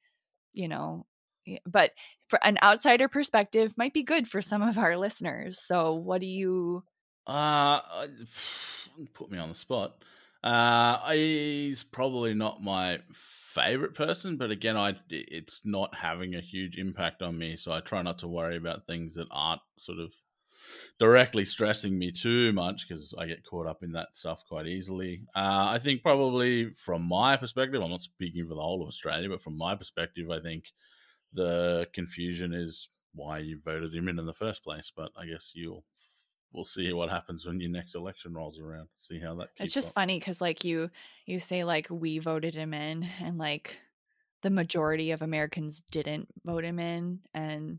you 0.52 0.68
know, 0.68 1.06
but 1.66 1.92
for 2.28 2.44
an 2.44 2.58
outsider 2.62 3.08
perspective 3.08 3.78
might 3.78 3.94
be 3.94 4.02
good 4.02 4.28
for 4.28 4.42
some 4.42 4.62
of 4.62 4.78
our 4.78 4.96
listeners. 4.96 5.60
So 5.64 5.94
what 5.94 6.20
do 6.20 6.26
you 6.26 6.84
uh, 7.28 7.80
put 9.14 9.30
me 9.30 9.38
on 9.38 9.48
the 9.48 9.54
spot. 9.54 10.02
Uh, 10.42 11.10
he's 11.12 11.84
probably 11.84 12.34
not 12.34 12.62
my 12.62 13.00
favorite 13.54 13.94
person, 13.94 14.36
but 14.36 14.50
again, 14.50 14.76
I 14.76 14.94
it's 15.10 15.62
not 15.64 15.94
having 15.94 16.34
a 16.34 16.40
huge 16.40 16.78
impact 16.78 17.22
on 17.22 17.36
me, 17.36 17.56
so 17.56 17.72
I 17.72 17.80
try 17.80 18.02
not 18.02 18.20
to 18.20 18.28
worry 18.28 18.56
about 18.56 18.86
things 18.86 19.14
that 19.14 19.26
aren't 19.30 19.62
sort 19.78 19.98
of 19.98 20.12
directly 20.98 21.44
stressing 21.44 21.98
me 21.98 22.12
too 22.12 22.52
much 22.52 22.86
because 22.86 23.14
I 23.18 23.26
get 23.26 23.44
caught 23.44 23.66
up 23.66 23.82
in 23.82 23.92
that 23.92 24.14
stuff 24.14 24.42
quite 24.48 24.66
easily. 24.66 25.22
Uh, 25.34 25.68
I 25.70 25.78
think 25.78 26.02
probably 26.02 26.72
from 26.74 27.02
my 27.02 27.36
perspective, 27.36 27.82
I'm 27.82 27.90
not 27.90 28.02
speaking 28.02 28.46
for 28.46 28.54
the 28.54 28.60
whole 28.60 28.82
of 28.82 28.88
Australia, 28.88 29.28
but 29.28 29.42
from 29.42 29.56
my 29.56 29.74
perspective, 29.74 30.30
I 30.30 30.40
think 30.40 30.64
the 31.32 31.86
confusion 31.94 32.52
is 32.54 32.90
why 33.14 33.38
you 33.38 33.58
voted 33.64 33.94
him 33.94 34.08
in 34.08 34.18
in 34.18 34.26
the 34.26 34.32
first 34.32 34.62
place. 34.62 34.92
But 34.94 35.10
I 35.16 35.26
guess 35.26 35.52
you'll 35.54 35.84
we'll 36.52 36.64
see 36.64 36.92
what 36.92 37.10
happens 37.10 37.46
when 37.46 37.60
your 37.60 37.70
next 37.70 37.94
election 37.94 38.34
rolls 38.34 38.58
around. 38.58 38.88
See 38.98 39.20
how 39.20 39.34
that. 39.36 39.48
It's 39.58 39.74
just 39.74 39.90
up. 39.90 39.94
funny 39.94 40.18
because 40.18 40.40
like 40.40 40.64
you 40.64 40.90
you 41.26 41.40
say 41.40 41.64
like 41.64 41.88
we 41.90 42.18
voted 42.18 42.54
him 42.54 42.74
in, 42.74 43.06
and 43.20 43.38
like 43.38 43.76
the 44.42 44.50
majority 44.50 45.10
of 45.10 45.22
Americans 45.22 45.82
didn't 45.90 46.28
vote 46.44 46.64
him 46.64 46.78
in, 46.78 47.20
and 47.34 47.78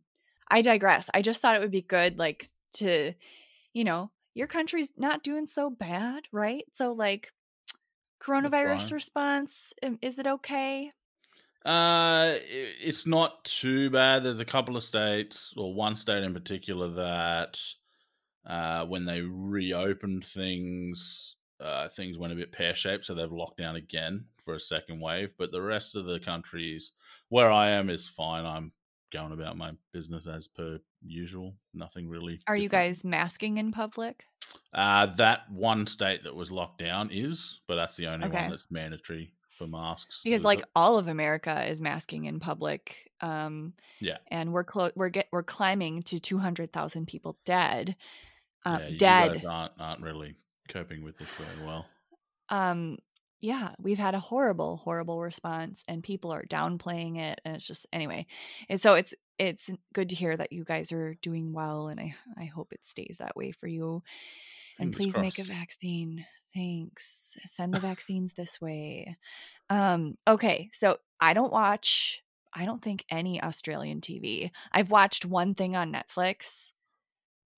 I 0.50 0.62
digress. 0.62 1.10
I 1.14 1.22
just 1.22 1.42
thought 1.42 1.56
it 1.56 1.62
would 1.62 1.72
be 1.72 1.82
good 1.82 2.18
like 2.18 2.48
to, 2.74 3.14
you 3.74 3.84
know, 3.84 4.12
your 4.34 4.48
country's 4.48 4.92
not 4.98 5.24
doing 5.24 5.46
so 5.46 5.70
bad, 5.70 6.24
right? 6.32 6.66
So 6.76 6.94
like 6.94 7.32
coronavirus 8.20 8.92
response 8.92 9.74
is 10.02 10.20
it 10.20 10.28
okay 10.28 10.92
uh 11.66 12.36
it's 12.82 13.06
not 13.06 13.44
too 13.44 13.90
bad 13.90 14.24
there's 14.24 14.40
a 14.40 14.46
couple 14.46 14.78
of 14.78 14.84
states 14.84 15.54
or 15.58 15.74
one 15.74 15.96
state 15.96 16.24
in 16.24 16.34
particular 16.34 16.90
that 16.90 17.60
uh, 18.46 18.86
when 18.86 19.06
they 19.06 19.22
reopened 19.22 20.26
things, 20.26 21.36
uh, 21.60 21.90
things 21.90 22.18
went 22.18 22.34
a 22.34 22.36
bit 22.36 22.52
pear 22.52 22.74
shaped, 22.76 23.06
so 23.06 23.14
they've 23.14 23.32
locked 23.32 23.58
down 23.58 23.76
again 23.76 24.26
for 24.46 24.56
a 24.56 24.60
second 24.60 25.00
wave. 25.00 25.32
But 25.38 25.52
the 25.52 25.62
rest 25.62 25.96
of 25.96 26.06
the 26.06 26.20
countries, 26.20 26.94
where 27.30 27.52
I 27.52 27.70
am, 27.72 27.90
is 27.90 28.08
fine. 28.08 28.46
I'm 28.46 28.72
going 29.12 29.32
about 29.34 29.58
my 29.58 29.72
business 29.92 30.28
as 30.28 30.48
per 30.48 30.80
usual. 31.02 31.56
Nothing 31.74 32.08
really. 32.08 32.40
Are 32.48 32.56
you 32.56 32.70
guys 32.70 33.04
masking 33.04 33.58
in 33.58 33.72
public? 33.72 34.26
Uh, 34.74 35.08
that 35.18 35.52
one 35.52 35.86
state 35.88 36.24
that 36.24 36.36
was 36.36 36.52
locked 36.52 36.78
down 36.80 37.10
is, 37.12 37.60
but 37.68 37.76
that's 37.76 37.98
the 37.98 38.08
only 38.08 38.28
Okay. 38.28 38.42
one 38.42 38.50
that's 38.52 38.68
mandatory 38.70 39.34
for 39.58 39.68
masks. 39.68 40.22
Because 40.24 40.42
There's 40.42 40.46
like 40.46 40.62
a- 40.62 40.68
all 40.76 40.98
of 40.98 41.08
America 41.08 41.68
is 41.68 41.82
masking 41.82 42.26
in 42.26 42.40
public. 42.40 43.12
Um, 43.22 43.74
Yeah. 44.00 44.18
and 44.30 44.54
we're 44.54 44.64
close. 44.64 44.92
We're 44.96 45.10
get 45.10 45.28
we're 45.32 45.44
climbing 45.44 46.04
to 46.04 46.20
two 46.20 46.38
hundred 46.38 46.72
thousand 46.72 47.08
people 47.08 47.38
dead. 47.46 47.96
Um, 48.66 48.80
yeah, 48.82 48.88
you 48.90 48.98
dead. 48.98 49.34
guys 49.36 49.46
aren't 49.46 49.72
aren't 49.80 50.02
really 50.02 50.36
coping 50.70 51.04
with 51.04 51.18
this 51.18 51.30
very 51.34 51.66
well. 51.66 51.86
um 52.50 52.98
yeah 53.42 53.74
we've 53.80 53.98
had 53.98 54.16
a 54.16 54.20
horrible 54.20 54.78
horrible 54.78 55.22
response 55.22 55.84
and 55.88 56.04
people 56.04 56.32
are 56.32 56.44
downplaying 56.46 57.18
it 57.20 57.40
and 57.46 57.56
it's 57.56 57.66
just 57.66 57.86
anyway. 57.94 58.26
And 58.70 58.80
so 58.82 58.96
it's 58.96 59.14
it's 59.38 59.70
good 59.94 60.10
to 60.10 60.16
hear 60.16 60.36
that 60.36 60.52
you 60.52 60.66
guys 60.66 60.92
are 60.92 61.16
doing 61.22 61.54
well 61.54 61.88
and 61.88 62.00
i 62.00 62.14
i 62.38 62.46
hope 62.46 62.74
it 62.74 62.84
stays 62.84 63.16
that 63.20 63.36
way 63.38 63.52
for 63.52 63.68
you. 63.68 64.04
And 64.78 64.94
Fingers 64.96 65.14
please 65.16 65.22
make 65.22 65.40
a 65.40 65.44
vaccine. 65.44 66.26
Thanks. 66.54 67.38
Send 67.46 67.74
the 67.74 67.80
vaccines 67.92 68.34
this 68.34 68.60
way. 68.62 69.18
Um 69.70 70.16
okay 70.28 70.70
so 70.74 70.98
i 71.22 71.34
don't 71.34 71.52
watch 71.54 72.22
i 72.54 72.66
don't 72.66 72.82
think 72.82 73.06
any 73.12 73.42
australian 73.44 74.02
tv 74.02 74.50
i've 74.72 74.90
watched 74.92 75.24
one 75.26 75.54
thing 75.54 75.76
on 75.76 75.94
netflix 75.94 76.72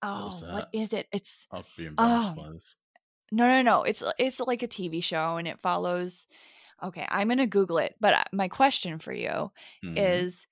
oh 0.02 0.40
what 0.48 0.66
that? 0.66 0.68
is 0.72 0.92
it 0.92 1.08
it's 1.12 1.46
I'll 1.52 1.64
be 1.76 1.86
embarrassed 1.86 2.34
Oh. 2.34 2.34
by 2.36 2.50
this. 2.52 2.74
no, 3.32 3.46
no, 3.48 3.62
no. 3.62 3.82
It's 3.84 4.02
it's 4.18 4.40
like 4.40 4.62
a 4.62 4.68
TV 4.68 5.00
show 5.00 5.36
and 5.38 5.48
it 5.48 5.60
follows. 5.60 6.26
Okay, 6.82 7.06
I'm 7.08 7.28
gonna 7.28 7.46
Google 7.46 7.78
it. 7.78 7.96
But 8.00 8.14
uh, 8.14 8.24
my 8.32 8.48
question 8.48 8.98
for 8.98 9.12
you 9.12 9.52
Mhm. 9.84 9.96
is: 9.98 10.46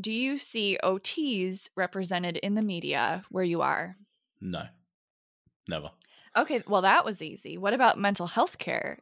Do 0.00 0.12
you 0.12 0.38
see 0.38 0.78
OTs 0.82 1.70
represented 1.76 2.36
in 2.38 2.54
the 2.54 2.62
media 2.62 3.24
where 3.30 3.44
you 3.44 3.62
are? 3.62 3.96
no, 4.40 4.66
never. 5.68 5.90
Okay, 6.36 6.62
well 6.66 6.82
that 6.82 7.04
was 7.04 7.22
easy. 7.22 7.58
What 7.58 7.74
about 7.74 7.98
mental 7.98 8.26
health 8.26 8.58
care? 8.58 8.98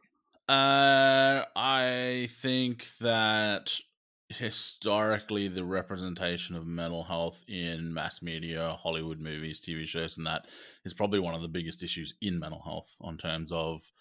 Uh, 0.47 1.45
I 1.55 2.27
think 2.41 2.87
that 2.99 3.79
historically 4.29 5.47
the 5.47 5.63
representation 5.65 6.55
of 6.55 6.65
mental 6.67 7.03
health 7.03 7.43
in 7.47 7.93
mass 7.93 8.21
media, 8.21 8.75
Hollywood 8.79 9.19
movies, 9.19 9.59
TV 9.59 9.85
shows, 9.85 10.17
and 10.17 10.27
that 10.27 10.47
is 10.85 10.93
probably 10.93 11.19
one 11.19 11.33
of 11.33 11.41
the 11.41 11.47
biggest 11.47 11.81
issues 11.83 12.13
in 12.21 12.39
mental 12.39 12.61
health 12.61 12.95
on 13.01 13.17
terms 13.17 13.51
of 13.51 13.91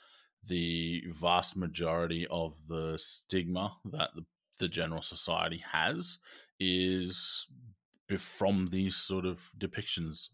the 0.44 1.02
vast 1.12 1.56
majority 1.56 2.26
of 2.28 2.66
the 2.68 2.96
stigma 2.98 3.76
that 3.86 4.10
the, 4.14 4.24
the 4.58 4.68
general 4.68 5.02
society 5.02 5.58
has 5.72 6.18
is 6.60 7.46
from 8.18 8.66
these 8.68 8.96
sort 8.96 9.24
of 9.26 9.50
depictions. 9.58 10.28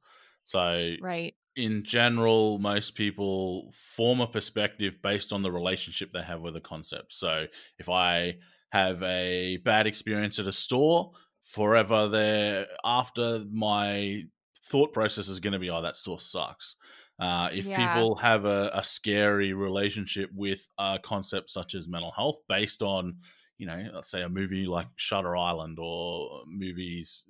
So 0.45 0.95
Right. 0.99 1.37
in 1.57 1.85
general, 1.85 2.59
most 2.59 2.95
people 2.97 3.73
form 3.73 4.21
a 4.21 4.27
perspective 4.27 5.01
based 5.03 5.33
on 5.33 5.43
the 5.43 5.53
relationship 5.53 6.11
they 6.13 6.23
have 6.23 6.41
with 6.41 6.57
a 6.57 6.61
concept. 6.61 7.13
So 7.13 7.47
if 7.79 7.89
I 7.89 8.39
have 8.75 9.03
a 9.05 9.59
bad 9.59 9.87
experience 9.87 10.39
at 10.39 10.47
a 10.49 10.53
store, 10.53 11.13
forever 11.45 12.09
there 12.09 12.67
after 12.85 13.45
my 13.51 14.23
thought 14.65 14.93
process 14.93 15.29
is 15.29 15.41
going 15.41 15.53
to 15.53 15.59
be, 15.59 15.71
oh, 15.71 15.83
that 15.83 15.97
store 15.97 16.19
sucks. 16.19 16.77
Uh, 17.21 17.49
if 17.53 17.67
Yeah. 17.69 17.95
people 17.95 18.17
have 18.17 18.45
a, 18.45 18.71
a 18.75 18.83
scary 18.83 19.53
relationship 19.53 20.29
with 20.35 20.69
a 20.79 20.99
concept 21.05 21.49
such 21.51 21.75
as 21.75 21.87
mental 21.87 22.11
health 22.11 22.41
based 22.49 22.83
on, 22.83 23.19
you 23.59 23.67
know, 23.67 23.91
let's 23.95 24.11
say 24.11 24.23
a 24.23 24.29
movie 24.29 24.67
like 24.67 24.89
Shutter 24.97 25.37
Island 25.37 25.79
or 25.81 26.43
movies, 26.47 27.25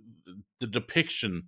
the 0.60 0.66
depiction 0.66 1.46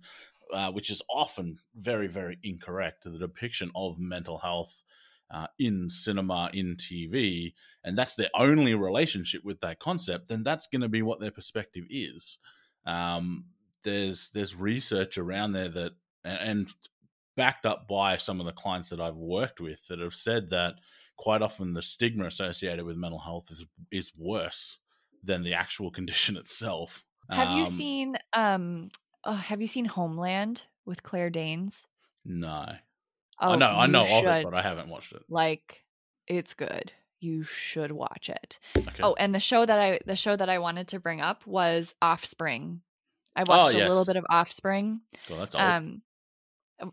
uh, 0.53 0.71
which 0.71 0.89
is 0.89 1.01
often 1.09 1.59
very, 1.75 2.07
very 2.07 2.37
incorrect, 2.43 3.03
the 3.03 3.17
depiction 3.17 3.71
of 3.75 3.99
mental 3.99 4.37
health 4.37 4.83
uh, 5.31 5.47
in 5.59 5.89
cinema, 5.89 6.49
in 6.53 6.75
TV, 6.75 7.53
and 7.83 7.97
that's 7.97 8.15
their 8.15 8.29
only 8.35 8.75
relationship 8.75 9.43
with 9.43 9.59
that 9.61 9.79
concept, 9.79 10.27
then 10.29 10.43
that's 10.43 10.67
going 10.67 10.81
to 10.81 10.89
be 10.89 11.01
what 11.01 11.19
their 11.19 11.31
perspective 11.31 11.85
is. 11.89 12.37
Um, 12.85 13.45
there's 13.83 14.31
there's 14.31 14.55
research 14.55 15.17
around 15.17 15.53
there 15.53 15.69
that 15.69 15.91
and, 16.23 16.69
backed 17.35 17.65
up 17.67 17.87
by 17.87 18.17
some 18.17 18.39
of 18.39 18.45
the 18.47 18.51
clients 18.51 18.89
that 18.89 18.99
I've 18.99 19.15
worked 19.15 19.59
with 19.61 19.85
that 19.87 19.99
have 19.99 20.15
said 20.15 20.49
that 20.49 20.75
quite 21.17 21.41
often 21.43 21.73
the 21.73 21.81
stigma 21.83 22.25
associated 22.25 22.83
with 22.83 22.97
mental 22.97 23.19
health 23.19 23.51
is 23.51 23.65
is 23.91 24.11
worse 24.17 24.77
than 25.23 25.43
the 25.43 25.53
actual 25.53 25.91
condition 25.99 26.37
itself. 26.37 27.03
Have 27.29 27.49
you 27.51 27.63
Um, 27.63 27.65
seen 27.65 28.17
um? 28.33 28.89
Oh, 29.23 29.33
have 29.33 29.59
you 29.61 29.67
seen 29.67 29.85
Homeland 29.85 30.63
with 30.85 31.03
Claire 31.03 31.29
Danes? 31.29 31.85
No. 32.23 32.65
Oh, 33.39 33.55
no, 33.55 33.65
I 33.67 33.85
know, 33.87 34.01
I 34.01 34.21
know 34.21 34.29
of 34.29 34.37
it, 34.37 34.43
but 34.43 34.53
I 34.53 34.61
haven't 34.61 34.89
watched 34.89 35.13
it. 35.13 35.21
like 35.29 35.83
it's 36.27 36.53
good. 36.53 36.91
You 37.19 37.43
should 37.43 37.91
watch 37.91 38.29
it. 38.29 38.59
Okay. 38.77 38.89
Oh, 39.01 39.15
and 39.17 39.33
the 39.33 39.39
show 39.39 39.65
that 39.65 39.79
I 39.79 39.99
the 40.05 40.15
show 40.15 40.35
that 40.35 40.49
I 40.49 40.59
wanted 40.59 40.89
to 40.89 40.99
bring 40.99 41.21
up 41.21 41.45
was 41.47 41.95
Offspring. 42.01 42.81
I 43.35 43.43
watched 43.43 43.73
a 43.73 43.77
little 43.77 44.01
Oh, 44.01 44.05
bit 44.05 44.15
of 44.17 44.25
Offspring. 44.29 45.01
well, 45.29 45.39
that's 45.39 45.55
old. 45.55 45.63
Um 45.63 46.01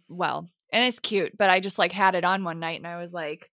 well, 0.09 0.49
and 0.73 0.85
it's 0.85 0.99
cute, 0.99 1.37
but 1.37 1.51
I 1.51 1.61
just 1.61 1.79
like 1.79 1.93
had 1.93 2.15
it 2.15 2.25
on 2.25 2.45
one 2.45 2.59
night 2.59 2.79
and 2.79 2.87
I 2.87 2.97
was 3.01 3.13
like, 3.13 3.51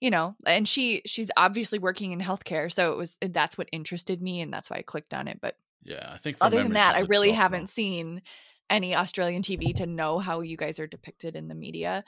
you 0.00 0.10
know, 0.10 0.34
and 0.46 0.66
she 0.66 1.02
she's 1.06 1.30
obviously 1.36 1.78
working 1.78 2.12
in 2.12 2.20
healthcare, 2.20 2.72
so 2.72 2.92
it 2.92 2.96
was 2.96 3.16
that's 3.20 3.56
what 3.56 3.68
interested 3.72 4.20
me 4.20 4.40
and 4.40 4.52
that's 4.52 4.68
why 4.70 4.78
I 4.78 4.82
clicked 4.82 5.14
on 5.14 5.28
it, 5.28 5.38
but 5.40 5.56
yeah, 5.82 6.10
I 6.12 6.18
think. 6.18 6.36
other 6.40 6.62
than 6.62 6.72
that, 6.74 6.96
I 6.96 7.00
really 7.00 7.32
haven't 7.32 7.68
seen 7.68 8.22
any 8.70 8.94
Australian 8.94 9.42
TV 9.42 9.72
to 9.74 9.86
know 9.86 10.18
how 10.18 10.40
you 10.40 10.56
guys 10.56 10.78
are 10.78 10.86
depicted 10.86 11.36
in 11.36 11.48
the 11.48 11.54
media. 11.54 12.04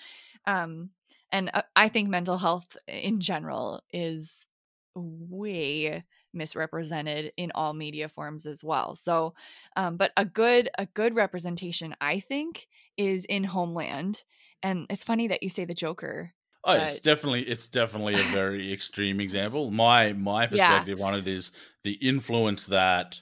Um, 0.46 0.90
and 1.30 1.50
uh, 1.52 1.62
I 1.76 1.88
think 1.88 2.08
mental 2.08 2.38
health 2.38 2.76
in 2.86 3.20
general 3.20 3.82
is 3.92 4.46
way 4.94 6.04
misrepresented 6.34 7.32
in 7.36 7.50
all 7.54 7.72
media 7.72 8.08
forms 8.08 8.46
as 8.46 8.62
well. 8.62 8.94
So, 8.94 9.34
um, 9.76 9.96
but 9.96 10.12
a 10.16 10.24
good 10.24 10.68
a 10.78 10.86
good 10.86 11.14
representation, 11.14 11.94
I 12.00 12.20
think, 12.20 12.66
is 12.96 13.24
in 13.24 13.44
Homeland. 13.44 14.22
And 14.62 14.86
it's 14.90 15.04
funny 15.04 15.28
that 15.28 15.42
you 15.42 15.48
say 15.48 15.64
the 15.64 15.74
Joker. 15.74 16.34
Oh, 16.64 16.74
it's 16.74 17.00
definitely 17.00 17.42
it's 17.42 17.68
definitely 17.68 18.14
a 18.20 18.24
very 18.24 18.72
extreme 18.74 19.20
example. 19.20 19.70
My 19.70 20.12
my 20.12 20.46
Yeah. 20.46 20.78
perspective 20.78 21.00
on 21.00 21.14
it 21.14 21.26
is 21.26 21.52
the 21.82 21.94
influence 21.94 22.66
that 22.66 23.20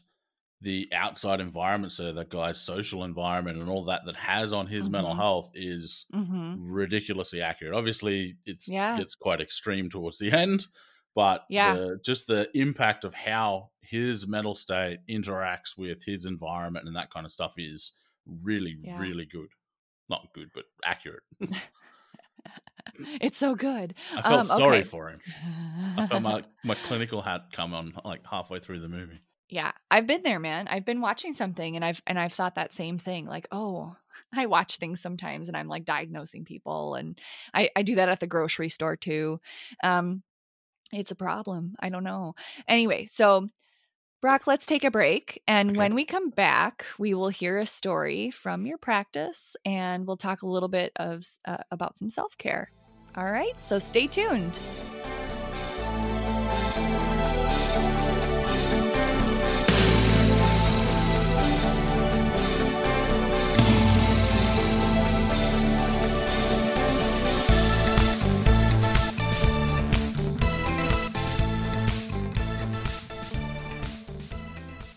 the 0.61 0.89
outside 0.93 1.41
environment, 1.41 1.93
so 1.93 2.13
that 2.13 2.29
guy's 2.31 2.61
social 2.61 3.05
environment 3.05 3.59
and 3.61 3.69
all 3.69 3.85
that 3.87 4.03
that 4.07 4.17
has 4.17 4.53
on 4.53 4.67
his 4.67 4.91
mental 4.91 5.15
Mhm. 5.15 5.15
health 5.15 5.51
is 5.55 6.07
hmm 6.13 6.55
ridiculously 6.55 7.41
accurate. 7.41 7.75
Obviously, 7.75 8.37
it's 8.47 8.71
Yeah. 8.71 9.03
it's 9.03 9.15
quite 9.15 9.41
extreme 9.41 9.89
towards 9.91 10.19
the 10.19 10.31
end, 10.37 10.67
but 11.15 11.43
Yeah. 11.49 11.81
the, 11.81 11.99
just 12.05 12.27
the 12.27 12.51
impact 12.59 13.05
of 13.05 13.15
how 13.15 13.71
his 13.83 14.27
mental 14.27 14.55
state 14.55 14.99
interacts 15.09 15.77
with 15.77 16.03
his 16.05 16.27
environment 16.27 16.87
and 16.87 16.97
that 16.97 17.11
kind 17.13 17.25
of 17.27 17.33
stuff 17.33 17.55
is 17.57 17.93
really, 18.27 18.77
Yeah. 18.83 18.95
really 18.95 19.27
good. 19.27 19.49
Not 20.09 20.29
good, 20.35 20.51
but 20.55 20.67
accurate. 20.85 21.23
It's 23.21 23.39
so 23.39 23.55
good. 23.55 23.95
I 24.15 24.23
felt 24.23 24.47
Um, 24.47 24.47
sorry 24.47 24.83
okay. 24.83 24.85
for 24.85 25.09
him. 25.11 25.23
I 25.97 26.03
felt 26.03 26.23
my, 26.23 26.45
my 26.65 26.75
clinical 26.77 27.23
hat 27.23 27.53
come 27.53 27.75
on 27.75 27.95
like 28.05 28.27
halfway 28.27 28.61
through 28.61 28.81
the 28.81 28.89
movie. 28.89 29.21
Yeah 29.51 29.73
i've 29.91 30.07
been 30.07 30.23
there 30.23 30.39
man. 30.39 30.69
I've 30.69 30.85
been 30.85 31.01
watching 31.01 31.33
something 31.35 31.77
and 31.77 31.85
i've 31.85 32.01
and 32.07 32.19
i've 32.19 32.33
thought 32.33 32.55
that 32.55 32.73
same 32.73 32.99
thing 32.99 33.27
like 33.27 33.47
oh 33.53 33.95
i 34.35 34.47
watch 34.47 34.77
things 34.77 35.01
sometimes 35.01 35.49
and 35.49 35.57
i'm 35.57 35.69
like 35.69 35.85
diagnosing 35.85 36.45
people 36.45 36.95
and 36.95 37.19
i 37.53 37.69
i 37.77 37.83
do 37.83 37.97
that 37.97 38.09
at 38.09 38.21
the 38.21 38.27
grocery 38.27 38.69
store 38.69 38.97
too. 38.97 39.41
Um 39.83 40.23
it's 40.93 41.11
a 41.11 41.17
problem 41.17 41.75
i 41.81 41.89
don't 41.89 42.05
know. 42.05 42.35
Anyway 42.67 43.07
so 43.11 43.49
brock 44.21 44.47
let's 44.47 44.67
take 44.67 44.85
a 44.85 44.91
break 44.91 45.43
and 45.49 45.71
Okay. 45.71 45.79
when 45.79 45.95
we 45.95 46.05
come 46.05 46.31
back 46.31 46.85
we 46.99 47.15
will 47.15 47.29
hear 47.31 47.59
a 47.59 47.67
story 47.67 48.31
from 48.31 48.67
your 48.67 48.79
practice 48.79 49.57
and 49.65 50.07
we'll 50.07 50.17
talk 50.17 50.43
a 50.43 50.49
little 50.49 50.69
bit 50.69 50.93
of 50.97 51.27
uh, 51.47 51.57
about 51.71 51.97
some 51.97 52.11
self-care. 52.11 52.71
All 53.17 53.25
right 53.25 53.61
so 53.61 53.79
stay 53.79 54.07
tuned 54.07 54.59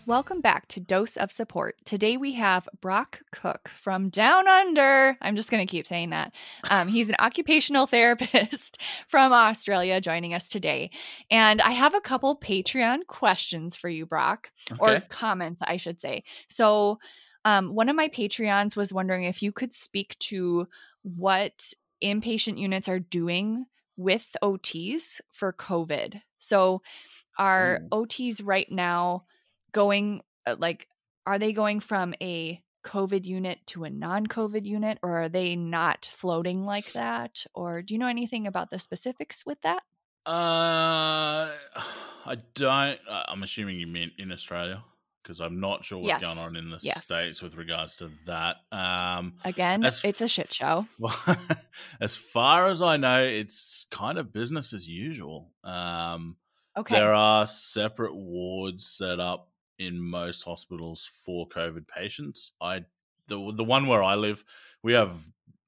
Welcome 0.06 0.42
back 0.42 0.68
to 0.68 0.80
Dose 0.80 1.16
of 1.16 1.32
Support. 1.32 1.76
Today 1.86 2.18
we 2.18 2.34
have 2.34 2.68
Brock 2.82 3.22
Cook 3.32 3.70
from 3.74 4.10
Down 4.10 4.46
Under. 4.46 5.16
I'm 5.22 5.34
just 5.34 5.50
going 5.50 5.66
to 5.66 5.70
keep 5.70 5.86
saying 5.86 6.10
that. 6.10 6.34
Um, 6.68 6.88
he's 6.88 7.08
an 7.08 7.16
occupational 7.18 7.86
therapist 7.88 8.78
from 9.08 9.32
Australia 9.32 10.02
joining 10.02 10.34
us 10.34 10.50
today. 10.50 10.90
And 11.30 11.62
I 11.62 11.70
have 11.70 11.94
a 11.94 12.02
couple 12.02 12.36
Patreon 12.38 13.06
questions 13.06 13.76
for 13.76 13.88
you, 13.88 14.04
Brock, 14.04 14.50
okay. 14.72 14.78
or 14.78 15.00
comments, 15.08 15.62
I 15.64 15.78
should 15.78 15.98
say. 16.02 16.24
So, 16.50 16.98
um, 17.46 17.74
one 17.74 17.88
of 17.88 17.96
my 17.96 18.08
Patreons 18.08 18.76
was 18.76 18.92
wondering 18.92 19.24
if 19.24 19.42
you 19.42 19.52
could 19.52 19.72
speak 19.72 20.18
to 20.18 20.68
what 21.02 21.72
inpatient 22.02 22.58
units 22.58 22.90
are 22.90 23.00
doing 23.00 23.64
with 23.96 24.36
OTs 24.42 25.22
for 25.32 25.54
COVID. 25.54 26.20
So, 26.38 26.82
are 27.38 27.80
mm. 27.80 27.88
OTs 27.88 28.42
right 28.44 28.70
now? 28.70 29.24
Going 29.74 30.22
uh, 30.46 30.56
like 30.58 30.88
are 31.26 31.38
they 31.38 31.52
going 31.52 31.80
from 31.80 32.14
a 32.22 32.58
covid 32.82 33.24
unit 33.24 33.58
to 33.66 33.84
a 33.84 33.90
non-covid 33.90 34.64
unit 34.64 34.98
or 35.02 35.22
are 35.22 35.28
they 35.28 35.56
not 35.56 36.06
floating 36.06 36.64
like 36.64 36.92
that 36.92 37.44
or 37.54 37.82
do 37.82 37.92
you 37.92 37.98
know 37.98 38.06
anything 38.06 38.46
about 38.46 38.70
the 38.70 38.78
specifics 38.78 39.44
with 39.44 39.60
that 39.62 39.82
uh 40.26 41.50
i 42.26 42.36
don't 42.54 42.98
uh, 43.10 43.24
i'm 43.28 43.42
assuming 43.42 43.78
you 43.78 43.86
mean 43.86 44.10
in 44.16 44.32
australia 44.32 44.82
because 45.22 45.40
i'm 45.40 45.60
not 45.60 45.84
sure 45.84 45.98
what's 45.98 46.08
yes. 46.08 46.20
going 46.20 46.38
on 46.38 46.56
in 46.56 46.70
the 46.70 46.78
yes. 46.80 47.04
states 47.04 47.42
with 47.42 47.56
regards 47.56 47.96
to 47.96 48.10
that 48.26 48.56
um 48.70 49.34
again 49.44 49.84
as, 49.84 50.04
it's 50.04 50.20
a 50.20 50.28
shit 50.28 50.52
show 50.52 50.86
as 52.00 52.16
far 52.16 52.68
as 52.68 52.80
i 52.80 52.96
know 52.96 53.22
it's 53.24 53.86
kind 53.90 54.18
of 54.18 54.32
business 54.32 54.72
as 54.72 54.88
usual 54.88 55.50
um 55.64 56.36
Okay. 56.76 56.96
There 56.96 57.14
are 57.14 57.46
separate 57.46 58.14
wards 58.14 58.86
set 58.86 59.20
up 59.20 59.48
in 59.78 60.00
most 60.00 60.42
hospitals 60.42 61.10
for 61.24 61.48
COVID 61.48 61.86
patients. 61.88 62.52
I 62.60 62.84
the 63.28 63.52
the 63.56 63.64
one 63.64 63.86
where 63.86 64.02
I 64.02 64.14
live, 64.14 64.44
we 64.82 64.92
have 64.92 65.16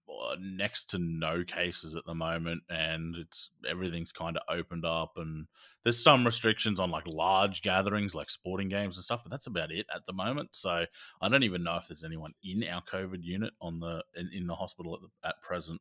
uh, 0.09 0.37
next 0.40 0.90
to 0.90 0.99
no 0.99 1.45
cases 1.45 1.97
at 1.97 2.05
the 2.07 2.14
moment, 2.14 2.62
and 2.69 3.16
it's 3.16 3.51
everything's 3.69 4.12
kind 4.12 4.37
of 4.37 4.42
opened 4.49 4.85
up, 4.85 5.12
and 5.16 5.47
there's 5.85 6.03
some 6.03 6.25
restrictions 6.25 6.81
on 6.81 6.90
like 6.90 7.07
large 7.07 7.62
gatherings, 7.62 8.14
like 8.14 8.31
sporting 8.31 8.69
games 8.69 8.97
and 8.97 9.05
stuff, 9.05 9.21
but 9.23 9.31
that's 9.31 9.47
about 9.47 9.71
it 9.71 9.87
at 9.95 10.05
the 10.07 10.12
moment. 10.12 10.51
So 10.53 10.85
I 11.21 11.29
don't 11.29 11.45
even 11.45 11.62
know 11.62 11.77
if 11.77 11.88
there's 11.88 12.05
anyone 12.05 12.33
in 12.42 12.64
our 12.64 12.83
COVID 12.83 13.23
unit 13.23 13.53
on 13.61 13.81
the 13.81 14.03
in, 14.14 14.31
in 14.33 14.47
the 14.47 14.55
hospital 14.55 14.95
at, 14.95 15.01
the, 15.01 15.29
at 15.29 15.42
present. 15.42 15.81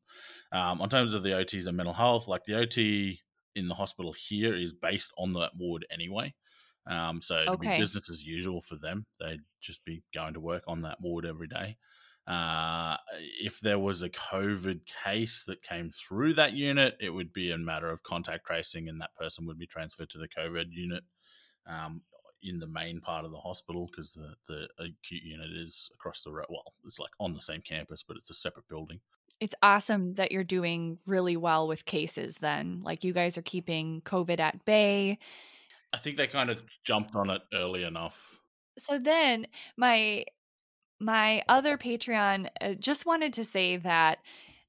Um, 0.51 0.81
on 0.81 0.89
terms 0.89 1.13
of 1.13 1.23
the 1.23 1.31
OTs 1.31 1.67
and 1.67 1.77
mental 1.77 1.93
health, 1.93 2.27
like 2.27 2.43
the 2.45 2.57
OT 2.57 3.19
in 3.55 3.67
the 3.67 3.75
hospital 3.75 4.13
here 4.13 4.55
is 4.55 4.73
based 4.73 5.11
on 5.17 5.33
that 5.33 5.51
ward 5.57 5.85
anyway. 5.91 6.33
Um, 6.87 7.21
so 7.21 7.35
it'd 7.37 7.49
okay. 7.49 7.77
Be 7.77 7.83
business 7.83 8.09
as 8.09 8.23
usual 8.23 8.61
for 8.61 8.75
them. 8.75 9.05
They'd 9.19 9.41
just 9.61 9.83
be 9.85 10.03
going 10.13 10.33
to 10.35 10.39
work 10.39 10.63
on 10.67 10.81
that 10.83 11.01
ward 11.01 11.25
every 11.25 11.47
day. 11.47 11.77
Uh, 12.27 12.97
if 13.39 13.59
there 13.59 13.77
was 13.77 14.01
a 14.01 14.09
COVID 14.09 14.81
case 15.03 15.43
that 15.47 15.61
came 15.61 15.91
through 15.91 16.33
that 16.35 16.53
unit, 16.53 16.95
it 16.99 17.11
would 17.11 17.31
be 17.33 17.51
a 17.51 17.57
matter 17.57 17.89
of 17.89 18.01
contact 18.03 18.45
tracing, 18.47 18.89
and 18.89 18.99
that 19.01 19.15
person 19.15 19.45
would 19.45 19.59
be 19.59 19.67
transferred 19.67 20.09
to 20.09 20.17
the 20.17 20.27
COVID 20.27 20.65
unit 20.71 21.03
um, 21.67 22.01
in 22.41 22.59
the 22.59 22.67
main 22.67 22.99
part 22.99 23.25
of 23.25 23.31
the 23.31 23.37
hospital 23.37 23.87
because 23.91 24.13
the, 24.13 24.33
the 24.47 24.67
acute 24.79 25.23
unit 25.23 25.49
is 25.55 25.89
across 25.93 26.23
the 26.23 26.31
road. 26.31 26.47
Well, 26.49 26.63
it's 26.85 26.99
like 26.99 27.11
on 27.19 27.33
the 27.33 27.41
same 27.41 27.61
campus, 27.61 28.03
but 28.07 28.17
it's 28.17 28.31
a 28.31 28.35
separate 28.35 28.67
building. 28.67 28.99
It's 29.39 29.55
awesome 29.61 30.13
that 30.15 30.31
you're 30.31 30.43
doing 30.43 30.97
really 31.05 31.37
well 31.37 31.67
with 31.67 31.85
cases, 31.85 32.37
then. 32.37 32.81
Like, 32.83 33.03
you 33.03 33.13
guys 33.13 33.37
are 33.37 33.43
keeping 33.43 34.01
COVID 34.01 34.39
at 34.39 34.63
bay 34.65 35.19
I 35.93 35.97
think 35.97 36.17
they 36.17 36.27
kind 36.27 36.49
of 36.49 36.59
jumped 36.83 37.15
on 37.15 37.29
it 37.29 37.41
early 37.53 37.83
enough. 37.83 38.39
So 38.77 38.99
then 38.99 39.47
my 39.77 40.25
my 40.99 41.43
other 41.47 41.77
Patreon 41.77 42.49
uh, 42.61 42.73
just 42.73 43.05
wanted 43.05 43.33
to 43.33 43.45
say 43.45 43.77
that 43.77 44.19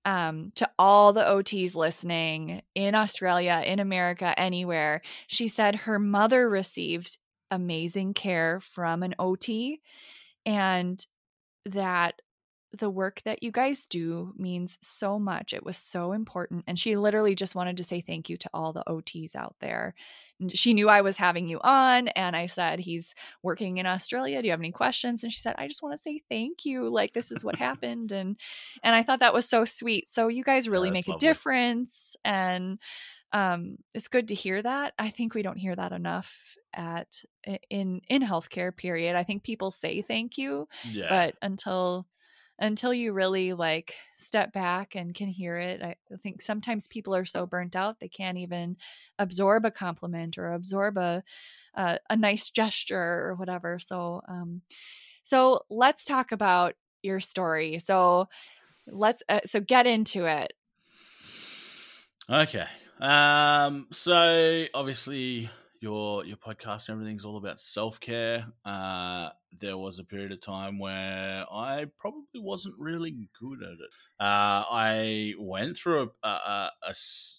um, 0.05 0.53
to 0.55 0.71
all 0.79 1.13
the 1.13 1.23
OTs 1.23 1.75
listening 1.75 2.63
in 2.75 2.95
Australia, 2.95 3.63
in 3.65 3.81
America, 3.81 4.39
anywhere, 4.39 5.03
she 5.27 5.49
said 5.49 5.75
her 5.75 5.99
mother 5.99 6.49
received 6.49 7.19
amazing 7.51 8.15
care 8.15 8.61
from 8.61 9.03
an 9.03 9.15
OT 9.19 9.81
and 10.45 11.05
that 11.65 12.23
the 12.73 12.91
work 12.91 13.23
that 13.25 13.43
you 13.43 13.51
guys 13.51 13.87
do 13.87 14.33
means 14.37 14.79
so 14.83 15.19
much. 15.19 15.53
It 15.53 15.65
was 15.65 15.77
so 15.77 16.13
important. 16.13 16.65
And 16.67 16.79
she 16.79 16.97
literally 16.97 17.35
just 17.35 17.55
wanted 17.55 17.77
to 17.79 17.85
say 17.85 18.01
thank 18.01 18.29
you 18.29 18.37
to 18.39 18.51
all 18.53 18.73
the 18.73 18.85
OTs 18.87 19.35
out 19.37 19.57
there. 19.61 19.95
She 20.53 20.75
knew 20.75 20.89
I 20.89 21.01
was 21.01 21.17
having 21.17 21.49
you 21.49 21.61
on. 21.63 22.09
And 22.09 22.37
I 22.37 22.47
said, 22.47 22.81
He's 22.81 23.15
working 23.43 23.79
in 23.79 23.87
Australia. 23.87 24.41
Do 24.41 24.47
you 24.47 24.53
have 24.53 24.61
any 24.61 24.73
questions? 24.73 25.23
And 25.23 25.33
she 25.33 25.41
said, 25.41 25.55
I 25.59 25.69
just 25.69 25.83
want 25.83 25.95
to 25.95 26.03
say 26.03 26.21
thank 26.29 26.65
you. 26.65 26.89
Like, 26.89 27.13
this 27.13 27.31
is 27.31 27.45
what 27.45 27.57
happened. 27.57 28.13
And, 28.13 28.37
and 28.83 28.95
I 28.95 29.03
thought 29.03 29.21
that 29.21 29.35
was 29.35 29.49
so 29.49 29.65
sweet. 29.65 30.11
So 30.11 30.29
you 30.29 30.45
guys 30.45 30.69
really 30.69 30.91
make 30.91 31.09
lovely. 31.09 31.27
a 31.27 31.29
difference. 31.29 32.17
And, 32.25 32.79
um, 33.33 33.79
it's 33.93 34.09
good 34.09 34.29
to 34.29 34.35
hear 34.35 34.63
that. 34.63 34.95
I 34.99 35.11
think 35.11 35.35
we 35.35 35.43
don't 35.43 35.59
hear 35.59 35.75
that 35.75 35.93
enough 35.93 36.57
at 36.77 37.23
in 37.71 38.03
in 38.09 38.23
healthcare 38.23 38.77
period 38.77 39.17
i 39.17 39.23
think 39.23 39.43
people 39.43 39.71
say 39.71 40.03
thank 40.03 40.37
you 40.37 40.69
yeah. 40.85 41.07
but 41.09 41.35
until 41.41 42.07
until 42.59 42.93
you 42.93 43.13
really 43.13 43.53
like 43.53 43.95
step 44.15 44.53
back 44.53 44.95
and 44.95 45.15
can 45.15 45.29
hear 45.29 45.57
it 45.57 45.83
I, 45.83 45.97
think 46.23 46.41
sometimes 46.41 46.89
people 46.89 47.15
are 47.15 47.25
so 47.25 47.47
burnt 47.47 47.77
out 47.77 48.01
they 48.01 48.09
can't 48.09 48.39
even 48.39 48.77
absorb 49.19 49.65
a 49.65 49.71
compliment 49.71 50.39
or 50.39 50.53
absorb 50.53 50.97
a 50.97 51.23
a, 51.75 51.99
a 52.09 52.17
nice 52.17 52.51
gesture 52.51 52.97
or 52.97 53.35
whatever 53.37 53.79
so 53.79 54.23
um 54.29 54.63
so 55.23 55.61
let's 55.69 56.05
talk 56.05 56.33
about 56.33 56.75
your 57.03 57.21
story 57.21 57.79
so 57.79 58.29
let's 58.87 59.23
uh, 59.29 59.41
so 59.45 59.61
get 59.61 59.87
into 59.87 60.27
it. 60.27 60.53
Okay 62.31 62.67
um 63.01 63.87
so 63.93 64.65
obviously 64.73 65.51
your 65.81 66.25
your 66.25 66.37
podcast 66.37 66.89
and 66.89 66.97
everything's 66.97 67.25
all 67.25 67.37
about 67.37 67.61
self 67.61 68.01
care. 68.01 68.47
Uh, 68.65 69.31
there 69.59 69.77
was 69.79 69.99
a 69.99 70.05
period 70.05 70.33
of 70.33 70.41
time 70.41 70.79
where 70.79 71.45
I 71.51 71.87
probably 71.99 72.41
wasn't 72.41 72.75
really 72.79 73.29
good 73.41 73.63
at 73.63 73.73
it. 73.73 73.91
Uh, 74.21 74.65
I 74.71 75.35
went 75.39 75.77
through 75.77 76.11
a, 76.23 76.29
a, 76.29 76.71
a, 76.83 76.95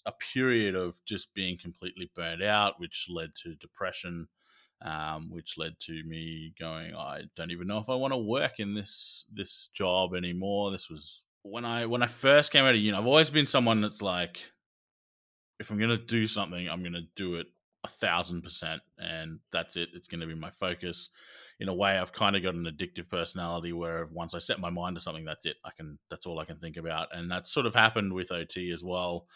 a, 0.05 0.11
period 0.33 0.75
of 0.75 0.95
just 1.05 1.33
being 1.33 1.57
completely 1.57 2.09
burnt 2.15 2.43
out, 2.43 2.79
which 2.79 3.07
led 3.09 3.31
to 3.43 3.55
depression, 3.55 4.27
um, 4.81 5.29
which 5.31 5.57
led 5.57 5.79
to 5.81 6.03
me 6.03 6.53
going, 6.59 6.95
I 6.95 7.23
don't 7.35 7.51
even 7.51 7.67
know 7.67 7.79
if 7.79 7.89
I 7.89 7.95
want 7.95 8.13
to 8.13 8.17
work 8.17 8.59
in 8.59 8.73
this 8.73 9.25
this 9.31 9.69
job 9.73 10.15
anymore. 10.15 10.71
This 10.71 10.89
was 10.89 11.23
when 11.43 11.65
I 11.65 11.85
when 11.85 12.03
I 12.03 12.07
first 12.07 12.51
came 12.51 12.65
out 12.65 12.75
of 12.75 12.81
uni. 12.81 12.97
I've 12.97 13.05
always 13.05 13.29
been 13.29 13.47
someone 13.47 13.81
that's 13.81 14.01
like, 14.01 14.39
if 15.59 15.71
I'm 15.71 15.79
gonna 15.79 15.97
do 15.97 16.27
something, 16.27 16.67
I'm 16.69 16.83
gonna 16.83 17.07
do 17.15 17.35
it 17.35 17.47
a 17.83 17.87
thousand 17.87 18.41
percent, 18.41 18.81
and 18.97 19.39
that's 19.51 19.75
it. 19.75 19.89
It's 19.93 20.07
going 20.07 20.21
to 20.21 20.27
be 20.27 20.35
my 20.35 20.49
focus. 20.49 21.09
In 21.59 21.69
a 21.69 21.73
way, 21.73 21.97
I've 21.97 22.13
kind 22.13 22.35
of 22.35 22.43
got 22.43 22.53
an 22.53 22.65
addictive 22.65 23.09
personality 23.09 23.73
where 23.73 24.07
once 24.11 24.35
I 24.35 24.39
set 24.39 24.59
my 24.59 24.69
mind 24.69 24.95
to 24.95 25.01
something, 25.01 25.25
that's 25.25 25.45
it. 25.45 25.57
I 25.65 25.71
can. 25.75 25.97
That's 26.09 26.25
all 26.25 26.39
I 26.39 26.45
can 26.45 26.57
think 26.57 26.77
about, 26.77 27.09
and 27.13 27.31
that 27.31 27.47
sort 27.47 27.65
of 27.65 27.73
happened 27.73 28.13
with 28.13 28.31
OT 28.31 28.71
as 28.71 28.83
well. 28.83 29.27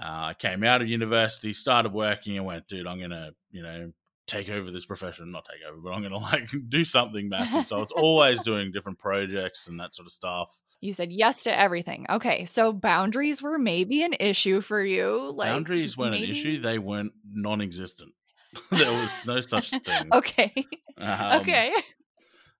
Uh, 0.00 0.30
I 0.30 0.34
came 0.38 0.64
out 0.64 0.80
of 0.80 0.88
university, 0.88 1.52
started 1.52 1.92
working, 1.92 2.36
and 2.36 2.46
went, 2.46 2.66
dude, 2.68 2.86
I'm 2.86 3.00
gonna, 3.00 3.32
you 3.50 3.62
know, 3.62 3.92
take 4.26 4.48
over 4.48 4.70
this 4.70 4.86
profession. 4.86 5.30
Not 5.30 5.44
take 5.44 5.60
over, 5.68 5.80
but 5.80 5.90
I'm 5.90 6.02
gonna 6.02 6.18
like 6.18 6.50
do 6.68 6.84
something 6.84 7.28
massive. 7.28 7.66
So 7.66 7.82
it's 7.82 7.92
always 7.96 8.42
doing 8.42 8.72
different 8.72 8.98
projects 8.98 9.68
and 9.68 9.78
that 9.80 9.94
sort 9.94 10.06
of 10.06 10.12
stuff. 10.12 10.58
You 10.80 10.92
said 10.92 11.12
yes 11.12 11.42
to 11.44 11.58
everything. 11.58 12.06
Okay, 12.08 12.46
so 12.46 12.72
boundaries 12.72 13.42
were 13.42 13.58
maybe 13.58 14.02
an 14.02 14.14
issue 14.18 14.60
for 14.60 14.82
you. 14.82 15.32
Like 15.34 15.48
boundaries 15.48 15.96
weren't 15.96 16.12
maybe? 16.12 16.24
an 16.24 16.30
issue; 16.30 16.60
they 16.60 16.78
weren't 16.78 17.12
non-existent. 17.30 18.12
there 18.70 18.90
was 18.90 19.26
no 19.26 19.40
such 19.40 19.70
thing. 19.84 20.08
okay. 20.12 20.52
Um, 20.96 21.40
okay. 21.40 21.72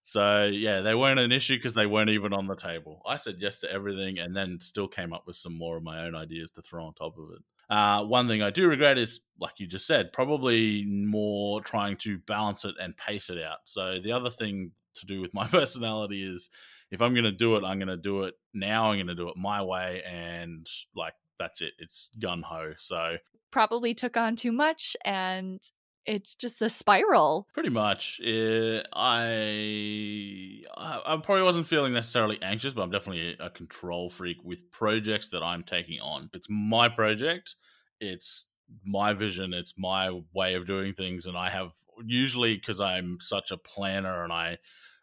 So 0.02 0.44
yeah, 0.44 0.80
they 0.80 0.94
weren't 0.94 1.20
an 1.20 1.32
issue 1.32 1.56
because 1.56 1.74
they 1.74 1.86
weren't 1.86 2.10
even 2.10 2.32
on 2.32 2.46
the 2.46 2.56
table. 2.56 3.00
I 3.06 3.16
said 3.16 3.36
yes 3.38 3.60
to 3.60 3.72
everything, 3.72 4.18
and 4.18 4.36
then 4.36 4.58
still 4.60 4.88
came 4.88 5.12
up 5.12 5.26
with 5.26 5.36
some 5.36 5.56
more 5.56 5.76
of 5.76 5.82
my 5.82 6.04
own 6.04 6.14
ideas 6.14 6.50
to 6.52 6.62
throw 6.62 6.84
on 6.84 6.94
top 6.94 7.16
of 7.16 7.30
it. 7.34 7.42
Uh, 7.74 8.04
one 8.04 8.26
thing 8.26 8.42
I 8.42 8.50
do 8.50 8.66
regret 8.66 8.98
is, 8.98 9.20
like 9.40 9.54
you 9.58 9.66
just 9.66 9.86
said, 9.86 10.12
probably 10.12 10.84
more 10.84 11.60
trying 11.62 11.96
to 11.98 12.18
balance 12.26 12.64
it 12.64 12.74
and 12.80 12.96
pace 12.96 13.30
it 13.30 13.38
out. 13.40 13.58
So 13.64 13.98
the 14.02 14.12
other 14.12 14.30
thing 14.30 14.72
to 14.94 15.06
do 15.06 15.20
with 15.20 15.32
my 15.32 15.46
personality 15.48 16.24
is 16.24 16.50
if 16.90 17.00
I'm 17.00 17.14
going 17.14 17.24
to 17.24 17.32
do 17.32 17.56
it, 17.56 17.64
I'm 17.64 17.78
going 17.78 17.88
to 17.88 17.96
do 17.96 18.24
it 18.24 18.34
now. 18.52 18.90
I'm 18.90 18.96
going 18.96 19.06
to 19.06 19.14
do 19.14 19.28
it 19.28 19.36
my 19.36 19.62
way. 19.62 20.02
And 20.08 20.66
like, 20.94 21.14
that's 21.38 21.60
it. 21.60 21.72
It's 21.78 22.10
gun 22.20 22.42
ho. 22.42 22.72
So 22.78 23.16
probably 23.50 23.94
took 23.94 24.16
on 24.16 24.36
too 24.36 24.52
much 24.52 24.96
and 25.04 25.60
it's 26.06 26.34
just 26.34 26.62
a 26.62 26.68
spiral. 26.68 27.46
Pretty 27.52 27.68
much. 27.68 28.20
Uh, 28.24 28.82
I 28.94 30.62
I 30.76 31.16
probably 31.22 31.42
wasn't 31.42 31.66
feeling 31.66 31.92
necessarily 31.92 32.38
anxious, 32.42 32.72
but 32.72 32.82
I'm 32.82 32.90
definitely 32.90 33.36
a 33.38 33.50
control 33.50 34.10
freak 34.10 34.38
with 34.42 34.70
projects 34.72 35.28
that 35.30 35.42
I'm 35.42 35.62
taking 35.62 36.00
on. 36.00 36.30
It's 36.32 36.48
my 36.48 36.88
project, 36.88 37.54
it's 38.00 38.46
my 38.84 39.12
vision, 39.12 39.52
it's 39.52 39.74
my 39.76 40.20
way 40.34 40.54
of 40.54 40.66
doing 40.66 40.94
things, 40.94 41.26
and 41.26 41.36
I 41.36 41.50
have 41.50 41.72
usually 42.04 42.54
because 42.56 42.80
I'm 42.80 43.18
such 43.20 43.50
a 43.50 43.58
planner 43.58 44.24
and 44.24 44.32
I 44.32 44.56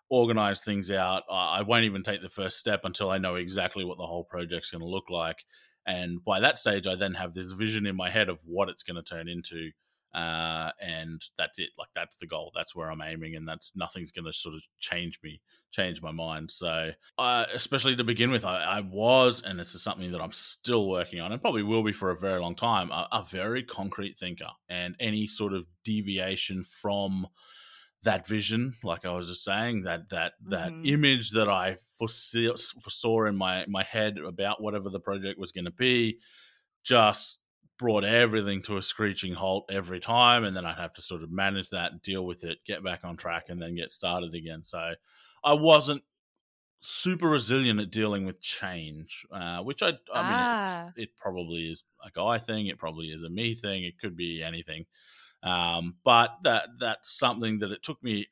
organize 0.09 0.61
things 0.61 0.91
out. 0.91 1.23
I 1.29 1.61
won't 1.61 1.85
even 1.85 2.03
take 2.03 2.21
the 2.21 2.29
first 2.29 2.57
step 2.57 2.81
until 2.83 3.09
I 3.09 3.17
know 3.17 3.35
exactly 3.35 3.83
what 3.83 3.97
the 3.97 4.05
whole 4.05 4.23
project's 4.23 4.71
going 4.71 4.81
to 4.81 4.87
look 4.87 5.09
like. 5.09 5.37
And 5.85 6.23
by 6.23 6.39
that 6.41 6.57
stage, 6.57 6.85
I 6.85 6.95
then 6.95 7.13
have 7.13 7.33
this 7.33 7.51
vision 7.53 7.85
in 7.85 7.95
my 7.95 8.09
head 8.09 8.29
of 8.29 8.39
what 8.45 8.69
it's 8.69 8.83
going 8.83 8.97
to 8.97 9.03
turn 9.03 9.27
into. 9.27 9.71
Uh, 10.13 10.71
and 10.81 11.21
that's 11.37 11.59
it. 11.59 11.69
Like 11.77 11.89
that's 11.93 12.17
the 12.17 12.27
goal. 12.27 12.51
That's 12.55 12.75
where 12.75 12.89
I'm 12.89 13.01
aiming, 13.01 13.35
and 13.35 13.47
that's 13.47 13.73
nothing's 13.75 14.11
going 14.11 14.25
to 14.25 14.33
sort 14.33 14.55
of 14.55 14.61
change 14.79 15.19
me, 15.21 15.41
change 15.71 16.01
my 16.01 16.11
mind. 16.11 16.49
So, 16.49 16.91
uh, 17.19 17.45
especially 17.53 17.95
to 17.97 18.03
begin 18.03 18.31
with, 18.31 18.43
I, 18.43 18.57
I, 18.57 18.79
was, 18.79 19.43
and 19.45 19.59
this 19.59 19.75
is 19.75 19.83
something 19.83 20.11
that 20.13 20.21
I'm 20.21 20.31
still 20.31 20.87
working 20.87 21.19
on, 21.19 21.31
and 21.31 21.41
probably 21.41 21.61
will 21.61 21.83
be 21.83 21.91
for 21.91 22.09
a 22.09 22.17
very 22.17 22.39
long 22.39 22.55
time. 22.55 22.89
A, 22.89 23.07
a 23.11 23.25
very 23.29 23.61
concrete 23.61 24.17
thinker, 24.17 24.49
and 24.69 24.95
any 24.99 25.27
sort 25.27 25.53
of 25.53 25.65
deviation 25.83 26.63
from 26.63 27.27
that 28.07 28.25
vision, 28.25 28.73
like 28.83 29.05
I 29.05 29.11
was 29.11 29.27
just 29.27 29.43
saying, 29.43 29.83
that 29.83 30.07
that 30.09 30.33
that 30.47 30.69
mm-hmm. 30.69 30.85
image 30.85 31.31
that 31.31 31.49
I 31.49 31.75
foresaw, 31.99 32.55
foresaw 32.81 33.25
in 33.25 33.35
my 33.35 33.65
my 33.67 33.83
head 33.83 34.17
about 34.17 34.61
whatever 34.63 34.89
the 34.89 34.99
project 34.99 35.37
was 35.37 35.51
going 35.51 35.65
to 35.65 35.71
be, 35.71 36.19
just 36.85 37.39
brought 37.77 38.05
everything 38.05 38.61
to 38.63 38.77
a 38.77 38.81
screeching 38.81 39.33
halt 39.33 39.69
every 39.69 39.99
time, 39.99 40.45
and 40.45 40.55
then 40.55 40.65
I'd 40.65 40.77
have 40.77 40.93
to 40.93 41.01
sort 41.01 41.21
of 41.21 41.31
manage 41.31 41.69
that, 41.71 42.01
deal 42.01 42.25
with 42.25 42.45
it, 42.45 42.59
get 42.65 42.81
back 42.81 43.01
on 43.03 43.17
track, 43.17 43.47
and 43.49 43.61
then 43.61 43.75
get 43.75 43.91
started 43.91 44.33
again. 44.33 44.63
So 44.63 44.93
I 45.43 45.53
wasn't 45.53 46.01
super 46.79 47.27
resilient 47.27 47.81
at 47.81 47.91
dealing 47.91 48.25
with 48.25 48.39
change, 48.39 49.25
uh, 49.33 49.63
which 49.63 49.83
I 49.83 49.89
I 49.89 49.91
ah. 50.13 50.83
mean 50.85 50.93
it, 50.95 51.09
it 51.09 51.17
probably 51.17 51.69
is 51.69 51.83
a 52.05 52.09
guy 52.09 52.39
thing, 52.39 52.67
it 52.67 52.79
probably 52.79 53.07
is 53.07 53.23
a 53.23 53.29
me 53.29 53.53
thing, 53.53 53.83
it 53.83 53.99
could 53.99 54.15
be 54.15 54.41
anything. 54.41 54.85
Um, 55.43 55.95
but 56.03 56.31
that 56.43 56.69
that's 56.79 57.17
something 57.17 57.59
that 57.59 57.71
it 57.71 57.83
took 57.83 58.01
me 58.03 58.27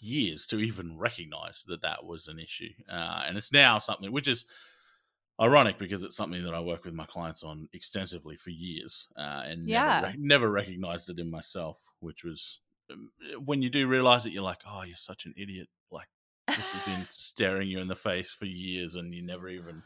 years 0.00 0.46
to 0.46 0.58
even 0.58 0.98
recognize 0.98 1.64
that 1.66 1.82
that 1.82 2.04
was 2.04 2.28
an 2.28 2.38
issue, 2.38 2.72
uh, 2.90 3.22
and 3.26 3.36
it's 3.36 3.52
now 3.52 3.78
something 3.78 4.12
which 4.12 4.28
is 4.28 4.46
ironic 5.40 5.78
because 5.78 6.02
it's 6.02 6.16
something 6.16 6.44
that 6.44 6.54
I 6.54 6.60
work 6.60 6.84
with 6.84 6.94
my 6.94 7.06
clients 7.06 7.42
on 7.42 7.68
extensively 7.72 8.36
for 8.36 8.50
years, 8.50 9.08
uh, 9.16 9.42
and 9.46 9.68
yeah. 9.68 10.00
never, 10.00 10.14
never 10.18 10.50
recognized 10.50 11.08
it 11.10 11.18
in 11.18 11.30
myself, 11.30 11.78
which 12.00 12.24
was 12.24 12.60
um, 12.92 13.10
when 13.44 13.62
you 13.62 13.70
do 13.70 13.86
realize 13.86 14.26
it, 14.26 14.32
you're 14.32 14.42
like, 14.42 14.60
oh, 14.68 14.82
you're 14.82 14.96
such 14.96 15.26
an 15.26 15.34
idiot. 15.36 15.68
Like 15.90 16.08
this 16.48 16.68
has 16.68 16.84
been 16.84 17.06
staring 17.10 17.68
you 17.68 17.78
in 17.80 17.88
the 17.88 17.96
face 17.96 18.32
for 18.32 18.44
years, 18.44 18.96
and 18.96 19.14
you 19.14 19.22
never 19.22 19.48
even 19.48 19.82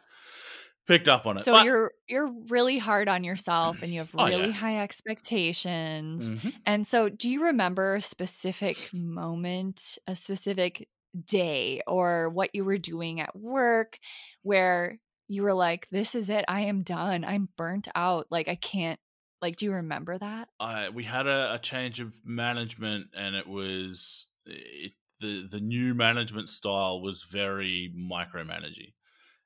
picked 0.87 1.09
up 1.09 1.27
on 1.27 1.37
it. 1.37 1.41
So 1.41 1.53
but, 1.53 1.65
you're 1.65 1.93
you're 2.09 2.31
really 2.49 2.79
hard 2.79 3.09
on 3.09 3.25
yourself 3.25 3.83
and 3.83 3.93
you 3.93 4.01
have 4.01 4.15
really 4.15 4.35
oh, 4.35 4.47
yeah. 4.47 4.53
high 4.53 4.83
expectations. 4.83 6.31
Mm-hmm. 6.31 6.49
And 6.67 6.87
so 6.87 7.09
do 7.09 7.29
you 7.29 7.45
remember 7.45 7.97
a 7.97 8.03
specific 8.03 8.91
moment, 8.93 9.99
a 10.07 10.17
specific 10.17 10.89
day 11.27 11.81
or 11.87 12.29
what 12.29 12.51
you 12.55 12.65
were 12.65 12.79
doing 12.79 13.21
at 13.21 13.37
work 13.37 13.99
where 14.43 14.99
you 15.29 15.43
were 15.43 15.55
like 15.55 15.89
this 15.91 16.15
is 16.15 16.29
it. 16.29 16.45
I 16.49 16.63
am 16.63 16.83
done. 16.83 17.25
I'm 17.25 17.49
burnt 17.57 17.89
out. 17.95 18.27
Like 18.31 18.49
I 18.49 18.57
can't 18.57 19.01
like 19.41 19.57
do 19.57 19.67
you 19.67 19.73
remember 19.73 20.19
that? 20.19 20.49
I 20.61 20.91
we 20.91 21.05
had 21.05 21.27
a, 21.27 21.55
a 21.55 21.59
change 21.59 22.01
of 22.01 22.15
management 22.25 23.09
and 23.17 23.35
it 23.35 23.49
was 23.49 24.27
it, 24.45 24.93
the 25.21 25.47
the 25.51 25.61
new 25.61 25.95
management 25.95 26.49
style 26.49 27.01
was 27.01 27.25
very 27.31 27.93
micromanaging 27.97 28.93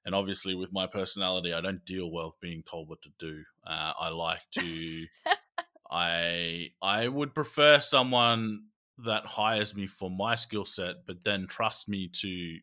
and 0.09 0.14
obviously 0.14 0.55
with 0.55 0.73
my 0.73 0.87
personality 0.87 1.53
i 1.53 1.61
don't 1.61 1.85
deal 1.85 2.11
well 2.11 2.29
with 2.29 2.40
being 2.40 2.62
told 2.62 2.88
what 2.88 3.03
to 3.03 3.11
do 3.18 3.44
uh, 3.66 3.92
i 4.01 4.09
like 4.09 4.40
to 4.51 5.07
i 5.90 6.68
i 6.81 7.07
would 7.07 7.35
prefer 7.35 7.79
someone 7.79 8.62
that 8.97 9.27
hires 9.27 9.77
me 9.77 9.87
for 9.87 10.11
my 10.11 10.35
skill 10.35 10.64
set 10.64 11.07
but 11.07 11.23
then 11.25 11.47
trusts 11.47 11.87
me 11.88 12.09
to 12.09 12.57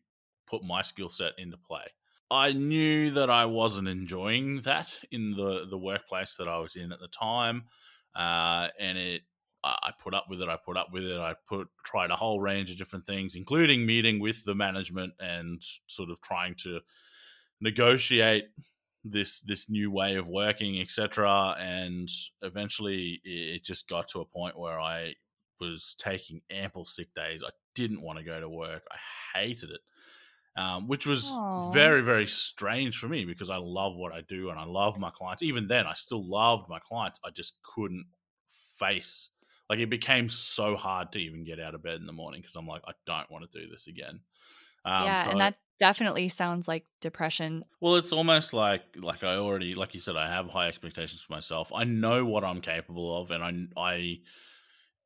put 0.48 0.64
my 0.64 0.82
skill 0.82 1.08
set 1.08 1.34
into 1.38 1.56
play 1.56 1.84
i 2.32 2.52
knew 2.52 3.12
that 3.12 3.30
i 3.30 3.44
wasn't 3.44 3.86
enjoying 3.86 4.60
that 4.62 4.88
in 5.12 5.30
the 5.30 5.66
the 5.70 5.78
workplace 5.78 6.34
that 6.34 6.48
i 6.48 6.58
was 6.58 6.74
in 6.74 6.90
at 6.90 6.98
the 6.98 7.08
time 7.08 7.62
uh, 8.16 8.66
and 8.80 8.98
it 8.98 9.22
I 9.64 9.90
put 10.00 10.14
up 10.14 10.26
with 10.30 10.40
it. 10.40 10.48
I 10.48 10.56
put 10.56 10.76
up 10.76 10.92
with 10.92 11.02
it. 11.02 11.18
I 11.18 11.34
put 11.48 11.66
tried 11.84 12.12
a 12.12 12.16
whole 12.16 12.40
range 12.40 12.70
of 12.70 12.78
different 12.78 13.04
things, 13.04 13.34
including 13.34 13.84
meeting 13.84 14.20
with 14.20 14.44
the 14.44 14.54
management 14.54 15.14
and 15.18 15.60
sort 15.88 16.08
of 16.08 16.20
trying 16.20 16.54
to 16.62 16.78
negotiate 17.60 18.46
this 19.04 19.40
this 19.40 19.68
new 19.68 19.90
way 19.90 20.16
of 20.16 20.28
working, 20.28 20.80
etc. 20.80 21.56
And 21.58 22.08
eventually, 22.42 23.20
it 23.24 23.64
just 23.64 23.88
got 23.88 24.08
to 24.08 24.20
a 24.20 24.24
point 24.24 24.58
where 24.58 24.80
I 24.80 25.14
was 25.60 25.94
taking 25.98 26.42
ample 26.50 26.84
sick 26.84 27.14
days. 27.14 27.42
I 27.44 27.50
didn't 27.74 28.02
want 28.02 28.18
to 28.18 28.24
go 28.24 28.40
to 28.40 28.48
work. 28.48 28.82
I 28.90 29.38
hated 29.38 29.70
it. 29.70 29.80
Um, 30.58 30.88
which 30.88 31.04
was 31.04 31.24
Aww. 31.24 31.70
very, 31.74 32.00
very 32.00 32.26
strange 32.26 32.96
for 32.96 33.08
me 33.08 33.26
because 33.26 33.50
I 33.50 33.58
love 33.58 33.94
what 33.94 34.12
I 34.12 34.22
do 34.22 34.48
and 34.48 34.58
I 34.58 34.64
love 34.64 34.98
my 34.98 35.10
clients. 35.10 35.42
Even 35.42 35.66
then, 35.66 35.86
I 35.86 35.92
still 35.92 36.26
loved 36.26 36.66
my 36.66 36.78
clients. 36.78 37.20
I 37.22 37.28
just 37.28 37.58
couldn't 37.62 38.06
face 38.78 39.28
like 39.68 39.78
it 39.78 39.90
became 39.90 40.28
so 40.28 40.76
hard 40.76 41.12
to 41.12 41.18
even 41.18 41.44
get 41.44 41.60
out 41.60 41.74
of 41.74 41.82
bed 41.82 41.96
in 41.96 42.06
the 42.06 42.12
morning 42.12 42.40
because 42.40 42.56
I'm 42.56 42.66
like, 42.66 42.82
I 42.86 42.92
don't 43.06 43.30
want 43.30 43.50
to 43.50 43.60
do 43.60 43.68
this 43.68 43.86
again. 43.86 44.20
Um, 44.84 45.04
yeah, 45.04 45.24
so 45.24 45.30
and 45.30 45.40
that 45.40 45.56
definitely 45.78 46.28
sounds 46.28 46.68
like 46.68 46.84
depression. 47.00 47.64
Well, 47.80 47.96
it's 47.96 48.12
almost 48.12 48.52
like 48.52 48.82
like 48.96 49.22
I 49.22 49.36
already 49.36 49.74
like 49.74 49.94
you 49.94 50.00
said 50.00 50.16
I 50.16 50.30
have 50.30 50.48
high 50.48 50.68
expectations 50.68 51.20
for 51.20 51.32
myself. 51.32 51.72
I 51.74 51.84
know 51.84 52.24
what 52.24 52.44
I'm 52.44 52.60
capable 52.60 53.20
of 53.20 53.30
and 53.30 53.42
I 53.42 53.80
I 53.80 54.18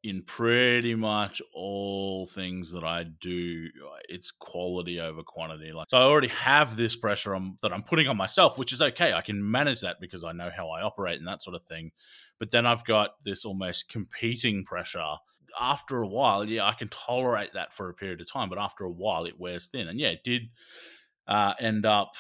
in 0.02 0.22
pretty 0.22 0.94
much 0.94 1.42
all 1.54 2.24
things 2.24 2.72
that 2.72 2.84
I 2.84 3.04
do 3.20 3.68
it's 4.08 4.30
quality 4.30 4.98
over 4.98 5.22
quantity. 5.22 5.72
Like 5.72 5.88
so 5.90 5.98
I 5.98 6.02
already 6.02 6.28
have 6.28 6.76
this 6.76 6.96
pressure 6.96 7.34
on, 7.34 7.58
that 7.62 7.72
I'm 7.72 7.82
putting 7.82 8.08
on 8.08 8.16
myself, 8.16 8.58
which 8.58 8.72
is 8.72 8.80
okay. 8.80 9.12
I 9.12 9.20
can 9.20 9.50
manage 9.50 9.82
that 9.82 10.00
because 10.00 10.24
I 10.24 10.32
know 10.32 10.50
how 10.54 10.70
I 10.70 10.82
operate 10.82 11.18
and 11.18 11.28
that 11.28 11.42
sort 11.42 11.54
of 11.54 11.64
thing. 11.64 11.90
But 12.38 12.50
then 12.50 12.64
I've 12.64 12.84
got 12.86 13.22
this 13.22 13.44
almost 13.44 13.90
competing 13.90 14.64
pressure 14.64 15.16
after 15.58 16.02
a 16.02 16.06
while, 16.06 16.44
yeah, 16.44 16.64
I 16.64 16.74
can 16.74 16.88
tolerate 16.88 17.54
that 17.54 17.72
for 17.72 17.88
a 17.88 17.94
period 17.94 18.20
of 18.20 18.30
time, 18.30 18.48
but 18.48 18.58
after 18.58 18.84
a 18.84 18.90
while, 18.90 19.24
it 19.24 19.38
wears 19.38 19.66
thin. 19.66 19.88
And 19.88 19.98
yeah, 19.98 20.08
it 20.08 20.24
did 20.24 20.42
uh, 21.26 21.54
end 21.58 21.86
up 21.86 22.12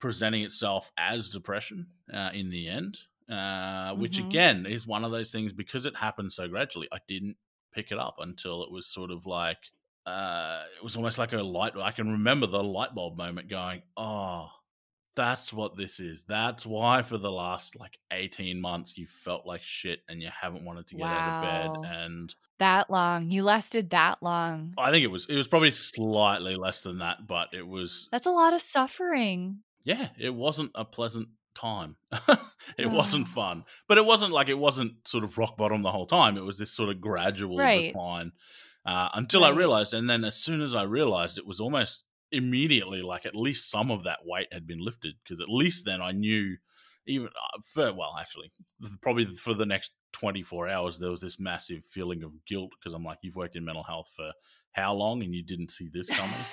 presenting 0.00 0.42
itself 0.42 0.90
as 0.96 1.28
depression 1.28 1.86
uh, 2.12 2.30
in 2.32 2.50
the 2.50 2.68
end, 2.68 2.98
uh, 3.30 3.94
which 3.94 4.18
mm-hmm. 4.18 4.28
again 4.28 4.66
is 4.66 4.86
one 4.86 5.04
of 5.04 5.10
those 5.10 5.30
things 5.30 5.52
because 5.52 5.86
it 5.86 5.96
happened 5.96 6.32
so 6.32 6.48
gradually. 6.48 6.88
I 6.92 6.98
didn't 7.08 7.36
pick 7.72 7.90
it 7.90 7.98
up 7.98 8.16
until 8.18 8.62
it 8.62 8.72
was 8.72 8.86
sort 8.86 9.10
of 9.10 9.26
like 9.26 9.58
uh, 10.06 10.62
it 10.76 10.82
was 10.82 10.96
almost 10.96 11.18
like 11.18 11.32
a 11.32 11.42
light. 11.42 11.74
I 11.76 11.90
can 11.90 12.10
remember 12.12 12.46
the 12.46 12.62
light 12.62 12.94
bulb 12.94 13.16
moment 13.16 13.50
going, 13.50 13.82
oh 13.96 14.48
that's 15.18 15.52
what 15.52 15.76
this 15.76 15.98
is. 15.98 16.22
That's 16.28 16.64
why 16.64 17.02
for 17.02 17.18
the 17.18 17.30
last 17.30 17.74
like 17.78 17.98
18 18.12 18.60
months 18.60 18.96
you 18.96 19.08
felt 19.08 19.44
like 19.44 19.62
shit 19.64 19.98
and 20.08 20.22
you 20.22 20.28
haven't 20.40 20.64
wanted 20.64 20.86
to 20.86 20.94
get 20.94 21.02
wow. 21.02 21.10
out 21.10 21.76
of 21.76 21.82
bed 21.82 21.90
and 21.92 22.34
that 22.60 22.88
long. 22.88 23.28
You 23.28 23.42
lasted 23.42 23.90
that 23.90 24.22
long. 24.22 24.74
I 24.78 24.92
think 24.92 25.02
it 25.02 25.08
was 25.08 25.26
it 25.28 25.34
was 25.34 25.48
probably 25.48 25.72
slightly 25.72 26.54
less 26.54 26.82
than 26.82 26.98
that, 26.98 27.26
but 27.26 27.48
it 27.52 27.66
was 27.66 28.08
That's 28.12 28.26
a 28.26 28.30
lot 28.30 28.54
of 28.54 28.60
suffering. 28.60 29.58
Yeah, 29.84 30.10
it 30.20 30.32
wasn't 30.32 30.70
a 30.76 30.84
pleasant 30.84 31.30
time. 31.56 31.96
it 32.12 32.86
oh. 32.86 32.88
wasn't 32.88 33.26
fun. 33.26 33.64
But 33.88 33.98
it 33.98 34.04
wasn't 34.04 34.32
like 34.32 34.48
it 34.48 34.58
wasn't 34.58 35.08
sort 35.08 35.24
of 35.24 35.36
rock 35.36 35.56
bottom 35.56 35.82
the 35.82 35.90
whole 35.90 36.06
time. 36.06 36.36
It 36.36 36.44
was 36.44 36.58
this 36.58 36.70
sort 36.70 36.90
of 36.90 37.00
gradual 37.00 37.58
right. 37.58 37.88
decline. 37.88 38.30
Uh, 38.86 39.08
until 39.14 39.40
right. 39.40 39.52
I 39.52 39.56
realized, 39.56 39.94
and 39.94 40.08
then 40.08 40.24
as 40.24 40.36
soon 40.36 40.62
as 40.62 40.76
I 40.76 40.82
realized, 40.82 41.38
it 41.38 41.46
was 41.46 41.58
almost 41.58 42.04
immediately 42.32 43.02
like 43.02 43.26
at 43.26 43.34
least 43.34 43.70
some 43.70 43.90
of 43.90 44.04
that 44.04 44.18
weight 44.24 44.48
had 44.52 44.66
been 44.66 44.84
lifted 44.84 45.14
because 45.22 45.40
at 45.40 45.48
least 45.48 45.84
then 45.84 46.02
I 46.02 46.12
knew 46.12 46.56
even 47.06 47.28
uh, 47.28 47.60
for 47.64 47.92
well 47.92 48.16
actually 48.20 48.52
probably 49.00 49.34
for 49.36 49.54
the 49.54 49.66
next 49.66 49.92
24 50.12 50.68
hours 50.68 50.98
there 50.98 51.10
was 51.10 51.20
this 51.20 51.40
massive 51.40 51.84
feeling 51.90 52.22
of 52.22 52.32
guilt 52.46 52.70
because 52.78 52.92
I'm 52.92 53.04
like 53.04 53.18
you've 53.22 53.36
worked 53.36 53.56
in 53.56 53.64
mental 53.64 53.82
health 53.82 54.08
for 54.14 54.32
how 54.72 54.92
long 54.94 55.22
and 55.22 55.34
you 55.34 55.42
didn't 55.42 55.70
see 55.70 55.88
this 55.92 56.08
coming? 56.08 56.34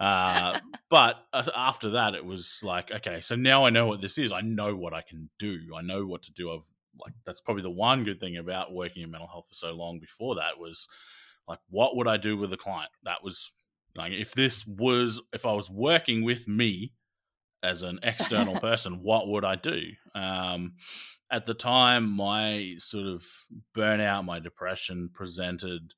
Uh, 0.00 0.58
but 0.90 1.26
after 1.32 1.90
that 1.90 2.16
it 2.16 2.24
was 2.24 2.60
like 2.64 2.90
okay 2.90 3.20
so 3.20 3.36
now 3.36 3.64
I 3.64 3.70
know 3.70 3.86
what 3.86 4.00
this 4.00 4.18
is. 4.18 4.32
I 4.32 4.40
know 4.40 4.74
what 4.74 4.92
I 4.92 5.00
can 5.00 5.30
do. 5.38 5.60
I 5.78 5.82
know 5.82 6.04
what 6.04 6.24
to 6.24 6.32
do. 6.32 6.50
I've 6.50 6.64
like 7.00 7.12
that's 7.24 7.40
probably 7.40 7.62
the 7.62 7.70
one 7.70 8.02
good 8.02 8.18
thing 8.18 8.36
about 8.36 8.72
working 8.72 9.04
in 9.04 9.12
mental 9.12 9.28
health 9.28 9.46
for 9.48 9.54
so 9.54 9.72
long 9.72 10.00
before 10.00 10.34
that 10.36 10.58
was 10.58 10.88
like 11.46 11.60
what 11.70 11.96
would 11.96 12.08
I 12.08 12.16
do 12.16 12.36
with 12.36 12.52
a 12.52 12.56
client? 12.56 12.90
That 13.04 13.22
was 13.22 13.52
like 13.96 14.12
if 14.12 14.32
this 14.32 14.66
was 14.66 15.20
if 15.32 15.46
I 15.46 15.52
was 15.52 15.70
working 15.70 16.22
with 16.24 16.48
me 16.48 16.92
as 17.62 17.82
an 17.82 18.00
external 18.02 18.58
person, 18.60 19.02
what 19.02 19.28
would 19.28 19.44
I 19.44 19.56
do? 19.56 19.80
Um, 20.14 20.74
at 21.30 21.46
the 21.46 21.54
time, 21.54 22.10
my 22.10 22.74
sort 22.78 23.06
of 23.06 23.24
burnout, 23.76 24.24
my 24.24 24.38
depression 24.38 25.10
presented 25.12 25.94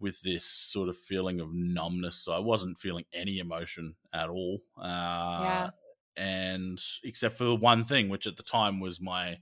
with 0.00 0.20
this 0.22 0.44
sort 0.44 0.88
of 0.88 0.96
feeling 0.96 1.40
of 1.40 1.48
numbness. 1.52 2.16
So 2.16 2.32
I 2.32 2.40
wasn't 2.40 2.78
feeling 2.78 3.04
any 3.14 3.38
emotion 3.38 3.94
at 4.12 4.28
all. 4.28 4.62
Uh, 4.76 5.40
yeah. 5.42 5.70
And 6.16 6.80
except 7.04 7.38
for 7.38 7.44
the 7.44 7.54
one 7.54 7.84
thing, 7.84 8.08
which 8.08 8.26
at 8.26 8.36
the 8.36 8.42
time 8.42 8.80
was 8.80 9.00
my 9.00 9.38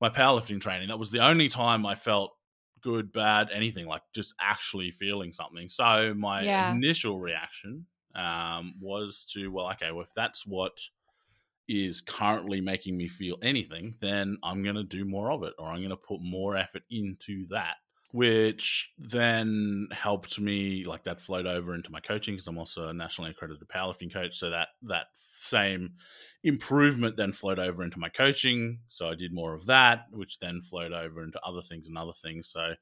my 0.00 0.08
powerlifting 0.08 0.60
training. 0.60 0.88
That 0.88 0.98
was 0.98 1.10
the 1.10 1.20
only 1.20 1.48
time 1.48 1.86
I 1.86 1.94
felt 1.94 2.32
good, 2.82 3.12
bad, 3.12 3.50
anything 3.52 3.86
like 3.86 4.02
just 4.14 4.34
actually 4.40 4.90
feeling 4.90 5.32
something. 5.32 5.68
So 5.68 6.14
my 6.14 6.48
Yeah. 6.48 6.52
initial 6.56 7.20
reaction 7.20 7.86
um, 8.14 8.74
was 8.80 9.24
to, 9.32 9.48
well, 9.50 9.70
okay, 9.72 9.92
well, 9.92 10.04
if 10.04 10.12
that's 10.14 10.46
what 10.46 10.78
is 11.68 12.00
currently 12.00 12.60
making 12.60 12.96
me 12.96 13.08
feel 13.08 13.38
anything, 13.42 13.96
then 14.00 14.36
I'm 14.42 14.62
going 14.62 14.74
to 14.76 14.84
do 14.84 15.04
more 15.04 15.30
of 15.30 15.42
it 15.44 15.54
or 15.58 15.68
I'm 15.68 15.78
going 15.78 15.90
to 15.90 15.96
put 15.96 16.20
more 16.20 16.56
effort 16.56 16.82
into 16.90 17.46
that. 17.48 17.76
Which 18.10 18.92
then 18.98 19.88
helped 19.90 20.38
me, 20.38 20.84
like 20.84 21.04
that 21.04 21.22
flowed 21.22 21.46
over 21.46 21.74
into 21.74 21.90
my 21.90 22.00
coaching 22.00 22.34
because 22.34 22.46
I'm 22.46 22.58
also 22.58 22.88
a 22.88 22.92
nationally 22.92 23.30
accredited 23.30 23.66
powerlifting 23.68 24.12
coach. 24.12 24.36
So 24.36 24.50
that 24.50 24.68
that 24.82 25.06
same 25.38 25.94
improvement 26.44 27.16
then 27.16 27.32
flowed 27.32 27.58
over 27.58 27.82
into 27.84 27.98
my 27.98 28.08
coaching. 28.08 28.80
So 28.88 29.08
I 29.08 29.14
did 29.14 29.32
more 29.32 29.54
of 29.54 29.66
that, 29.66 30.06
which 30.10 30.38
then 30.40 30.60
flowed 30.60 30.92
over 30.92 31.22
into 31.22 31.40
other 31.42 31.62
things 31.62 31.86
and 31.88 31.96
other 31.96 32.12
things. 32.12 32.48
So 32.48 32.74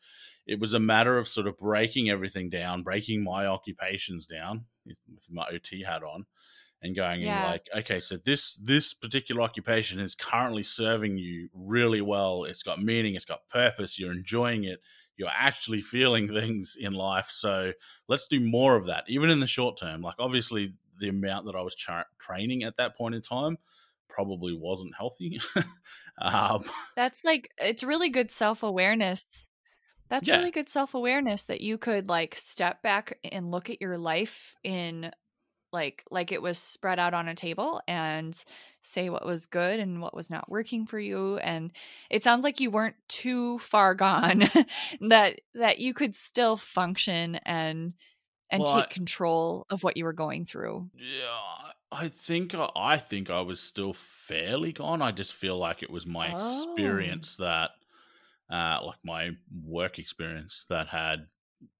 it 0.46 0.58
was 0.58 0.72
a 0.74 0.80
matter 0.80 1.18
of 1.18 1.28
sort 1.28 1.46
of 1.46 1.58
breaking 1.58 2.10
everything 2.10 2.48
down, 2.50 2.82
breaking 2.82 3.22
my 3.22 3.46
occupations 3.46 4.26
down 4.26 4.66
with 4.86 4.96
my 5.28 5.46
OT 5.52 5.82
hat 5.82 6.02
on, 6.02 6.26
and 6.82 6.96
going 6.96 7.22
Yeah. 7.22 7.24
in 7.24 7.38
like, 7.38 7.66
okay, 7.76 8.00
so 8.00 8.16
this 8.18 8.56
this 8.56 8.94
particular 8.94 9.42
occupation 9.42 10.00
is 10.00 10.14
currently 10.14 10.62
serving 10.62 11.18
you 11.18 11.50
really 11.52 12.00
well. 12.00 12.44
It's 12.44 12.62
got 12.62 12.82
meaning, 12.82 13.14
it's 13.14 13.24
got 13.24 13.48
purpose, 13.50 13.98
you're 13.98 14.12
enjoying 14.12 14.64
it, 14.64 14.80
you're 15.16 15.28
actually 15.28 15.82
feeling 15.82 16.28
things 16.32 16.76
in 16.78 16.94
life. 16.94 17.28
So 17.30 17.72
let's 18.08 18.28
do 18.28 18.40
more 18.40 18.76
of 18.76 18.86
that, 18.86 19.04
even 19.08 19.30
in 19.30 19.40
the 19.40 19.46
short 19.46 19.76
term. 19.78 20.00
Like 20.00 20.16
obviously 20.18 20.74
the 21.00 21.08
amount 21.08 21.46
that 21.46 21.56
I 21.56 21.62
was 21.62 21.74
tra- 21.74 22.06
training 22.18 22.62
at 22.64 22.76
that 22.76 22.96
point 22.96 23.14
in 23.14 23.22
time 23.22 23.58
probably 24.08 24.56
wasn't 24.56 24.94
healthy. 24.96 25.40
um, 26.22 26.64
That's 26.96 27.24
like 27.24 27.50
it's 27.58 27.82
really 27.82 28.08
good 28.08 28.30
self-awareness. 28.30 29.46
That's 30.08 30.28
Yeah. 30.28 30.36
really 30.38 30.50
good 30.50 30.68
self-awareness 30.68 31.44
that 31.44 31.60
you 31.60 31.78
could 31.78 32.08
like 32.08 32.34
step 32.34 32.82
back 32.82 33.18
and 33.24 33.50
look 33.50 33.70
at 33.70 33.80
your 33.80 33.98
life 33.98 34.54
in 34.64 35.12
like 35.72 36.04
like 36.10 36.32
it 36.32 36.42
was 36.42 36.58
spread 36.58 36.98
out 36.98 37.14
on 37.14 37.28
a 37.28 37.34
table 37.34 37.82
and 37.88 38.44
say 38.82 39.10
what 39.10 39.26
was 39.26 39.46
good 39.46 39.80
and 39.80 40.02
what 40.02 40.14
was 40.16 40.30
not 40.30 40.50
working 40.50 40.86
for 40.86 40.98
you 40.98 41.38
and 41.38 41.72
it 42.10 42.24
sounds 42.24 42.44
like 42.44 42.60
you 42.60 42.70
weren't 42.70 42.96
too 43.08 43.58
far 43.60 43.94
gone 43.96 44.50
that 45.00 45.40
that 45.54 45.78
you 45.80 45.94
could 45.94 46.14
still 46.14 46.56
function 46.56 47.36
and 47.46 47.94
and 48.50 48.62
Well, 48.62 48.74
take 48.76 48.84
I- 48.90 48.94
control 48.94 49.66
of 49.70 49.82
what 49.82 49.96
you 49.96 50.04
were 50.04 50.12
going 50.12 50.44
through. 50.44 50.90
Yeah, 50.94 51.72
I 51.92 52.08
think 52.08 52.54
I, 52.54 52.68
I 52.76 52.96
think 52.98 53.30
I 53.30 53.40
was 53.40 53.60
still 53.60 53.92
fairly 53.94 54.72
gone. 54.72 55.02
I 55.02 55.12
just 55.12 55.34
feel 55.34 55.58
like 55.58 55.82
it 55.82 55.90
was 55.90 56.06
my 56.06 56.32
Oh. 56.32 56.36
experience 56.36 57.36
that, 57.36 57.70
uh, 58.50 58.80
like 58.84 58.98
my 59.04 59.30
work 59.64 59.98
experience 59.98 60.64
that 60.68 60.88
had 60.88 61.26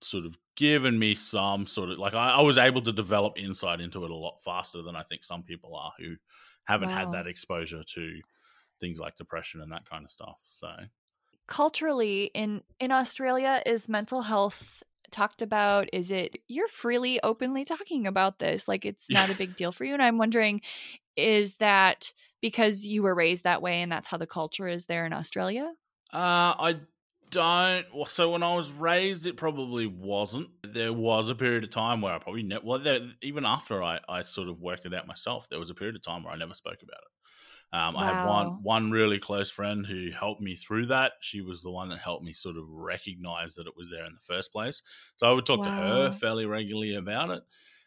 sort 0.02 0.26
of 0.26 0.36
given 0.56 0.98
me 0.98 1.14
some 1.14 1.66
sort 1.66 1.88
of 1.90 1.98
like 1.98 2.12
I, 2.14 2.32
I 2.32 2.40
was 2.42 2.58
able 2.58 2.82
to 2.82 2.92
develop 2.92 3.38
insight 3.38 3.80
into 3.80 4.04
it 4.04 4.10
a 4.10 4.16
lot 4.16 4.38
faster 4.44 4.82
than 4.82 4.94
I 4.94 5.02
think 5.02 5.24
some 5.24 5.42
people 5.42 5.74
are 5.74 5.92
who 5.98 6.16
haven't 6.64 6.90
had 6.90 7.12
that 7.12 7.26
exposure 7.26 7.82
to 7.82 8.20
things 8.78 9.00
like 9.00 9.16
depression 9.16 9.62
and 9.62 9.72
that 9.72 9.88
kind 9.88 10.04
of 10.04 10.10
stuff. 10.10 10.36
So 10.52 10.68
culturally 11.46 12.30
in 12.34 12.62
in 12.78 12.92
Australia 12.92 13.62
is 13.66 13.88
mental 13.88 14.22
health 14.22 14.82
talked 15.11 15.42
about 15.42 15.88
is 15.92 16.11
it 16.11 16.38
you're 16.48 16.68
freely 16.68 17.20
openly 17.22 17.64
talking 17.64 18.06
about 18.06 18.38
this 18.38 18.68
like 18.68 18.84
it's 18.84 19.11
not 19.11 19.30
a 19.30 19.34
big 19.34 19.56
deal 19.56 19.72
for 19.72 19.84
you 19.84 19.92
and 19.92 20.02
I'm 20.02 20.18
wondering 20.18 20.61
is 21.16 21.54
that 21.54 22.12
because 22.40 22.84
you 22.84 23.02
were 23.02 23.14
raised 23.14 23.44
that 23.44 23.62
way 23.62 23.82
and 23.82 23.90
that's 23.90 24.08
how 24.08 24.16
the 24.16 24.26
culture 24.26 24.66
is 24.66 24.86
there 24.86 25.06
in 25.06 25.12
Australia? 25.12 25.72
Uh, 26.12 26.54
I 26.58 26.76
don't. 27.30 27.86
Well, 27.94 28.06
so 28.06 28.30
when 28.30 28.42
I 28.42 28.54
was 28.56 28.70
raised, 28.72 29.26
it 29.26 29.36
probably 29.36 29.86
wasn't. 29.86 30.48
There 30.62 30.92
was 30.92 31.28
a 31.30 31.34
period 31.34 31.64
of 31.64 31.70
time 31.70 32.00
where 32.00 32.14
I 32.14 32.18
probably 32.18 32.42
ne- 32.42 32.58
well, 32.62 32.78
there, 32.78 33.00
even 33.22 33.44
after 33.44 33.82
I, 33.82 34.00
I 34.08 34.22
sort 34.22 34.48
of 34.48 34.61
worked 34.61 34.86
it 34.86 34.94
out 34.94 35.06
myself, 35.06 35.48
there 35.48 35.61
was 35.61 35.70
a 35.70 35.74
period 35.74 35.96
of 35.96 36.02
time 36.02 36.24
where 36.24 36.32
I 36.32 36.36
never 36.36 36.54
spoke 36.54 36.82
about 36.82 36.98
it. 36.98 37.19
Um, 37.72 37.96
I 37.96 38.12
had 38.12 38.26
one 38.26 38.62
one 38.62 38.90
really 38.90 39.20
close 39.20 39.48
friend 39.48 39.86
who 39.86 40.10
helped 40.10 40.40
me 40.40 40.56
through 40.56 40.86
that. 40.86 41.12
She 41.20 41.40
was 41.40 41.62
the 41.62 41.70
one 41.70 41.88
that 41.90 41.98
helped 42.00 42.24
me 42.24 42.32
sort 42.32 42.56
of 42.56 42.64
recognize 42.68 43.54
that 43.54 43.68
it 43.68 43.74
was 43.76 43.88
there 43.90 44.04
in 44.04 44.12
the 44.12 44.34
first 44.34 44.50
place. 44.50 44.82
So 45.16 45.28
I 45.28 45.32
would 45.32 45.46
talk 45.46 45.62
to 45.62 45.70
her 45.70 46.10
fairly 46.10 46.46
regularly 46.46 46.96
about 46.96 47.30
it. 47.30 47.42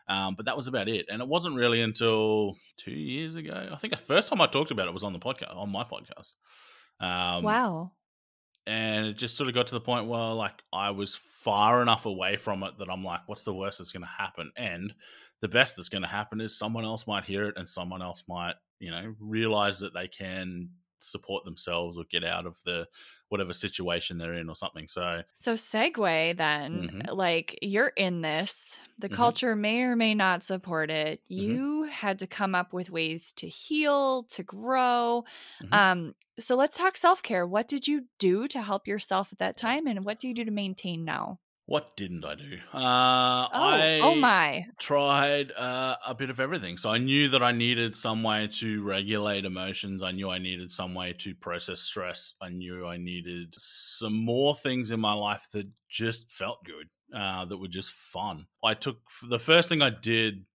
Um, 0.08 0.36
but 0.36 0.46
that 0.46 0.58
was 0.58 0.68
about 0.68 0.88
it. 0.88 1.08
And 1.10 1.22
it 1.22 1.28
wasn't 1.28 1.56
really 1.56 1.82
until 1.82 2.58
two 2.78 2.92
years 2.92 3.36
ago. 3.36 3.70
I 3.72 3.76
think 3.78 3.92
the 3.92 4.00
first 4.00 4.30
time 4.30 4.42
I 4.42 4.48
talked 4.48 4.72
about 4.72 4.88
it 4.88 4.94
was 4.94 5.04
on 5.04 5.14
the 5.14 5.20
podcast, 5.20 5.56
on 5.56 5.70
my 5.70 5.84
podcast. 5.84 6.34
Um, 7.00 7.44
wow. 7.44 7.92
and 8.66 9.08
it 9.08 9.18
just 9.18 9.36
sort 9.36 9.50
of 9.50 9.56
got 9.56 9.68
to 9.68 9.76
the 9.76 9.82
point 9.82 10.08
where 10.08 10.20
like 10.20 10.62
I 10.72 10.92
was 10.92 11.16
far 11.16 11.82
enough 11.82 12.06
away 12.06 12.38
from 12.38 12.64
it 12.64 12.78
that 12.78 12.90
I'm 12.90 13.04
like, 13.04 13.22
what's 13.26 13.44
the 13.44 13.54
worst 13.54 13.80
that's 13.80 13.92
going 13.92 14.04
to 14.04 14.08
happen? 14.08 14.52
And 14.56 14.94
the 15.44 15.50
best 15.50 15.78
that's 15.78 15.90
going 15.90 16.04
to 16.04 16.10
happen 16.10 16.42
is 16.42 16.58
someone 16.58 16.86
else 16.86 17.08
might 17.08 17.26
hear 17.26 17.48
it 17.50 17.58
and 17.58 17.70
someone 17.70 18.02
else 18.02 18.26
might, 18.30 18.56
you 18.80 18.92
know, 18.92 19.16
realize 19.20 19.80
that 19.82 19.94
they 19.94 20.08
can 20.10 20.72
support 21.02 21.46
themselves 21.46 22.00
or 22.00 22.06
get 22.10 22.24
out 22.26 22.48
of 22.48 22.60
the 22.66 22.88
whatever 23.30 23.54
situation 23.54 24.18
they're 24.18 24.36
in 24.36 24.50
or 24.50 24.56
something. 24.56 24.88
So 24.88 25.24
So 25.36 25.56
segue 25.56 26.38
then, 26.38 26.92
Mhm. 26.92 27.10
like 27.10 27.58
you're 27.62 27.92
in 27.98 28.22
this, 28.22 28.80
the 29.00 29.10
Mhm. 29.10 29.34
culture 29.34 29.56
may 29.56 29.82
or 29.82 29.96
may 29.96 30.14
not 30.16 30.44
support 30.44 30.90
it. 30.92 31.22
Mhm. 31.38 31.64
You 31.68 31.84
had 31.84 32.20
to 32.20 32.28
come 32.28 32.56
up 32.56 32.72
with 32.72 32.92
ways 32.92 33.34
to 33.34 33.50
heal, 33.50 34.24
to 34.26 34.44
grow. 34.44 35.26
Mhm. 35.60 35.80
Um 35.82 36.16
so 36.40 36.56
let's 36.56 36.78
talk 36.78 36.98
self-care. 36.98 37.46
What 37.48 37.68
did 37.68 37.88
you 37.88 38.08
do 38.20 38.48
to 38.50 38.62
help 38.62 38.88
yourself 38.88 39.32
at 39.34 39.40
that 39.40 39.58
time 39.58 39.86
and 39.88 40.06
what 40.06 40.20
do 40.20 40.28
you 40.28 40.34
do 40.34 40.46
to 40.46 40.52
maintain 40.52 41.04
now? 41.04 41.40
What 41.74 41.98
didn't 41.98 42.24
I 42.24 42.36
do? 42.36 42.58
Uh, 42.72 43.48
Oh, 43.52 43.52
I 43.52 44.00
oh 44.04 44.16
my. 44.16 44.68
tried 44.80 45.52
uh, 45.54 45.96
a 46.06 46.14
bit 46.14 46.30
of 46.30 46.40
everything. 46.40 46.78
So 46.78 46.92
I 46.92 47.00
knew 47.00 47.30
that 47.30 47.42
I 47.42 47.52
needed 47.52 47.96
some 47.96 48.22
way 48.22 48.48
to 48.60 48.84
regulate 48.84 49.44
emotions. 49.44 50.04
I 50.04 50.12
knew 50.12 50.30
I 50.30 50.38
needed 50.38 50.70
some 50.72 50.94
way 50.94 51.14
to 51.14 51.34
process 51.34 51.80
stress. 51.82 52.36
I 52.40 52.50
knew 52.50 52.86
I 52.86 52.98
needed 52.98 53.56
some 53.58 54.14
more 54.14 54.54
things 54.56 54.92
in 54.92 55.00
my 55.00 55.14
life 55.14 55.48
that 55.54 55.68
just 55.90 56.32
felt 56.32 56.64
good, 56.64 56.90
uh, 57.12 57.46
that 57.46 57.58
were 57.58 57.68
just 57.68 57.92
fun. 57.94 58.46
I 58.64 58.76
took 58.76 59.00
the 59.28 59.40
first 59.40 59.68
thing 59.68 59.82
I 59.82 59.90
did. 59.90 60.46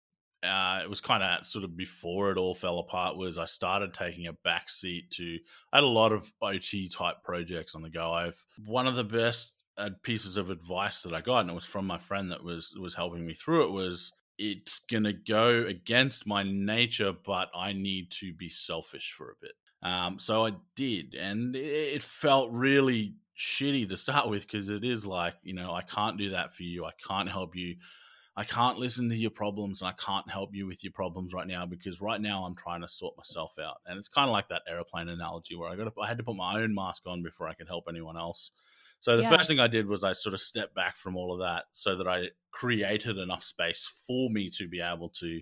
Uh, 0.41 0.83
it 0.85 0.89
was 0.89 1.01
kind 1.01 1.25
of 1.25 1.45
sort 1.45 1.65
of 1.65 1.77
before 1.77 2.31
it 2.31 2.39
all 2.39 2.55
fell 2.55 2.79
apart. 2.79 3.17
Was 3.17 3.39
I 3.39 3.45
started 3.45 3.93
taking 3.93 4.29
a 4.29 4.33
back 4.33 4.69
seat 4.71 5.11
to. 5.17 5.39
I 5.73 5.79
had 5.79 5.85
a 5.85 5.89
lot 5.89 6.13
of 6.13 6.33
OT 6.41 6.89
type 6.89 7.25
projects 7.25 7.75
on 7.75 7.83
the 7.83 7.91
go. 7.91 8.13
I've 8.13 8.41
one 8.65 8.87
of 8.87 8.95
the 8.95 9.03
best 9.03 9.55
uh, 9.79 9.91
pieces 10.03 10.37
of 10.37 10.51
advice 10.51 11.03
that 11.03 11.15
I 11.15 11.21
got, 11.21 11.41
and 11.41 11.51
it 11.51 11.55
was 11.55 11.65
from 11.65 11.87
my 11.87 11.99
friend 11.99 12.31
that 12.31 12.43
was 12.43 12.75
was 12.79 12.95
helping 12.95 13.27
me 13.27 13.35
through 13.35 13.65
it. 13.65 13.71
Was 13.71 14.13
it's 14.37 14.81
gonna 14.81 15.13
go 15.13 15.65
against 15.67 16.27
my 16.27 16.43
nature, 16.43 17.13
but 17.25 17.49
I 17.55 17.73
need 17.73 18.11
to 18.21 18.33
be 18.35 18.49
selfish 18.49 19.15
for 19.17 19.31
a 19.31 19.35
bit. 19.41 19.53
Um, 19.83 20.19
so 20.19 20.47
I 20.47 20.53
did, 20.77 21.15
and 21.15 21.55
it, 21.55 21.95
it 21.95 22.03
felt 22.03 22.51
really 22.53 23.15
shitty 23.39 23.89
to 23.89 23.97
start 23.97 24.29
with 24.29 24.43
because 24.43 24.69
it 24.69 24.85
is 24.85 25.07
like 25.07 25.35
you 25.43 25.55
know 25.55 25.73
I 25.73 25.83
can't 25.83 26.19
do 26.19 26.31
that 26.31 26.55
for 26.55 26.65
you. 26.65 26.85
I 26.85 26.93
can't 27.07 27.29
help 27.29 27.55
you. 27.57 27.77
I 28.39 28.45
can't 28.45 28.79
listen 28.79 29.09
to 29.09 29.17
your 29.17 29.33
problems 29.33 29.83
and 29.83 29.89
I 29.89 29.95
can't 29.95 30.31
help 30.31 30.55
you 30.55 30.65
with 30.69 30.85
your 30.85 30.93
problems 30.93 31.35
right 31.35 31.49
now 31.49 31.67
because 31.67 32.01
right 32.01 32.21
now 32.21 32.45
I'm 32.45 32.55
trying 32.55 32.83
to 32.83 32.89
sort 32.89 33.17
myself 33.17 33.59
out. 33.61 33.79
And 33.85 33.99
it's 33.99 34.07
kind 34.07 34.29
of 34.29 34.33
like 34.33 34.47
that 34.47 34.63
airplane 34.71 35.09
analogy 35.09 35.57
where 35.57 35.69
I 35.69 35.75
got 35.75 35.93
to, 35.93 36.01
I 36.01 36.07
had 36.07 36.19
to 36.19 36.23
put 36.23 36.37
my 36.37 36.63
own 36.63 36.73
mask 36.73 37.03
on 37.09 37.21
before 37.21 37.49
I 37.49 37.55
could 37.55 37.67
help 37.67 37.87
anyone 37.89 38.17
else. 38.17 38.53
So 39.01 39.17
the 39.17 39.23
Yeah. 39.23 39.37
first 39.37 39.49
thing 39.49 39.61
I 39.61 39.69
did 39.69 39.87
was 39.87 40.05
I 40.05 40.13
sort 40.13 40.35
of 40.35 40.41
stepped 40.41 40.75
back 40.75 40.97
from 40.97 41.17
all 41.17 41.33
of 41.33 41.41
that 41.41 41.67
so 41.73 41.97
that 41.97 42.09
I 42.09 42.31
created 42.51 43.19
enough 43.19 43.45
space 43.45 43.91
for 44.07 44.31
me 44.31 44.51
to 44.51 44.69
be 44.69 44.81
able 44.81 45.11
to 45.11 45.41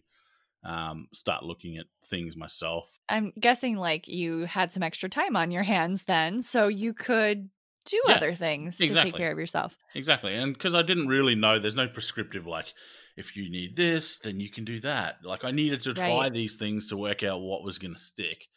um, 0.64 1.08
start 1.12 1.44
looking 1.44 1.78
at 1.78 1.86
things 2.06 2.36
myself. 2.36 3.00
I'm 3.08 3.32
guessing 3.38 3.76
like 3.76 4.08
you 4.08 4.40
had 4.46 4.72
some 4.72 4.82
extra 4.82 5.08
time 5.08 5.36
on 5.36 5.50
your 5.50 5.62
hands 5.62 6.04
then 6.04 6.42
so 6.42 6.66
you 6.68 6.92
could 6.92 7.50
do 7.84 8.02
Yeah, 8.02 8.20
other 8.20 8.34
things 8.34 8.82
to 8.84 8.96
take 8.96 9.16
care 9.16 9.30
of 9.30 9.38
yourself. 9.38 9.76
Exactly. 9.94 10.34
And 10.34 10.52
because 10.54 10.74
I 10.74 10.82
didn't 10.82 11.08
really 11.08 11.34
know, 11.34 11.58
there's 11.58 11.74
no 11.76 11.88
prescriptive 11.88 12.46
like, 12.46 12.74
if 13.16 13.36
you 13.36 13.50
need 13.50 13.76
this, 13.76 14.18
then 14.18 14.40
you 14.40 14.50
can 14.50 14.64
do 14.64 14.80
that. 14.80 15.24
Like 15.24 15.44
I 15.44 15.52
needed 15.52 15.82
to 15.82 15.94
try 15.94 16.28
Right. 16.28 16.30
these 16.30 16.56
things 16.56 16.88
to 16.88 16.96
work 16.96 17.22
out 17.22 17.40
what 17.40 17.64
was 17.64 17.78
going 17.78 17.94
to 17.94 18.00
stick. 18.00 18.48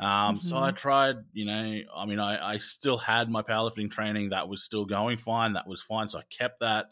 Um, 0.00 0.40
So 0.40 0.56
I 0.56 0.70
tried, 0.70 1.16
you 1.32 1.44
know, 1.44 1.80
I 1.96 2.06
mean, 2.06 2.20
I, 2.20 2.54
I 2.54 2.56
still 2.58 2.98
had 2.98 3.28
my 3.30 3.42
powerlifting 3.42 3.90
training 3.90 4.30
that 4.30 4.48
was 4.48 4.62
still 4.62 4.84
going 4.84 5.18
fine. 5.18 5.54
That 5.54 5.66
was 5.66 5.82
fine. 5.82 6.08
So 6.08 6.18
I 6.18 6.22
kept 6.30 6.60
that. 6.60 6.86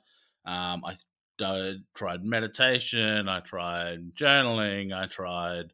Um, 0.44 0.84
I 0.84 0.94
uh, 1.44 1.72
tried 1.94 2.24
meditation. 2.24 3.28
I 3.28 3.40
tried 3.40 4.14
journaling. 4.14 4.92
I 4.92 5.06
tried, 5.06 5.72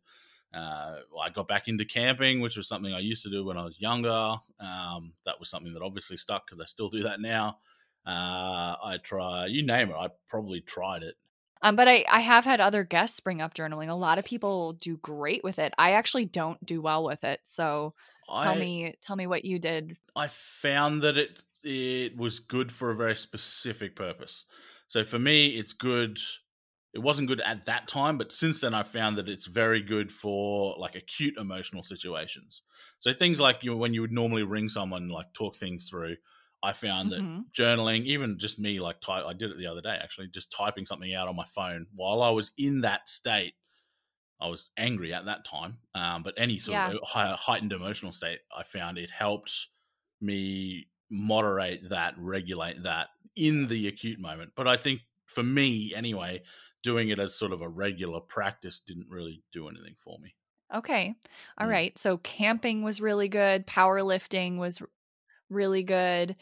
uh, 0.53 0.97
I 1.23 1.31
got 1.33 1.49
back 1.49 1.69
into 1.69 1.85
camping, 1.85 2.41
which 2.41 2.57
was 2.57 2.69
something 2.69 2.93
I 2.93 2.99
used 2.99 3.23
to 3.23 3.31
do 3.31 3.45
when 3.45 3.57
I 3.57 3.65
was 3.65 3.81
younger. 3.81 4.37
Um, 4.61 5.15
that 5.25 5.41
was 5.41 5.49
something 5.49 5.73
that 5.73 5.83
obviously 5.83 6.17
stuck 6.19 6.47
because 6.47 6.61
I 6.61 6.67
still 6.67 6.91
do 6.91 7.03
that 7.05 7.21
now. 7.21 7.59
Uh, 8.07 8.77
I 8.83 8.99
try, 9.03 9.47
you 9.47 9.65
name 9.65 9.91
it, 9.91 9.95
I 9.95 10.09
probably 10.29 10.61
tried 10.61 11.03
it. 11.03 11.15
Um, 11.63 11.77
but 11.77 11.89
I, 11.89 12.05
I 12.11 12.21
have 12.21 12.45
had 12.45 12.61
other 12.61 12.85
guests 12.85 13.21
bring 13.21 13.41
up 13.41 13.55
journaling. 13.55 13.89
A 13.89 13.95
lot 13.95 14.19
of 14.19 14.25
people 14.25 14.73
do 14.75 14.97
great 14.99 15.45
with 15.45 15.59
it. 15.59 15.73
I 15.79 15.93
actually 15.93 16.25
don't 16.25 16.65
do 16.67 16.83
well 16.83 17.05
with 17.05 17.25
it. 17.25 17.41
So 17.45 17.95
Tell 18.41 18.55
me, 18.55 18.95
tell 19.03 19.17
me 19.17 19.27
what 19.27 19.45
you 19.45 19.59
did. 19.59 19.97
I 20.17 20.29
found 20.29 21.03
that 21.03 21.19
it 21.19 21.43
it 21.65 22.17
was 22.17 22.41
good 22.41 22.73
for 22.73 22.91
a 22.91 22.97
very 22.97 23.15
specific 23.15 23.95
purpose. 23.95 24.47
So 24.87 25.05
for 25.05 25.19
me, 25.19 25.59
it's 25.59 25.73
good. 25.73 26.19
It 26.95 26.99
wasn't 26.99 27.29
good 27.29 27.41
at 27.41 27.67
that 27.67 27.89
time, 27.89 28.19
but 28.19 28.33
since 28.33 28.61
then, 28.61 28.75
I 28.75 28.83
found 28.83 29.17
that 29.17 29.29
it's 29.29 29.47
very 29.47 29.81
good 29.83 30.13
for 30.13 30.77
like 30.79 30.95
acute 30.95 31.35
emotional 31.39 31.83
situations. 31.83 32.63
So 33.01 33.13
things 33.13 33.41
like 33.41 33.63
you 33.63 33.77
when 33.77 33.95
you 33.95 34.03
would 34.03 34.13
normally 34.13 34.43
ring 34.43 34.69
someone, 34.69 35.09
like 35.09 35.33
talk 35.35 35.57
things 35.57 35.89
through. 35.89 36.17
I 36.63 36.73
found 36.73 37.13
mm-hmm. 37.13 37.37
that 37.37 37.53
journaling, 37.53 38.05
even 38.07 38.39
just 38.39 38.59
me, 38.59 38.81
like 38.81 39.01
type, 39.01 39.25
I 39.27 39.33
did 39.33 39.51
it 39.51 39.59
the 39.59 39.67
other 39.67 39.81
day 39.81 39.99
actually, 40.01 40.29
just 40.29 40.53
typing 40.57 40.87
something 40.87 41.15
out 41.15 41.29
on 41.29 41.37
my 41.37 41.47
phone 41.55 41.87
while 41.95 42.23
I 42.23 42.31
was 42.31 42.53
in 42.57 42.83
that 42.83 43.09
state. 43.09 43.55
I 44.41 44.49
was 44.49 44.71
angry 44.77 45.15
at 45.15 45.27
that 45.27 45.45
time, 45.45 45.79
um, 45.95 46.25
but 46.25 46.35
any 46.37 46.59
sort 46.59 46.75
yeah. 46.75 46.93
of 46.93 47.39
heightened 47.39 47.73
emotional 47.73 48.11
state, 48.11 48.41
I 48.57 48.65
found 48.65 48.99
it 48.99 49.11
helped 49.11 49.53
me 50.21 50.89
moderate 51.11 51.91
that, 51.91 52.15
regulate 52.19 52.83
that 52.83 53.09
in 53.37 53.69
the 53.69 53.87
acute 53.87 54.19
moment. 54.19 54.51
But 54.57 54.67
I 54.67 54.77
think 54.77 55.03
for 55.27 55.45
me, 55.45 55.93
anyway, 55.95 56.43
doing 56.83 57.11
it 57.11 57.21
as 57.21 57.35
sort 57.35 57.53
of 57.53 57.61
a 57.61 57.69
regular 57.69 58.21
practice 58.21 58.81
didn't 58.85 59.07
really 59.09 59.43
do 59.53 59.69
anything 59.69 59.95
for 60.03 60.19
me. 60.19 60.35
Okay. 60.75 61.15
all 61.59 61.67
mm. 61.67 61.71
right. 61.71 61.99
So 61.99 62.19
camping 62.19 62.83
was 62.83 63.01
really 63.01 63.29
good. 63.29 63.67
Powerlifting 63.67 64.59
was 64.59 64.83
really 65.53 65.83
good. 65.83 66.37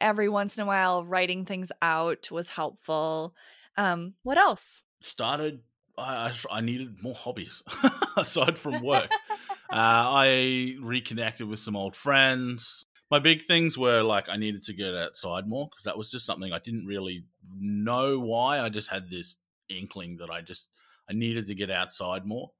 Every 0.00 0.28
once 0.28 0.58
in 0.58 0.64
a 0.64 0.66
while, 0.66 1.04
writing 1.04 1.44
things 1.44 1.72
out 1.80 2.30
was 2.30 2.48
helpful. 2.48 3.34
Um, 3.76 4.14
what 4.22 4.38
else? 4.38 4.84
Started. 5.00 5.60
I, 5.96 6.32
I 6.50 6.60
needed 6.60 7.02
more 7.02 7.14
hobbies 7.14 7.62
aside 8.16 8.58
from 8.58 8.82
work. 8.82 9.10
uh, 9.70 9.72
I 9.72 10.76
reconnected 10.80 11.48
with 11.48 11.60
some 11.60 11.76
old 11.76 11.96
friends. 11.96 12.84
My 13.10 13.18
big 13.18 13.42
things 13.42 13.78
were 13.78 14.02
like 14.02 14.28
I 14.28 14.36
needed 14.36 14.62
to 14.64 14.74
get 14.74 14.94
outside 14.94 15.48
more 15.48 15.68
because 15.68 15.84
that 15.84 15.96
was 15.96 16.10
just 16.10 16.26
something 16.26 16.52
I 16.52 16.58
didn't 16.58 16.86
really 16.86 17.24
know 17.58 18.18
why. 18.18 18.60
I 18.60 18.68
just 18.68 18.90
had 18.90 19.10
this 19.10 19.36
inkling 19.68 20.18
that 20.18 20.30
I 20.30 20.42
just 20.42 20.68
I 21.08 21.14
needed 21.14 21.46
to 21.46 21.54
get 21.54 21.70
outside 21.70 22.26
more. 22.26 22.50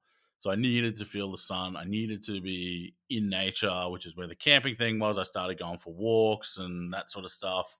So 0.40 0.50
I 0.50 0.54
needed 0.54 0.96
to 0.98 1.04
feel 1.04 1.30
the 1.30 1.38
sun. 1.38 1.76
I 1.76 1.84
needed 1.84 2.22
to 2.24 2.40
be 2.40 2.94
in 3.10 3.28
nature, 3.28 3.88
which 3.88 4.06
is 4.06 4.16
where 4.16 4.28
the 4.28 4.36
camping 4.36 4.76
thing 4.76 4.98
was. 4.98 5.18
I 5.18 5.24
started 5.24 5.58
going 5.58 5.78
for 5.78 5.92
walks 5.92 6.58
and 6.58 6.92
that 6.92 7.10
sort 7.10 7.24
of 7.24 7.32
stuff. 7.32 7.76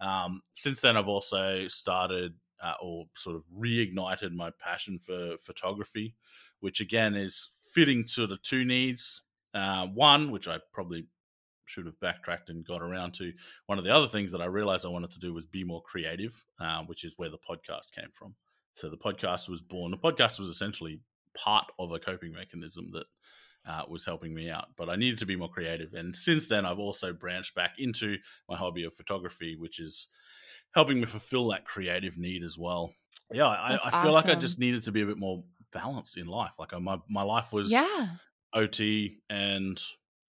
Um, 0.00 0.40
since 0.54 0.80
then, 0.80 0.96
I've 0.96 1.08
also 1.08 1.68
started 1.68 2.34
uh, 2.62 2.74
or 2.80 3.06
sort 3.14 3.36
of 3.36 3.42
reignited 3.56 4.32
my 4.32 4.50
passion 4.58 4.98
for 4.98 5.36
photography, 5.38 6.14
which 6.60 6.80
again 6.80 7.14
is 7.14 7.50
fitting 7.72 8.04
to 8.14 8.26
the 8.26 8.38
two 8.38 8.64
needs. 8.64 9.22
Uh, 9.54 9.86
one, 9.86 10.30
which 10.30 10.48
I 10.48 10.58
probably 10.72 11.06
should 11.66 11.86
have 11.86 12.00
backtracked 12.00 12.48
and 12.48 12.66
got 12.66 12.82
around 12.82 13.12
to. 13.14 13.32
One 13.66 13.78
of 13.78 13.84
the 13.84 13.94
other 13.94 14.08
things 14.08 14.32
that 14.32 14.40
I 14.40 14.46
realized 14.46 14.86
I 14.86 14.90
wanted 14.90 15.10
to 15.10 15.18
do 15.18 15.34
was 15.34 15.44
be 15.44 15.64
more 15.64 15.82
creative, 15.82 16.42
uh, 16.58 16.82
which 16.84 17.04
is 17.04 17.14
where 17.18 17.28
the 17.28 17.38
podcast 17.38 17.92
came 17.92 18.10
from. 18.14 18.34
So 18.74 18.88
the 18.88 18.96
podcast 18.96 19.48
was 19.48 19.60
born. 19.60 19.90
The 19.90 19.98
podcast 19.98 20.38
was 20.38 20.48
essentially 20.48 21.00
part 21.42 21.66
of 21.78 21.92
a 21.92 21.98
coping 21.98 22.32
mechanism 22.32 22.90
that 22.92 23.06
uh, 23.66 23.82
was 23.88 24.04
helping 24.04 24.34
me 24.34 24.50
out. 24.50 24.66
But 24.76 24.88
I 24.88 24.96
needed 24.96 25.18
to 25.20 25.26
be 25.26 25.36
more 25.36 25.48
creative. 25.48 25.94
And 25.94 26.14
since 26.14 26.48
then, 26.48 26.64
I've 26.64 26.78
also 26.78 27.12
branched 27.12 27.54
back 27.54 27.74
into 27.78 28.16
my 28.48 28.56
hobby 28.56 28.84
of 28.84 28.94
photography, 28.94 29.56
which 29.56 29.78
is 29.78 30.08
helping 30.74 31.00
me 31.00 31.06
fulfill 31.06 31.48
that 31.48 31.64
creative 31.64 32.18
need 32.18 32.42
as 32.42 32.58
well. 32.58 32.92
Yeah, 33.32 33.46
I, 33.46 33.74
I 33.74 33.78
feel 33.78 34.10
awesome. 34.10 34.12
like 34.12 34.26
I 34.26 34.34
just 34.34 34.58
needed 34.58 34.82
to 34.84 34.92
be 34.92 35.02
a 35.02 35.06
bit 35.06 35.18
more 35.18 35.44
balanced 35.72 36.16
in 36.16 36.26
life. 36.26 36.52
Like 36.58 36.72
uh, 36.72 36.80
my 36.80 36.98
my 37.08 37.22
life 37.22 37.52
was 37.52 37.70
yeah. 37.70 38.08
OT 38.54 39.18
and 39.28 39.80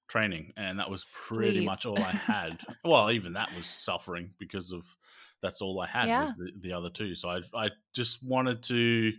training, 0.09 0.51
and 0.57 0.79
that 0.79 0.89
was 0.89 1.05
pretty 1.13 1.59
Sleep. 1.59 1.65
much 1.65 1.85
all 1.85 1.97
I 1.97 2.11
had. 2.11 2.59
well, 2.83 3.11
even 3.11 3.33
that 3.33 3.55
was 3.55 3.67
suffering 3.67 4.31
because 4.37 4.71
of 4.71 4.83
that's 5.41 5.61
all 5.61 5.79
I 5.79 5.87
had 5.87 6.07
yeah. 6.07 6.23
was 6.23 6.33
the, 6.37 6.51
the 6.59 6.73
other 6.73 6.89
two. 6.89 7.15
So 7.15 7.29
I 7.29 7.41
I 7.53 7.69
just 7.93 8.25
wanted 8.25 8.63
to 8.63 9.13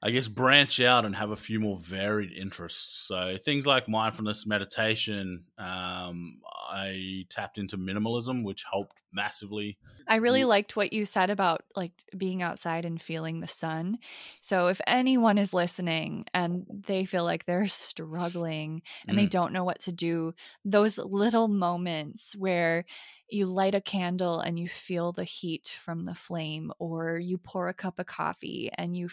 I 0.00 0.10
guess, 0.10 0.28
branch 0.28 0.80
out 0.80 1.04
and 1.04 1.16
have 1.16 1.30
a 1.30 1.36
few 1.36 1.58
more 1.58 1.78
varied 1.78 2.32
interests. 2.32 3.06
So 3.08 3.36
things 3.44 3.66
like 3.66 3.88
mindfulness, 3.88 4.46
meditation. 4.46 5.44
Um, 5.58 6.40
I 6.70 7.24
tapped 7.30 7.58
into 7.58 7.76
minimalism, 7.76 8.44
which 8.44 8.64
helped 8.70 8.94
massively. 9.12 9.76
I 10.06 10.16
really 10.16 10.44
liked 10.44 10.76
what 10.76 10.92
you 10.92 11.04
said 11.04 11.30
about 11.30 11.64
like 11.74 11.92
being 12.16 12.42
outside 12.42 12.84
and 12.84 13.02
feeling 13.02 13.40
the 13.40 13.48
sun. 13.48 13.98
So 14.40 14.68
if 14.68 14.80
anyone 14.86 15.36
is 15.36 15.52
listening 15.52 16.26
and 16.32 16.64
they 16.86 17.04
feel 17.04 17.24
like 17.24 17.44
they're 17.44 17.66
struggling 17.66 18.82
and 19.06 19.16
mm. 19.16 19.20
they 19.20 19.26
don't 19.26 19.52
know 19.52 19.64
what 19.64 19.80
to 19.80 19.92
do, 19.92 20.32
those 20.64 20.98
little 20.98 21.48
moments 21.48 22.36
where 22.36 22.84
you 23.30 23.46
light 23.46 23.74
a 23.74 23.80
candle 23.80 24.40
and 24.40 24.58
you 24.58 24.68
feel 24.68 25.12
the 25.12 25.24
heat 25.24 25.76
from 25.84 26.04
the 26.04 26.14
flame 26.14 26.72
or 26.78 27.18
you 27.18 27.36
pour 27.36 27.68
a 27.68 27.74
cup 27.74 27.98
of 27.98 28.06
coffee 28.06 28.70
and 28.78 28.96
you 28.96 29.08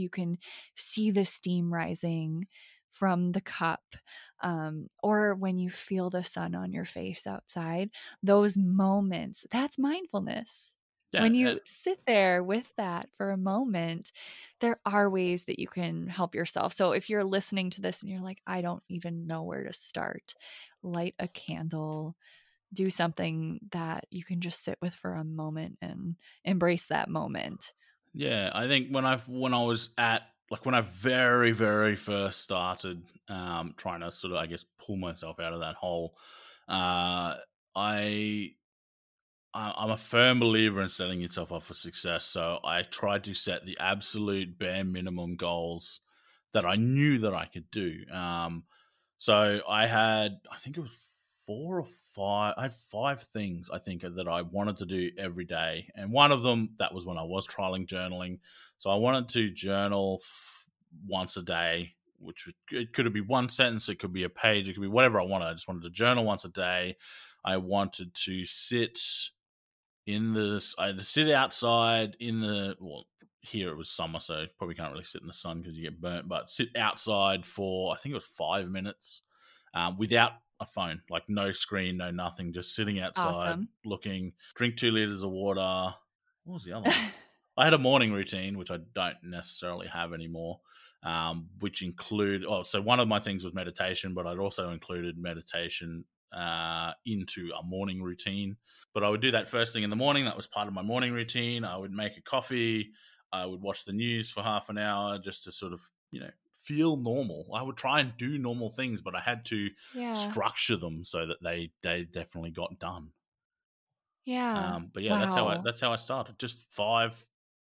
you 0.00 0.10
can 0.10 0.38
see 0.76 1.10
the 1.10 1.24
steam 1.24 1.72
rising 1.72 2.48
from 2.90 3.32
the 3.32 3.40
cup 3.40 3.96
um, 4.42 4.88
or 5.02 5.34
when 5.34 5.58
you 5.58 5.70
feel 5.70 6.10
the 6.10 6.24
sun 6.24 6.54
on 6.54 6.72
your 6.72 6.84
face 6.84 7.26
outside 7.26 7.90
those 8.22 8.56
moments 8.56 9.46
that's 9.50 9.78
mindfulness. 9.78 10.74
Yeah, 11.12 11.28
when 11.28 11.34
you 11.34 11.60
sit 11.66 12.00
there 12.06 12.42
with 12.42 12.72
that 12.76 13.10
for 13.16 13.30
a 13.30 13.36
moment 13.36 14.10
there 14.60 14.80
are 14.86 15.10
ways 15.10 15.44
that 15.44 15.58
you 15.58 15.68
can 15.68 16.06
help 16.06 16.34
yourself. 16.34 16.72
So 16.72 16.92
if 16.92 17.10
you're 17.10 17.24
listening 17.24 17.70
to 17.70 17.80
this 17.80 18.00
and 18.02 18.10
you're 18.10 18.20
like 18.22 18.40
i 18.46 18.60
don't 18.60 18.82
even 18.88 19.26
know 19.26 19.42
where 19.42 19.64
to 19.64 19.72
start 19.72 20.34
light 20.82 21.14
a 21.18 21.28
candle 21.28 22.16
do 22.72 22.90
something 22.90 23.60
that 23.72 24.06
you 24.10 24.24
can 24.24 24.40
just 24.40 24.62
sit 24.62 24.78
with 24.80 24.94
for 24.94 25.14
a 25.14 25.24
moment 25.24 25.78
and 25.82 26.16
embrace 26.44 26.86
that 26.86 27.08
moment 27.08 27.74
yeah, 28.14 28.50
I 28.54 28.66
think 28.66 28.88
when 28.90 29.04
I 29.04 29.18
when 29.26 29.54
I 29.54 29.62
was 29.62 29.90
at 29.98 30.22
like 30.50 30.66
when 30.66 30.74
I 30.74 30.80
very 30.80 31.52
very 31.52 31.96
first 31.96 32.40
started 32.40 33.02
um, 33.28 33.74
trying 33.76 34.00
to 34.00 34.12
sort 34.12 34.32
of 34.32 34.38
I 34.38 34.46
guess 34.46 34.64
pull 34.84 34.96
myself 34.96 35.38
out 35.40 35.52
of 35.52 35.60
that 35.60 35.76
hole, 35.76 36.14
uh, 36.68 37.36
I 37.74 38.50
I'm 39.52 39.90
a 39.90 39.96
firm 39.96 40.38
believer 40.38 40.80
in 40.80 40.88
setting 40.88 41.20
yourself 41.20 41.50
up 41.50 41.64
for 41.64 41.74
success. 41.74 42.24
So 42.24 42.60
I 42.62 42.82
tried 42.82 43.24
to 43.24 43.34
set 43.34 43.66
the 43.66 43.76
absolute 43.80 44.58
bare 44.58 44.84
minimum 44.84 45.36
goals 45.36 46.00
that 46.52 46.64
I 46.64 46.76
knew 46.76 47.18
that 47.18 47.34
I 47.34 47.46
could 47.46 47.70
do. 47.70 48.04
Um, 48.12 48.64
so 49.18 49.60
I 49.68 49.86
had, 49.86 50.38
I 50.52 50.56
think 50.56 50.76
it 50.76 50.82
was 50.82 50.96
four 51.46 51.80
or 51.80 51.86
five. 52.14 52.54
I 52.56 52.62
had 52.62 52.74
five 52.74 53.22
things 53.22 53.70
I 53.72 53.78
think 53.78 54.02
that 54.02 54.28
I 54.28 54.42
wanted 54.42 54.76
to 54.78 54.86
do 54.86 55.10
every 55.18 55.44
day, 55.44 55.86
and 55.94 56.12
one 56.12 56.32
of 56.32 56.42
them 56.42 56.70
that 56.78 56.94
was 56.94 57.06
when 57.06 57.18
I 57.18 57.22
was 57.22 57.46
trialing 57.46 57.86
journaling. 57.86 58.38
So 58.78 58.90
I 58.90 58.96
wanted 58.96 59.28
to 59.30 59.50
journal 59.50 60.20
f- 60.22 60.66
once 61.06 61.36
a 61.36 61.42
day, 61.42 61.92
which 62.18 62.48
it 62.70 62.92
could 62.92 63.12
be 63.12 63.20
one 63.20 63.48
sentence, 63.48 63.88
it 63.88 63.98
could 63.98 64.12
be 64.12 64.24
a 64.24 64.28
page, 64.28 64.68
it 64.68 64.74
could 64.74 64.82
be 64.82 64.88
whatever 64.88 65.20
I 65.20 65.24
wanted. 65.24 65.46
I 65.46 65.52
just 65.52 65.68
wanted 65.68 65.82
to 65.82 65.90
journal 65.90 66.24
once 66.24 66.44
a 66.44 66.50
day. 66.50 66.96
I 67.44 67.56
wanted 67.56 68.14
to 68.26 68.44
sit 68.44 68.98
in 70.06 70.32
this. 70.32 70.74
I 70.78 70.88
had 70.88 70.98
to 70.98 71.04
sit 71.04 71.30
outside 71.30 72.16
in 72.20 72.40
the 72.40 72.76
well. 72.80 73.06
Here 73.42 73.70
it 73.70 73.76
was 73.76 73.90
summer, 73.90 74.20
so 74.20 74.44
probably 74.58 74.74
can't 74.74 74.92
really 74.92 75.04
sit 75.04 75.22
in 75.22 75.26
the 75.26 75.32
sun 75.32 75.62
because 75.62 75.74
you 75.74 75.82
get 75.82 75.98
burnt. 75.98 76.28
But 76.28 76.50
sit 76.50 76.68
outside 76.76 77.46
for 77.46 77.94
I 77.94 77.96
think 77.96 78.12
it 78.12 78.16
was 78.16 78.24
five 78.24 78.68
minutes 78.68 79.22
um, 79.72 79.96
without 79.96 80.32
a 80.60 80.66
phone, 80.66 81.00
like 81.10 81.22
no 81.28 81.52
screen, 81.52 81.96
no 81.96 82.10
nothing, 82.10 82.52
just 82.52 82.74
sitting 82.74 83.00
outside 83.00 83.34
awesome. 83.34 83.68
looking, 83.84 84.32
drink 84.54 84.76
two 84.76 84.90
liters 84.90 85.22
of 85.22 85.30
water. 85.30 85.94
What 86.44 86.54
was 86.54 86.64
the 86.64 86.72
other 86.72 86.90
one? 86.90 86.96
I 87.56 87.64
had 87.64 87.74
a 87.74 87.78
morning 87.78 88.12
routine, 88.12 88.56
which 88.56 88.70
I 88.70 88.78
don't 88.94 89.16
necessarily 89.22 89.86
have 89.88 90.12
anymore, 90.12 90.60
um, 91.02 91.48
which 91.60 91.82
include, 91.82 92.44
oh, 92.46 92.62
so 92.62 92.80
one 92.80 93.00
of 93.00 93.08
my 93.08 93.20
things 93.20 93.44
was 93.44 93.54
meditation, 93.54 94.14
but 94.14 94.26
I'd 94.26 94.38
also 94.38 94.70
included 94.70 95.18
meditation 95.18 96.04
uh, 96.32 96.92
into 97.06 97.50
a 97.58 97.62
morning 97.62 98.02
routine. 98.02 98.56
But 98.94 99.04
I 99.04 99.08
would 99.08 99.20
do 99.20 99.30
that 99.32 99.48
first 99.48 99.72
thing 99.72 99.82
in 99.82 99.90
the 99.90 99.96
morning. 99.96 100.24
That 100.24 100.36
was 100.36 100.46
part 100.46 100.68
of 100.68 100.74
my 100.74 100.82
morning 100.82 101.12
routine. 101.12 101.64
I 101.64 101.76
would 101.76 101.92
make 101.92 102.16
a 102.16 102.22
coffee. 102.22 102.90
I 103.32 103.46
would 103.46 103.60
watch 103.60 103.84
the 103.84 103.92
news 103.92 104.30
for 104.30 104.42
half 104.42 104.68
an 104.68 104.78
hour 104.78 105.18
just 105.18 105.44
to 105.44 105.52
sort 105.52 105.72
of, 105.72 105.80
you 106.10 106.20
know, 106.20 106.30
feel 106.62 106.96
normal. 106.96 107.48
I 107.54 107.62
would 107.62 107.76
try 107.76 108.00
and 108.00 108.12
do 108.18 108.38
normal 108.38 108.70
things, 108.70 109.00
but 109.00 109.14
I 109.14 109.20
had 109.20 109.44
to 109.46 109.68
yeah. 109.94 110.12
structure 110.12 110.76
them 110.76 111.04
so 111.04 111.26
that 111.26 111.42
they 111.42 111.72
they 111.82 112.04
definitely 112.04 112.50
got 112.50 112.78
done. 112.78 113.10
Yeah. 114.24 114.74
Um, 114.74 114.90
but 114.92 115.02
yeah, 115.02 115.12
wow. 115.12 115.18
that's 115.20 115.34
how 115.34 115.48
I 115.48 115.60
that's 115.64 115.80
how 115.80 115.92
I 115.92 115.96
started. 115.96 116.38
Just 116.38 116.66
five 116.70 117.14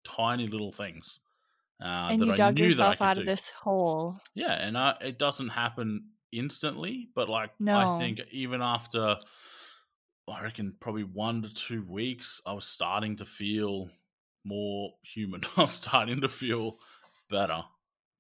tiny 0.04 0.48
little 0.48 0.72
things. 0.72 1.20
Uh, 1.82 2.10
and 2.12 2.24
you 2.24 2.36
dug 2.36 2.60
yourself 2.60 3.02
out 3.02 3.16
do. 3.16 3.22
of 3.22 3.26
this 3.26 3.50
hole. 3.50 4.20
Yeah, 4.36 4.54
and 4.54 4.78
I, 4.78 4.96
it 5.02 5.18
doesn't 5.18 5.50
happen 5.50 6.10
instantly, 6.32 7.10
but 7.16 7.28
like 7.28 7.52
no. 7.60 7.78
I 7.78 8.00
think 8.00 8.20
even 8.32 8.62
after 8.62 9.18
I 10.30 10.44
reckon 10.44 10.76
probably 10.80 11.04
one 11.04 11.42
to 11.42 11.54
two 11.54 11.84
weeks, 11.84 12.42
I 12.46 12.54
was 12.54 12.66
starting 12.66 13.18
to 13.18 13.26
feel 13.26 13.90
more 14.44 14.92
human. 15.04 15.42
I 15.58 15.62
was 15.62 15.72
starting 15.72 16.22
to 16.22 16.30
feel 16.30 16.78
better. 17.30 17.64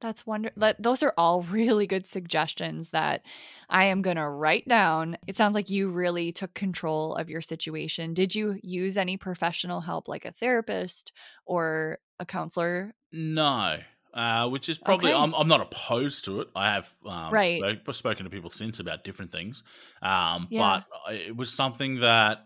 That's 0.02 0.26
wonder 0.26 0.52
that 0.58 0.82
those 0.82 1.04
are 1.04 1.14
all 1.18 1.43
really 1.43 1.88
good 1.88 2.08
suggestions 2.08 2.89
that 2.89 3.24
I 3.70 3.86
am 3.86 4.02
going 4.02 4.18
to 4.18 4.28
write 4.28 4.68
down. 4.68 5.18
It 5.28 5.38
sounds 5.38 5.56
like 5.56 5.70
you 5.70 5.89
really 5.89 6.32
took 6.32 6.54
control 6.54 7.16
of 7.16 7.30
your 7.30 7.41
situation. 7.41 8.14
Did 8.14 8.36
you 8.36 8.60
use 8.64 8.97
any 8.97 9.18
professional 9.18 9.82
help 9.82 10.08
like 10.08 10.26
a 10.26 10.32
therapist 10.32 11.12
or 11.45 11.99
a 12.20 12.26
counselor? 12.26 12.93
No. 13.12 13.78
Uh, 14.14 14.49
which 14.49 14.68
is 14.68 14.78
probably 14.78 15.10
Okay. 15.10 15.14
I'm, 15.14 15.34
I'm 15.34 15.47
not 15.47 15.62
opposed 15.62 16.26
to 16.26 16.41
it. 16.41 16.49
I 16.54 16.74
have 16.74 16.93
um, 17.06 17.39
Right. 17.39 17.70
spoke, 17.86 17.93
spoken 17.93 18.26
to 18.26 18.30
people 18.30 18.49
since 18.49 18.82
about 18.82 19.06
different 19.06 19.32
things, 19.32 19.64
um, 20.02 20.49
Yeah. 20.49 20.58
but 20.58 20.84
it 21.10 21.34
was 21.34 21.54
something 21.54 22.02
that 22.02 22.39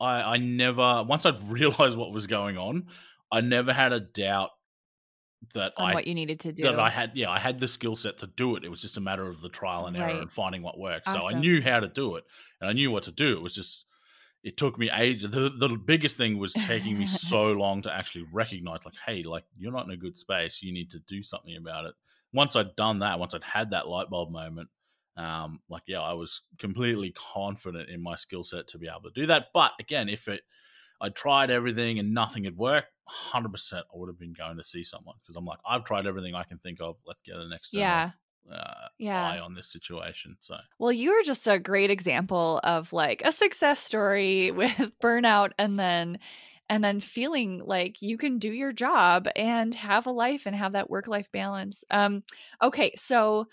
I, 0.00 0.22
I 0.34 0.36
never 0.38 1.04
once 1.04 1.26
I 1.26 1.36
realized 1.44 1.96
what 1.96 2.12
was 2.12 2.28
going 2.28 2.58
on, 2.58 2.88
I 3.32 3.40
never 3.40 3.72
had 3.72 3.92
a 3.92 4.00
doubt 4.00 4.50
that 5.54 5.72
I 5.78 5.94
what 5.94 6.06
you 6.06 6.14
needed 6.14 6.40
to 6.40 6.52
do. 6.52 6.62
that 6.64 6.78
I 6.78 6.90
had 6.90 7.12
yeah 7.14 7.30
I 7.30 7.38
had 7.38 7.60
the 7.60 7.68
skill 7.68 7.96
set 7.96 8.18
to 8.18 8.26
do 8.26 8.56
it. 8.56 8.64
It 8.64 8.68
was 8.70 8.80
just 8.82 8.96
a 8.96 9.00
matter 9.00 9.26
of 9.26 9.40
the 9.40 9.48
trial 9.48 9.86
and 9.86 9.96
error 9.96 10.06
Right. 10.06 10.20
and 10.20 10.30
finding 10.30 10.62
what 10.62 10.78
worked. 10.78 11.08
So 11.08 11.28
I 11.28 11.32
knew 11.32 11.62
how 11.62 11.80
to 11.80 11.88
do 11.88 12.16
it 12.16 12.24
and 12.60 12.68
I 12.70 12.72
knew 12.72 12.90
what 12.90 13.04
to 13.04 13.12
do. 13.12 13.32
It 13.36 13.42
was 13.42 13.54
just 13.54 13.86
it 14.42 14.56
took 14.56 14.78
me 14.78 14.90
ages. 14.90 15.30
The, 15.30 15.50
the 15.50 15.68
biggest 15.76 16.16
thing 16.16 16.38
was 16.38 16.52
taking 16.54 16.98
me 16.98 17.06
so 17.30 17.52
long 17.52 17.82
to 17.82 17.92
actually 17.94 18.24
recognize, 18.32 18.78
like, 18.86 18.94
hey, 19.06 19.22
like 19.22 19.44
you're 19.58 19.72
not 19.72 19.84
in 19.84 19.90
a 19.90 19.96
good 19.98 20.16
space. 20.16 20.62
You 20.62 20.72
need 20.72 20.90
to 20.92 20.98
do 21.08 21.22
something 21.22 21.56
about 21.56 21.84
it. 21.84 21.94
Once 22.32 22.56
I'd 22.56 22.74
done 22.76 23.00
that, 23.00 23.18
once 23.18 23.34
I'd 23.34 23.42
had 23.44 23.70
that 23.72 23.86
light 23.88 24.08
bulb 24.08 24.30
moment, 24.30 24.68
um, 25.18 25.60
like 25.68 25.82
yeah, 25.86 26.00
I 26.00 26.14
was 26.14 26.40
completely 26.58 27.12
confident 27.34 27.90
in 27.90 28.02
my 28.02 28.14
skill 28.14 28.42
set 28.42 28.66
to 28.68 28.78
be 28.78 28.88
able 28.88 29.10
to 29.10 29.20
do 29.20 29.26
that. 29.26 29.48
But 29.52 29.72
again, 29.78 30.08
if 30.08 30.26
it, 30.28 30.40
I 31.00 31.08
tried 31.10 31.50
everything 31.50 31.98
and 31.98 32.14
nothing 32.14 32.44
had 32.44 32.56
worked, 32.56 32.88
hundred 33.06 33.50
percent, 33.50 33.86
I 33.92 33.96
would 33.98 34.08
have 34.08 34.18
been 34.18 34.32
going 34.32 34.56
to 34.58 34.64
see 34.64 34.84
someone 34.84 35.16
because 35.22 35.36
I'm 35.36 35.44
like, 35.44 35.58
I've 35.66 35.84
tried 35.84 36.06
everything 36.06 36.34
I 36.34 36.44
can 36.44 36.58
think 36.58 36.80
of. 36.80 36.96
Let's 37.06 37.22
get 37.22 37.36
an 37.36 37.52
external 37.52 38.04
yeah. 38.04 38.12
uh, 38.50 38.88
Yeah. 38.98 39.34
eye 39.34 39.38
on 39.38 39.54
this 39.54 39.70
situation. 39.72 40.36
So 40.40 40.56
Well, 40.78 40.92
you 40.92 41.12
are 41.12 41.22
just 41.22 41.46
a 41.46 41.58
great 41.58 41.90
example 41.90 42.60
of 42.64 42.92
like 42.92 43.22
a 43.24 43.32
success 43.32 43.80
story 43.80 44.50
with 44.50 44.92
burnout 45.02 45.52
and 45.58 45.78
then 45.78 46.18
and 46.68 46.84
then 46.84 47.00
feeling 47.00 47.58
like 47.64 48.00
you 48.00 48.16
can 48.16 48.38
do 48.38 48.52
your 48.52 48.72
job 48.72 49.26
and 49.34 49.74
have 49.74 50.06
a 50.06 50.12
life 50.12 50.46
and 50.46 50.54
have 50.54 50.72
that 50.72 50.88
work 50.88 51.08
life 51.08 51.30
balance. 51.32 51.84
Um 51.90 52.22
okay, 52.62 52.92
so 52.96 53.48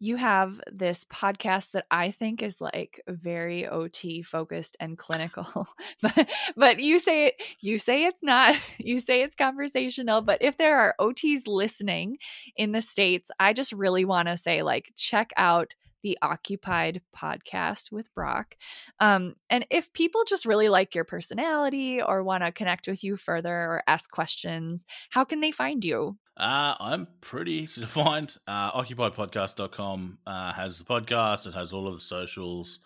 you 0.00 0.16
have 0.16 0.60
this 0.70 1.04
podcast 1.04 1.72
that 1.72 1.86
I 1.90 2.10
think 2.10 2.42
is 2.42 2.60
like 2.60 3.00
very 3.08 3.66
OT 3.66 4.22
focused 4.22 4.76
and 4.80 4.98
clinical. 4.98 5.66
but 6.02 6.30
but 6.56 6.80
you 6.80 6.98
say 6.98 7.26
it 7.26 7.42
you 7.60 7.78
say 7.78 8.04
it's 8.04 8.22
not. 8.22 8.56
You 8.78 8.98
say 8.98 9.22
it's 9.22 9.34
conversational, 9.34 10.20
but 10.20 10.42
if 10.42 10.58
there 10.58 10.78
are 10.78 10.94
OTs 11.00 11.46
listening 11.46 12.18
in 12.56 12.72
the 12.72 12.82
states, 12.82 13.30
I 13.40 13.52
just 13.54 13.72
really 13.72 14.04
want 14.04 14.28
to 14.28 14.36
say 14.36 14.62
like 14.62 14.92
check 14.94 15.32
out 15.36 15.74
the 16.02 16.18
Occupied 16.20 17.00
podcast 17.16 17.90
with 17.90 18.14
Brock. 18.14 18.56
Um, 19.00 19.34
and 19.48 19.66
if 19.70 19.92
people 19.92 20.22
just 20.24 20.44
really 20.44 20.68
like 20.68 20.94
your 20.94 21.04
personality 21.04 22.00
or 22.02 22.22
want 22.22 22.44
to 22.44 22.52
connect 22.52 22.86
with 22.86 23.02
you 23.02 23.16
further 23.16 23.54
or 23.54 23.82
ask 23.86 24.10
questions, 24.10 24.84
how 25.10 25.24
can 25.24 25.40
they 25.40 25.50
find 25.50 25.82
you? 25.84 26.18
Uh, 26.36 26.74
I'm 26.80 27.06
pretty 27.20 27.52
easy 27.52 27.80
to 27.80 27.86
find. 27.86 28.34
Uh, 28.46 28.72
OccupiedPodcast.com 28.72 30.18
uh, 30.26 30.52
has 30.52 30.78
the 30.78 30.84
podcast. 30.84 31.46
It 31.46 31.54
has 31.54 31.72
all 31.72 31.86
of 31.86 31.94
the 31.94 32.00
socials. 32.00 32.80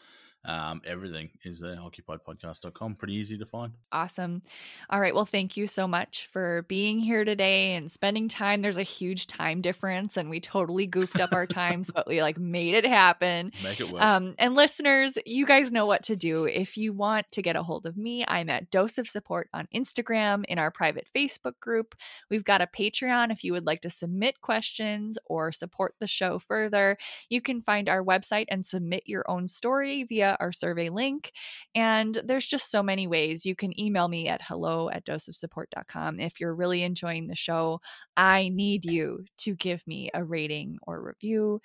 Um, 0.49 0.81
everything 0.87 1.29
is 1.45 1.61
there. 1.61 1.77
OccupiedPodcast.com. 1.77 2.95
Pretty 2.95 3.15
easy 3.15 3.37
to 3.37 3.45
find. 3.45 3.75
Awesome. 3.93 4.41
All 4.89 4.99
right. 4.99 5.15
Well, 5.15 5.27
thank 5.27 5.59
you 5.59 5.67
so 5.67 5.87
much 5.87 6.31
for 6.33 6.63
being 6.69 6.99
here 6.99 7.27
today 7.27 7.75
and 7.75 7.91
spending 7.91 8.29
time. 8.29 8.63
There's 8.63 8.79
a 8.79 8.83
huge 8.83 9.27
time 9.27 9.61
difference, 9.61 10.17
and 10.17 10.31
we 10.31 10.41
totally 10.41 10.87
goofed 10.87 11.21
up 11.21 11.35
our 11.35 11.47
times, 11.47 11.91
but 11.95 12.07
we 12.07 12.23
like 12.23 12.39
made 12.39 12.75
it 12.75 12.87
happen. 12.87 13.53
Make 13.63 13.81
it 13.81 13.93
work. 13.93 14.03
Um, 14.03 14.37
and 14.39 14.55
listeners, 14.55 15.19
you 15.27 15.45
guys 15.45 15.71
know 15.71 15.85
what 15.85 16.05
to 16.05 16.17
do. 16.17 16.47
If 16.47 16.79
you 16.79 16.95
want 16.95 17.31
to 17.33 17.43
get 17.43 17.55
a 17.55 17.63
hold 17.63 17.85
of 17.85 17.99
me, 17.99 18.25
I'm 18.27 18.49
at 18.49 18.71
Dose 18.71 18.97
of 18.97 19.07
Support 19.07 19.51
on 19.53 19.69
Instagram 19.75 20.47
in 20.47 20.59
our 20.59 20.71
private 20.71 21.09
Facebook 21.15 21.61
group. 21.61 21.95
We've 22.31 22.45
got 22.45 22.63
a 22.63 22.67
Patreon 22.67 23.33
if 23.33 23.45
you 23.45 23.53
would 23.53 23.67
like 23.67 23.83
to 23.83 23.91
submit 23.91 24.41
questions 24.41 25.19
or 25.27 25.53
support 25.53 25.95
the 26.01 26.07
show 26.07 26.39
further. 26.39 26.97
You 27.29 27.43
can 27.43 27.61
find 27.61 27.87
our 27.87 28.03
website 28.03 28.47
and 28.49 28.65
submit 28.65 29.03
your 29.05 29.31
own 29.31 29.47
story 29.47 30.05
via 30.05 30.38
our 30.41 30.53
survey 30.53 30.89
link. 30.89 31.33
And 31.75 32.19
there's 32.25 32.47
just 32.47 32.71
so 32.71 32.83
many 32.83 33.07
ways. 33.07 33.45
You 33.45 33.55
can 33.55 33.79
email 33.79 34.09
me 34.09 34.29
at 34.29 34.43
hello 34.43 34.91
at 34.91 35.05
doseofsupport.com. 35.05 36.21
If 36.21 36.41
you're 36.41 36.55
really 36.55 36.83
enjoying 36.83 37.29
the 37.29 37.37
show, 37.37 37.81
I 38.17 38.49
need 38.49 38.85
you 38.85 39.25
to 39.39 39.55
give 39.55 39.87
me 39.87 40.11
a 40.15 40.25
rating 40.25 40.79
or 40.87 41.03
review. 41.03 41.61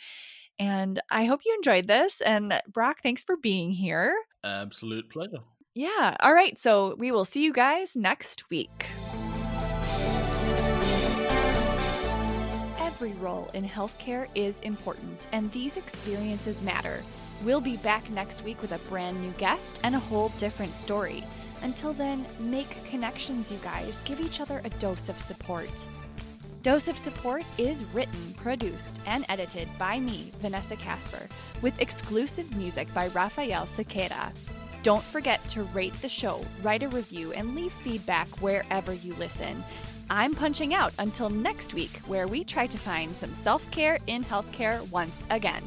And 0.59 1.01
I 1.09 1.25
hope 1.25 1.41
you 1.45 1.53
enjoyed 1.55 1.87
this. 1.87 2.21
And 2.21 2.61
Brock, 2.71 2.97
thanks 3.01 3.23
for 3.23 3.37
being 3.37 3.71
here. 3.71 4.15
Absolute 4.43 5.09
pleasure. 5.09 5.39
Yeah. 5.75 6.15
All 6.19 6.33
right. 6.33 6.59
So 6.59 6.95
we 6.97 7.11
will 7.11 7.25
see 7.25 7.43
you 7.43 7.51
guys 7.51 7.95
next 7.95 8.49
week. 8.49 8.85
Every 12.79 13.13
role 13.13 13.49
in 13.53 13.67
healthcare 13.67 14.27
is 14.33 14.61
important, 14.61 15.27
and 15.33 15.51
these 15.51 15.75
experiences 15.75 16.61
matter. 16.61 17.03
We'll 17.43 17.61
be 17.61 17.75
back 17.77 18.09
next 18.09 18.43
week 18.43 18.61
with 18.61 18.71
a 18.71 18.89
brand 18.89 19.21
new 19.21 19.31
guest 19.31 19.79
and 19.83 19.95
a 19.95 19.99
whole 19.99 20.29
different 20.37 20.73
story. 20.73 21.25
Until 21.61 21.91
then, 21.91 22.25
make 22.39 22.83
connections, 22.85 23.51
you 23.51 23.57
guys. 23.57 24.01
Give 24.05 24.21
each 24.21 24.39
other 24.39 24.61
a 24.63 24.69
dose 24.69 25.09
of 25.09 25.19
support. 25.19 25.85
Dose 26.61 26.87
of 26.87 26.97
Support 26.97 27.43
is 27.57 27.83
written, 27.93 28.33
produced, 28.35 28.97
and 29.05 29.25
edited 29.27 29.67
by 29.77 29.99
me, 29.99 30.31
Vanessa 30.41 30.77
Casper, 30.77 31.27
with 31.61 31.81
exclusive 31.81 32.55
music 32.55 32.91
by 32.93 33.07
Rafael 33.07 33.65
Sequeira. 33.65 34.31
Don't 34.81 35.03
forget 35.03 35.45
to 35.49 35.63
rate 35.63 35.93
the 35.95 36.07
show, 36.07 36.39
write 36.61 36.83
a 36.83 36.87
review, 36.87 37.33
and 37.33 37.53
leave 37.53 37.73
feedback 37.73 38.29
wherever 38.41 38.93
you 38.93 39.13
listen. 39.15 39.61
I'm 40.09 40.35
punching 40.35 40.73
out 40.73 40.93
until 40.99 41.29
next 41.29 41.73
week, 41.73 41.99
where 42.07 42.27
we 42.27 42.45
try 42.45 42.67
to 42.67 42.77
find 42.77 43.13
some 43.13 43.33
self 43.33 43.69
care 43.69 43.99
in 44.07 44.23
healthcare 44.23 44.89
once 44.89 45.25
again. 45.29 45.63